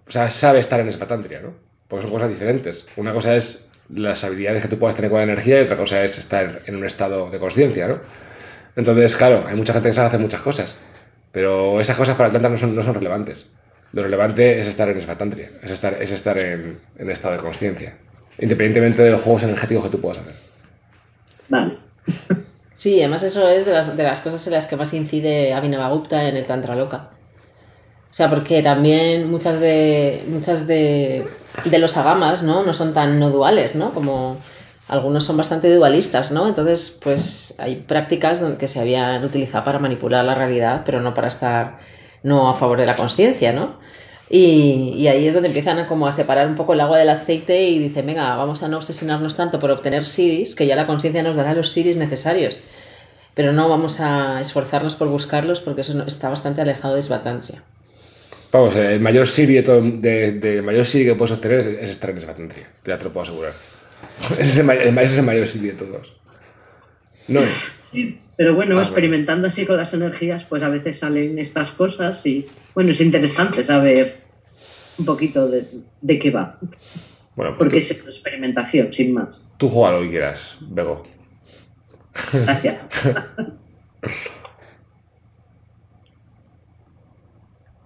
o 0.07 0.11
sea, 0.11 0.31
sabe 0.31 0.59
estar 0.59 0.79
en 0.79 0.89
espatantria, 0.89 1.41
¿no? 1.41 1.53
Porque 1.87 2.03
son 2.03 2.11
cosas 2.11 2.29
diferentes. 2.29 2.87
Una 2.97 3.13
cosa 3.13 3.35
es 3.35 3.69
las 3.93 4.23
habilidades 4.23 4.61
que 4.61 4.67
tú 4.67 4.79
puedas 4.79 4.95
tener 4.95 5.11
con 5.11 5.19
la 5.19 5.25
energía 5.25 5.59
y 5.59 5.63
otra 5.63 5.77
cosa 5.77 6.03
es 6.03 6.17
estar 6.17 6.63
en 6.65 6.75
un 6.75 6.85
estado 6.85 7.29
de 7.29 7.37
conciencia, 7.39 7.87
¿no? 7.87 7.99
Entonces, 8.75 9.15
claro, 9.15 9.45
hay 9.47 9.55
mucha 9.55 9.73
gente 9.73 9.89
que 9.89 9.93
sabe 9.93 10.07
hacer 10.07 10.19
muchas 10.19 10.41
cosas, 10.41 10.75
pero 11.31 11.81
esas 11.81 11.97
cosas 11.97 12.15
para 12.15 12.27
el 12.27 12.33
Tantra 12.33 12.49
no 12.49 12.57
son, 12.57 12.75
no 12.75 12.83
son 12.83 12.93
relevantes. 12.93 13.49
Lo 13.93 14.03
relevante 14.03 14.59
es 14.59 14.67
estar 14.67 14.87
en 14.89 14.97
espatantria, 14.97 15.51
es 15.61 15.71
estar, 15.71 16.01
es 16.01 16.11
estar 16.11 16.37
en, 16.37 16.79
en 16.97 17.09
estado 17.09 17.35
de 17.35 17.41
conciencia, 17.41 17.97
independientemente 18.39 19.01
de 19.01 19.11
los 19.11 19.21
juegos 19.21 19.43
energéticos 19.43 19.83
que 19.85 19.89
tú 19.89 19.99
puedas 19.99 20.19
hacer. 20.19 20.33
Vale. 21.49 21.77
Sí, 22.73 22.99
además 22.99 23.21
eso 23.21 23.47
es 23.47 23.65
de 23.67 23.73
las, 23.73 23.95
de 23.95 24.01
las 24.01 24.21
cosas 24.21 24.47
en 24.47 24.53
las 24.53 24.65
que 24.65 24.75
más 24.75 24.91
incide 24.95 25.53
Abhinavagupta 25.53 26.27
en 26.27 26.35
el 26.35 26.47
Tantra 26.47 26.75
Loka. 26.75 27.09
O 28.09 28.13
sea, 28.13 28.27
porque 28.27 28.63
también 28.63 29.29
muchas 29.29 29.59
de 29.59 30.23
muchas 30.27 30.65
de, 30.65 31.27
de 31.63 31.77
los 31.77 31.95
agamas, 31.97 32.41
¿no? 32.41 32.63
No 32.63 32.73
son 32.73 32.95
tan 32.95 33.19
no 33.19 33.29
duales, 33.29 33.75
¿no? 33.75 33.93
Como 33.93 34.37
algunos 34.91 35.23
son 35.23 35.37
bastante 35.37 35.73
dualistas, 35.73 36.33
¿no? 36.33 36.49
Entonces, 36.49 36.99
pues 37.01 37.55
hay 37.59 37.77
prácticas 37.77 38.43
que 38.59 38.67
se 38.67 38.81
habían 38.81 39.23
utilizado 39.23 39.63
para 39.63 39.79
manipular 39.79 40.25
la 40.25 40.35
realidad, 40.35 40.81
pero 40.85 40.99
no 40.99 41.13
para 41.13 41.29
estar 41.29 41.79
no 42.23 42.49
a 42.49 42.53
favor 42.53 42.77
de 42.77 42.85
la 42.85 42.97
conciencia, 42.97 43.53
¿no? 43.53 43.79
Y, 44.29 44.93
y, 44.97 45.07
ahí 45.07 45.27
es 45.27 45.33
donde 45.33 45.47
empiezan 45.47 45.79
a, 45.79 45.87
como 45.87 46.07
a 46.07 46.11
separar 46.11 46.45
un 46.45 46.55
poco 46.55 46.73
el 46.73 46.81
agua 46.81 46.97
del 46.97 47.07
aceite 47.07 47.69
y 47.69 47.79
dicen, 47.79 48.05
venga, 48.05 48.35
vamos 48.35 48.63
a 48.63 48.67
no 48.67 48.77
obsesionarnos 48.77 49.37
tanto 49.37 49.59
por 49.59 49.71
obtener 49.71 50.05
siris, 50.05 50.55
que 50.55 50.67
ya 50.67 50.75
la 50.75 50.85
conciencia 50.85 51.23
nos 51.23 51.37
dará 51.37 51.53
los 51.53 51.69
siris 51.69 51.95
necesarios, 51.95 52.59
pero 53.33 53.53
no 53.53 53.69
vamos 53.69 54.01
a 54.01 54.41
esforzarnos 54.41 54.97
por 54.97 55.07
buscarlos 55.07 55.61
porque 55.61 55.81
eso 55.81 56.03
está 56.05 56.29
bastante 56.29 56.61
alejado 56.61 56.95
de 56.95 57.01
Svatantria. 57.01 57.63
Vamos, 58.51 58.75
el 58.75 58.99
mayor 58.99 59.27
siri 59.27 59.53
de, 59.53 59.81
de, 60.01 60.31
de 60.33 60.61
mayor 60.61 60.85
que 60.85 61.15
puedes 61.15 61.31
obtener 61.31 61.79
es 61.81 61.89
estar 61.89 62.09
en 62.09 62.19
Svatantria, 62.19 62.67
te 62.83 62.91
lo 62.91 63.13
puedo 63.13 63.23
asegurar. 63.23 63.53
Ese 64.31 64.41
es 64.41 64.57
el, 64.59 64.65
mayor, 64.65 64.83
ese 64.87 65.03
es 65.05 65.17
el 65.17 65.25
mayor 65.25 65.47
siri 65.47 65.67
de 65.69 65.73
todos. 65.73 66.13
No. 67.27 67.41
Sí, 67.91 68.19
pero 68.37 68.55
bueno, 68.55 68.77
Ah, 68.79 68.83
experimentando 68.83 69.47
así 69.47 69.65
con 69.65 69.77
las 69.77 69.93
energías, 69.93 70.43
pues 70.45 70.63
a 70.63 70.69
veces 70.69 70.99
salen 70.99 71.37
estas 71.39 71.71
cosas 71.71 72.25
y 72.25 72.45
bueno, 72.73 72.91
es 72.91 73.01
interesante 73.01 73.63
saber 73.63 74.21
un 74.97 75.05
poquito 75.05 75.47
de, 75.47 75.65
de 76.01 76.19
qué 76.19 76.31
va, 76.31 76.57
Bueno, 77.35 77.55
pues 77.57 77.57
porque 77.57 77.75
tú, 77.75 77.77
es 77.77 77.91
experimentación, 77.91 78.91
sin 78.93 79.13
más. 79.13 79.51
tú 79.57 79.69
juega 79.69 79.97
lo 79.97 80.01
que 80.03 80.09
quieras, 80.09 80.57
Bego. 80.61 81.05
Gracias. 82.33 82.77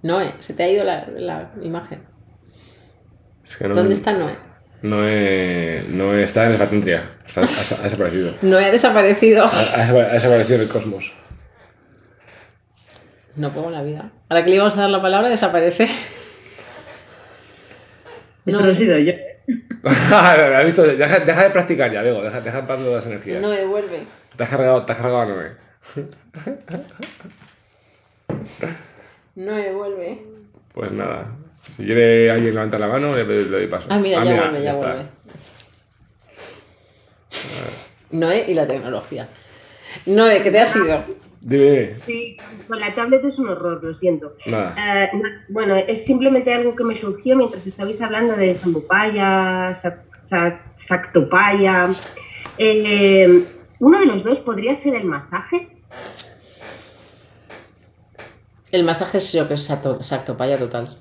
Noé, 0.03 0.34
se 0.39 0.53
te 0.53 0.63
ha 0.63 0.70
ido 0.70 0.84
la, 0.84 1.07
la 1.07 1.51
imagen. 1.61 2.01
Es 3.43 3.57
que 3.57 3.68
no, 3.68 3.76
¿Dónde 3.76 3.93
está 3.93 4.13
Noé? 4.13 4.38
No, 4.86 5.07
he- 5.07 5.83
no 5.89 6.13
he- 6.13 6.23
está 6.23 6.45
en 6.45 6.55
Svatantria. 6.55 7.09
Está, 7.25 7.41
ha, 7.41 7.43
ha 7.45 7.83
desaparecido. 7.83 8.36
Noé 8.43 8.65
ha 8.65 8.71
desaparecido. 8.71 9.45
Ha, 9.45 9.47
ha 9.47 9.77
desapa- 9.88 10.09
ha 10.09 10.13
desaparecido 10.13 10.61
el 10.61 10.67
cosmos. 10.67 11.11
No 13.36 13.51
pongo 13.51 13.71
la 13.71 13.81
vida. 13.81 14.11
Ahora 14.29 14.43
que 14.43 14.49
le 14.51 14.55
íbamos 14.57 14.77
a 14.77 14.81
dar 14.81 14.89
la 14.91 15.01
palabra, 15.01 15.29
desaparece. 15.29 15.86
Eso 18.45 18.59
No. 18.59 18.65
no 18.65 18.71
he 18.71 18.75
sido 18.75 18.97
yo. 18.99 19.13
¿Has 19.83 20.65
visto? 20.65 20.83
Deja, 20.83 21.19
deja 21.19 21.43
de 21.43 21.49
practicar 21.49 21.91
ya, 21.91 22.01
Bego. 22.01 22.21
Deja, 22.21 22.41
deja 22.41 22.61
de 22.61 22.91
las 22.95 23.05
energías. 23.07 23.41
Noé, 23.41 23.65
vuelve. 23.65 24.03
Te 24.38 24.43
has 24.43 24.49
cargado, 24.49 24.86
te 24.86 24.91
has 24.91 24.97
cargado 24.99 25.21
a 25.21 25.25
Noé. 25.25 25.51
Noé, 29.36 29.73
vuelve. 29.73 30.21
Pues 30.73 30.91
nada. 30.91 31.27
Si 31.68 31.84
quiere 31.86 32.32
alguien 32.32 32.53
levantar 32.53 32.80
la 32.80 32.88
mano, 32.88 33.13
le, 33.16 33.26
le 33.26 33.43
doy 33.45 33.68
paso. 33.68 33.88
Ah, 33.89 33.97
mira, 33.99 34.24
ya 34.24 34.36
vuelve, 34.41 34.63
ya, 34.63 34.72
está. 34.72 34.88
vuelve. 34.93 35.05
Noé 38.11 38.45
y 38.49 38.53
la 38.53 38.68
tecnología. 38.68 39.28
Noé, 40.05 40.41
¿qué 40.41 40.51
te 40.51 40.59
has 40.59 40.76
ido? 40.76 41.03
Dime. 41.41 41.95
Sí, 42.05 42.38
con 42.68 42.80
la 42.80 42.95
tablet 42.95 43.24
es 43.26 43.38
un 43.38 43.49
horror, 43.49 43.84
lo 43.84 43.93
siento. 43.93 44.36
Nada. 44.45 44.74
Eh, 45.05 45.11
bueno, 45.49 45.76
es 45.76 46.05
simplemente 46.05 46.53
algo 46.53 46.76
que 46.76 46.84
me 46.84 46.95
surgió 46.97 47.36
mientras 47.36 47.68
estabais 47.68 48.01
hablando 48.01 48.36
de 48.36 48.55
Sambupaya, 48.55 49.74
Sa- 49.74 50.03
Sa- 50.24 50.59
Sactopaya. 50.78 51.89
Eh, 52.57 53.43
uno 53.80 53.99
de 53.99 54.05
los 54.05 54.24
dos 54.24 54.39
podría 54.39 54.74
ser 54.76 54.95
el 54.95 55.05
masaje. 55.05 55.68
El 58.72 58.84
masaje 58.84 59.20
es 59.20 59.32
yo 59.34 59.47
que 59.47 59.53
es 59.55 59.63
sacto- 59.70 60.01
sactopaya 60.01 60.57
total. 60.57 60.97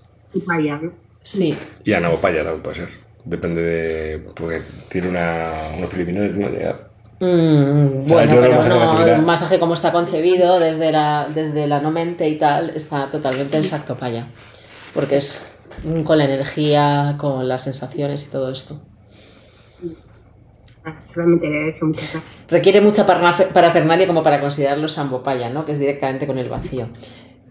Sí. 1.22 1.56
Y 1.84 1.92
Anabopaya 1.92 2.42
también 2.44 2.62
puede 2.62 2.76
ser. 2.76 2.88
Depende 3.24 3.62
de. 3.62 4.18
Porque 4.34 4.60
tiene 4.90 5.08
una, 5.08 5.70
unos 5.78 5.88
preliminares, 5.90 6.34
¿no? 6.36 6.48
Llegar. 6.48 6.88
Mm, 7.20 8.04
O 8.04 8.08
sea, 8.08 8.16
bueno, 8.16 8.28
que 8.34 8.36
pero 8.40 8.54
no, 8.56 8.62
sería- 8.98 9.16
el 9.16 9.22
masaje 9.22 9.58
como 9.58 9.74
está 9.74 9.92
concebido 9.92 10.58
desde 10.58 10.92
la, 10.92 11.28
desde 11.32 11.66
la 11.66 11.80
no 11.80 11.90
mente 11.90 12.28
y 12.28 12.38
tal, 12.38 12.70
está 12.70 13.10
totalmente 13.10 13.56
en 13.56 13.64
sactopaya. 13.64 14.26
Porque 14.92 15.16
es 15.16 15.58
con 16.04 16.18
la 16.18 16.24
energía, 16.24 17.16
con 17.18 17.48
las 17.48 17.64
sensaciones 17.64 18.28
y 18.28 18.32
todo 18.32 18.50
esto. 18.50 18.80
Ah, 20.84 21.00
solamente 21.04 21.68
eso, 21.70 21.86
muchas 21.86 22.12
gracias. 22.12 22.50
Requiere 22.50 22.80
mucha 22.82 23.06
parafernalia 23.06 24.06
como 24.06 24.22
para 24.22 24.40
considerarlo 24.40 24.86
sambopaya, 24.86 25.48
¿no? 25.48 25.64
Que 25.64 25.72
es 25.72 25.78
directamente 25.78 26.26
con 26.26 26.36
el 26.38 26.48
vacío. 26.50 26.88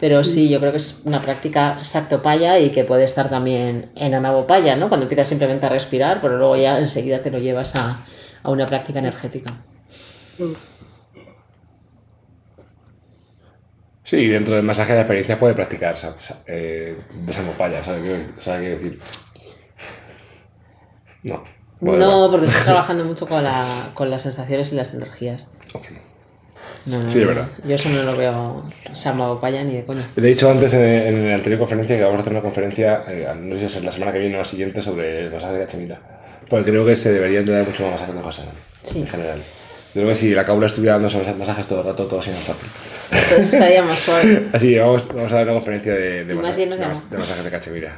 Pero 0.04 0.22
sí, 0.26 0.49
yo 0.49 0.60
creo 0.60 0.72
que 0.72 0.80
es 0.80 1.04
una 1.06 1.22
práctica 1.22 1.82
sactopaya 1.82 2.60
y 2.60 2.72
que 2.72 2.84
puede 2.84 3.06
estar 3.06 3.30
también 3.30 3.89
en 3.95 4.14
anabopaya, 4.14 4.76
¿no? 4.76 4.89
Cuando 4.89 5.06
empiezas 5.06 5.30
simplemente 5.30 5.66
a 5.66 5.70
respirar, 5.70 6.20
pero 6.20 6.38
luego 6.38 6.58
ya 6.58 6.78
enseguida 6.78 7.22
te 7.22 7.32
lo 7.32 7.38
llevas 7.39 7.78
a, 7.78 8.06
a 8.43 8.49
una 8.51 8.68
práctica 8.68 8.99
energética. 8.99 9.54
Sí. 10.36 10.58
Sí, 14.04 14.28
dentro 14.28 14.56
del 14.56 14.64
masaje 14.66 14.91
de 14.91 14.99
experiencia 14.99 15.39
puede 15.39 15.54
practicar 15.54 15.95
eh, 16.47 16.97
desambopaya, 17.26 17.82
¿sabes 17.82 18.01
qué 18.01 18.08
quiero- 18.10 18.41
sabes 18.41 18.62
qué 18.62 18.70
decir? 18.72 18.99
No. 21.24 21.45
No, 21.80 22.28
porque 22.30 22.47
estás 22.47 22.64
trabajando 22.66 23.06
mucho 23.06 23.26
con, 23.26 23.41
la, 23.41 23.91
con 23.93 24.10
las 24.10 24.24
sensaciones 24.24 24.74
y 24.74 24.76
las 24.76 24.93
energías. 24.93 25.58
Ok. 25.74 25.86
No, 26.86 26.99
no, 26.99 27.09
Sí, 27.09 27.21
es 27.21 27.27
verdad. 27.27 27.47
Yo 27.65 27.75
eso 27.75 27.89
no 27.89 28.03
lo 28.03 28.15
veo 28.17 28.65
samopaya 28.91 29.63
ni 29.63 29.75
de 29.75 29.86
coña. 29.86 30.05
Te 30.15 30.21
he 30.21 30.25
dicho 30.25 30.49
antes 30.51 30.73
en, 30.73 30.81
en 30.81 31.27
la 31.29 31.36
anterior 31.36 31.59
conferencia 31.59 31.95
que 31.97 32.03
vamos 32.03 32.17
a 32.17 32.21
hacer 32.21 32.34
una 32.34 32.41
conferencia, 32.41 33.03
eh, 33.07 33.34
no 33.39 33.57
sé 33.57 33.69
si 33.69 33.77
es 33.77 33.84
la 33.86 33.91
semana 33.91 34.11
que 34.11 34.19
viene 34.19 34.36
o 34.36 34.39
la 34.39 34.45
siguiente, 34.45 34.81
sobre 34.81 35.25
el 35.27 35.31
masaje 35.31 35.53
de 35.53 35.65
cachemira. 35.65 35.99
Porque 36.49 36.71
creo 36.71 36.86
que 36.86 36.95
se 36.95 37.13
deberían 37.13 37.45
de 37.45 37.53
dar 37.53 37.65
mucho 37.65 37.84
más 37.84 37.93
masajes 38.01 38.15
de 38.15 38.27
Hassan, 38.29 38.45
Sí. 38.81 38.99
en 38.99 39.07
general. 39.07 39.38
Yo 39.39 40.01
creo 40.01 40.07
que 40.09 40.15
si 40.15 40.31
la 40.34 40.43
caula 40.43 40.67
estuviera 40.67 40.93
dando 40.93 41.07
esos 41.07 41.38
masajes 41.38 41.67
todo 41.67 41.79
el 41.81 41.86
rato, 41.86 42.05
todo 42.05 42.21
sería 42.21 42.39
más 42.39 42.47
fácil. 42.47 42.69
Entonces 43.11 43.53
estaría 43.53 43.81
más 43.84 43.99
suave. 43.99 44.41
Así 44.53 44.69
que 44.71 44.79
vamos, 44.79 45.07
vamos 45.07 45.31
a 45.31 45.36
dar 45.36 45.43
una 45.45 45.53
conferencia 45.53 45.93
de, 45.93 45.99
de, 45.99 46.09
de 46.25 46.36
de 46.36 46.36
de 46.36 47.17
masajes 47.17 47.43
de 47.45 47.49
cachemira. 47.51 47.97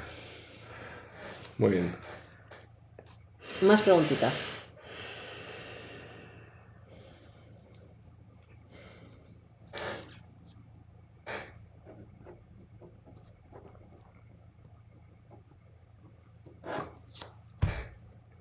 Muy 1.57 1.71
bien. 1.71 1.95
Más 3.61 3.81
preguntitas. 3.81 4.33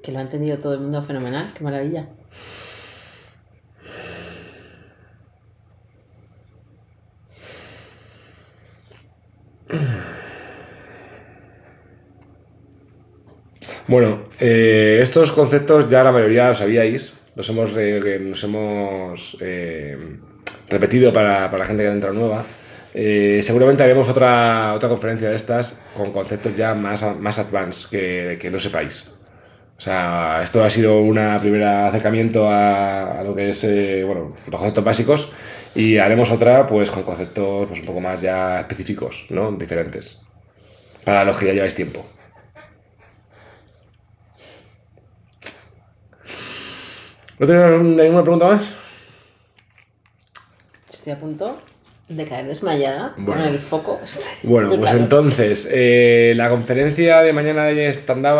Que 0.05 0.13
lo 0.13 0.19
ha 0.19 0.23
entendido 0.23 0.59
todo 0.59 0.75
el 0.75 0.81
mundo 0.81 1.03
fenomenal, 1.03 1.55
qué 1.55 1.65
maravilla. 1.65 2.07
Bueno, 13.87 14.29
eh, 14.41 14.99
estos 15.03 15.33
conceptos 15.33 15.89
ya 15.89 16.05
la 16.05 16.13
mayoría 16.13 16.49
los 16.49 16.59
sabíais, 16.59 17.19
los 17.35 17.49
hemos, 17.49 17.73
nos 17.73 18.45
hemos 18.45 19.39
eh, 19.41 20.19
repetido 20.69 21.15
para, 21.15 21.51
para 21.51 21.63
la 21.63 21.67
gente 21.67 21.83
que 21.83 21.89
entra 21.89 22.13
nueva. 22.13 22.45
Eh, 22.93 23.41
seguramente 23.43 23.83
haremos 23.83 24.09
otra, 24.11 24.75
otra 24.75 24.91
conferencia 24.91 25.31
de 25.31 25.37
estas 25.37 25.83
con 25.97 26.13
conceptos 26.13 26.55
ya 26.55 26.75
más, 26.75 27.03
más 27.19 27.39
advanced 27.39 27.89
que, 27.91 28.39
que 28.39 28.51
no 28.51 28.59
sepáis. 28.59 29.14
O 29.85 29.87
sea, 29.87 30.41
esto 30.43 30.65
ha 30.65 30.71
sido 30.71 31.03
un 31.03 31.21
primer 31.43 31.63
acercamiento 31.63 32.49
a, 32.49 33.23
lo 33.23 33.35
que 33.35 33.51
es 33.51 33.65
eh, 33.65 34.03
bueno, 34.03 34.35
los 34.47 34.57
conceptos 34.59 34.83
básicos 34.83 35.33
y 35.75 35.99
haremos 35.99 36.31
otra 36.31 36.67
pues 36.67 36.91
con 36.91 37.03
conceptos 37.03 37.67
pues, 37.69 37.81
un 37.81 37.85
poco 37.85 38.01
más 38.01 38.23
ya 38.23 38.61
específicos, 38.61 39.27
¿no? 39.29 39.53
diferentes, 39.53 40.23
para 41.05 41.23
los 41.27 41.37
que 41.37 41.49
ya 41.49 41.53
lleváis 41.53 41.75
tiempo. 41.75 42.03
¿No 47.39 47.47
tenéis 47.47 47.83
ninguna 47.83 48.23
pregunta 48.23 48.47
más? 48.47 48.75
Estoy 50.89 51.13
a 51.13 51.21
punto 51.21 51.59
de 52.09 52.27
caer 52.27 52.47
desmayada 52.47 53.15
Bueno. 53.17 53.43
con 53.43 53.51
el 53.53 53.59
foco. 53.59 54.01
Bueno, 54.43 54.71
pues 54.79 54.93
entonces, 54.93 55.69
eh, 55.73 56.33
la 56.37 56.49
conferencia 56.51 57.21
de 57.23 57.33
mañana 57.33 57.65
de 57.65 57.89
stand-up 57.93 58.37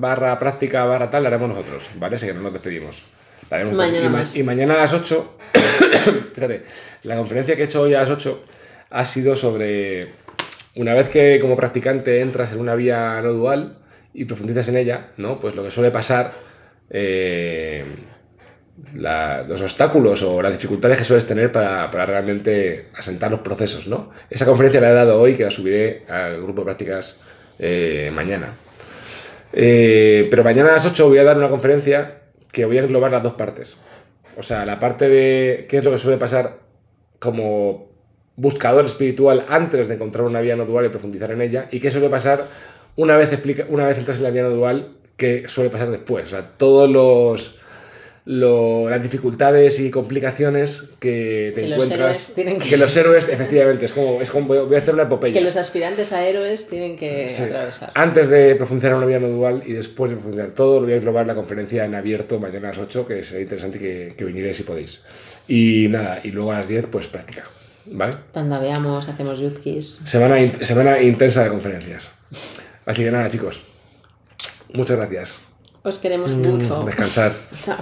barra, 0.00 0.38
práctica 0.38 0.84
barra 0.84 1.10
tal 1.10 1.22
la 1.22 1.28
haremos 1.28 1.48
nosotros, 1.50 1.84
¿vale? 1.96 2.16
Así 2.16 2.26
que 2.26 2.34
no 2.34 2.40
nos 2.42 2.52
despedimos. 2.52 3.02
La 3.50 3.56
haremos. 3.58 3.76
Mañana 3.76 4.00
y, 4.06 4.08
ma- 4.08 4.18
más. 4.18 4.36
y 4.36 4.42
mañana 4.42 4.74
a 4.74 4.78
las 4.78 4.92
8, 4.92 5.38
fíjate, 6.34 6.64
la 7.04 7.16
conferencia 7.16 7.54
que 7.56 7.62
he 7.62 7.66
hecho 7.66 7.82
hoy 7.82 7.94
a 7.94 8.00
las 8.00 8.10
8 8.10 8.44
ha 8.90 9.04
sido 9.04 9.36
sobre, 9.36 10.08
una 10.76 10.94
vez 10.94 11.08
que 11.10 11.38
como 11.40 11.56
practicante 11.56 12.20
entras 12.20 12.52
en 12.52 12.60
una 12.60 12.74
vía 12.74 13.20
no 13.22 13.32
dual 13.32 13.78
y 14.12 14.24
profundizas 14.24 14.68
en 14.68 14.76
ella, 14.78 15.08
¿no? 15.16 15.38
Pues 15.40 15.54
lo 15.54 15.62
que 15.62 15.70
suele 15.70 15.90
pasar... 15.90 16.32
eh, 16.90 17.84
los 18.94 19.60
obstáculos 19.60 20.22
o 20.22 20.42
las 20.42 20.52
dificultades 20.52 20.98
que 20.98 21.04
sueles 21.04 21.26
tener 21.26 21.52
para, 21.52 21.88
realmente 22.06 22.88
asentar 22.96 23.30
los 23.30 23.40
procesos, 23.40 23.86
¿no? 23.86 24.10
Esa 24.30 24.46
conferencia 24.46 24.80
la 24.80 24.90
he 24.90 24.94
dado 24.94 25.20
hoy, 25.20 25.36
que 25.36 25.44
la 25.44 25.50
subiré 25.50 26.04
al 26.08 26.42
grupo 26.42 26.62
de 26.62 26.64
prácticas 26.64 27.20
eh, 27.58 28.10
mañana. 28.12 28.54
Eh, 29.52 30.26
pero 30.30 30.42
mañana 30.42 30.70
a 30.70 30.72
las 30.74 30.86
8 30.86 31.08
voy 31.08 31.18
a 31.18 31.24
dar 31.24 31.36
una 31.36 31.48
conferencia 31.48 32.22
que 32.50 32.64
voy 32.64 32.78
a 32.78 32.82
englobar 32.82 33.12
las 33.12 33.22
dos 33.22 33.34
partes. 33.34 33.78
O 34.36 34.42
sea, 34.42 34.64
la 34.64 34.80
parte 34.80 35.08
de 35.08 35.66
qué 35.68 35.78
es 35.78 35.84
lo 35.84 35.92
que 35.92 35.98
suele 35.98 36.18
pasar 36.18 36.58
como 37.20 37.92
buscador 38.36 38.84
espiritual 38.84 39.44
antes 39.48 39.86
de 39.86 39.94
encontrar 39.94 40.24
una 40.24 40.40
vía 40.40 40.56
no 40.56 40.64
dual 40.64 40.86
y 40.86 40.88
profundizar 40.88 41.30
en 41.30 41.42
ella, 41.42 41.68
y 41.70 41.78
qué 41.78 41.90
suele 41.90 42.08
pasar 42.08 42.44
una 42.96 43.16
vez, 43.16 43.32
explica, 43.32 43.66
una 43.68 43.86
vez 43.86 43.98
entras 43.98 44.18
en 44.18 44.24
la 44.24 44.30
vía 44.30 44.42
no 44.42 44.50
dual, 44.50 44.96
qué 45.16 45.48
suele 45.48 45.70
pasar 45.70 45.90
después. 45.90 46.26
O 46.26 46.30
sea, 46.30 46.50
todos 46.56 46.90
los 46.90 47.58
las 48.26 49.02
dificultades 49.02 49.78
y 49.80 49.90
complicaciones 49.90 50.84
que 50.98 51.52
te 51.54 51.66
encuentras. 51.66 52.32
que... 52.34 52.76
los 52.76 52.96
héroes, 52.96 53.28
efectivamente, 53.28 53.84
es 53.84 53.92
como, 53.92 54.22
es 54.22 54.30
como 54.30 54.46
voy 54.46 54.74
a 54.74 54.78
hacer 54.78 54.94
una 54.94 55.02
epopeya. 55.02 55.34
Que 55.34 55.42
los 55.42 55.56
aspirantes 55.56 56.12
a 56.12 56.26
héroes 56.26 56.68
tienen 56.68 56.96
que 56.96 57.26
atravesar. 57.26 57.92
Antes 57.94 58.28
de 58.28 58.54
profundizar 58.54 58.92
en 58.92 58.96
una 58.98 59.06
vida 59.06 59.18
no 59.20 59.28
dual 59.28 59.62
y 59.66 59.72
después 59.72 60.10
de 60.10 60.16
profundizar 60.16 60.52
todo, 60.52 60.80
lo 60.80 60.86
voy 60.86 60.94
a 60.94 60.96
englobar 60.96 61.26
la 61.26 61.34
conferencia 61.34 61.84
en 61.84 61.94
abierto 61.94 62.40
mañana 62.40 62.68
a 62.68 62.70
las 62.70 62.78
8, 62.78 63.06
que 63.06 63.22
será 63.22 63.42
interesante 63.42 63.78
que, 63.78 64.14
que 64.16 64.24
viniréis 64.24 64.56
si 64.56 64.62
podéis. 64.62 65.02
Y 65.46 65.88
nada, 65.90 66.20
y 66.24 66.30
luego 66.30 66.52
a 66.52 66.58
las 66.58 66.68
10, 66.68 66.86
pues 66.86 67.08
práctica. 67.08 67.44
¿Vale? 67.86 68.16
Tanda 68.32 68.58
veamos, 68.58 69.08
hacemos 69.08 69.38
youth 69.40 69.62
Semana, 69.82 70.38
semana 70.62 71.02
intensa 71.02 71.44
de 71.44 71.50
conferencias. 71.50 72.12
Así 72.86 73.04
que 73.04 73.10
nada, 73.10 73.28
chicos. 73.28 73.62
Muchas 74.72 74.96
gracias. 74.96 75.38
Os 75.82 75.98
queremos 75.98 76.34
mm, 76.34 76.48
mucho. 76.48 76.82
Descansar. 76.84 77.32
Chao. 77.64 77.76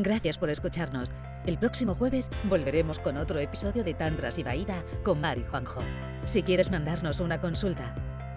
Gracias 0.00 0.38
por 0.38 0.48
escucharnos. 0.48 1.10
El 1.44 1.58
próximo 1.58 1.96
jueves 1.96 2.30
volveremos 2.44 3.00
con 3.00 3.16
otro 3.16 3.40
episodio 3.40 3.82
de 3.82 3.94
Tantras 3.94 4.38
y 4.38 4.44
Baida 4.44 4.84
con 5.02 5.20
Mari 5.20 5.42
Juanjo. 5.42 5.82
Si 6.22 6.44
quieres 6.44 6.70
mandarnos 6.70 7.18
una 7.18 7.40
consulta 7.40 7.96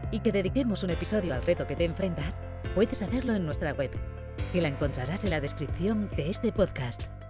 y 0.09 0.22
que 0.22 0.32
dediquemos 0.32 0.82
un 0.82 0.89
episodio 0.89 1.36
al 1.36 1.43
reto 1.43 1.68
que 1.68 1.76
te 1.76 1.86
enfrentas, 1.86 2.41
puedes 2.74 3.03
hacerlo 3.03 3.36
en 3.36 3.45
nuestra 3.45 3.74
web, 3.74 3.91
que 4.51 4.59
la 4.59 4.70
encontrarás 4.70 5.24
en 5.24 5.30
la 5.30 5.39
descripción 5.39 6.09
de 6.18 6.30
este 6.30 6.51
podcast. 6.51 7.12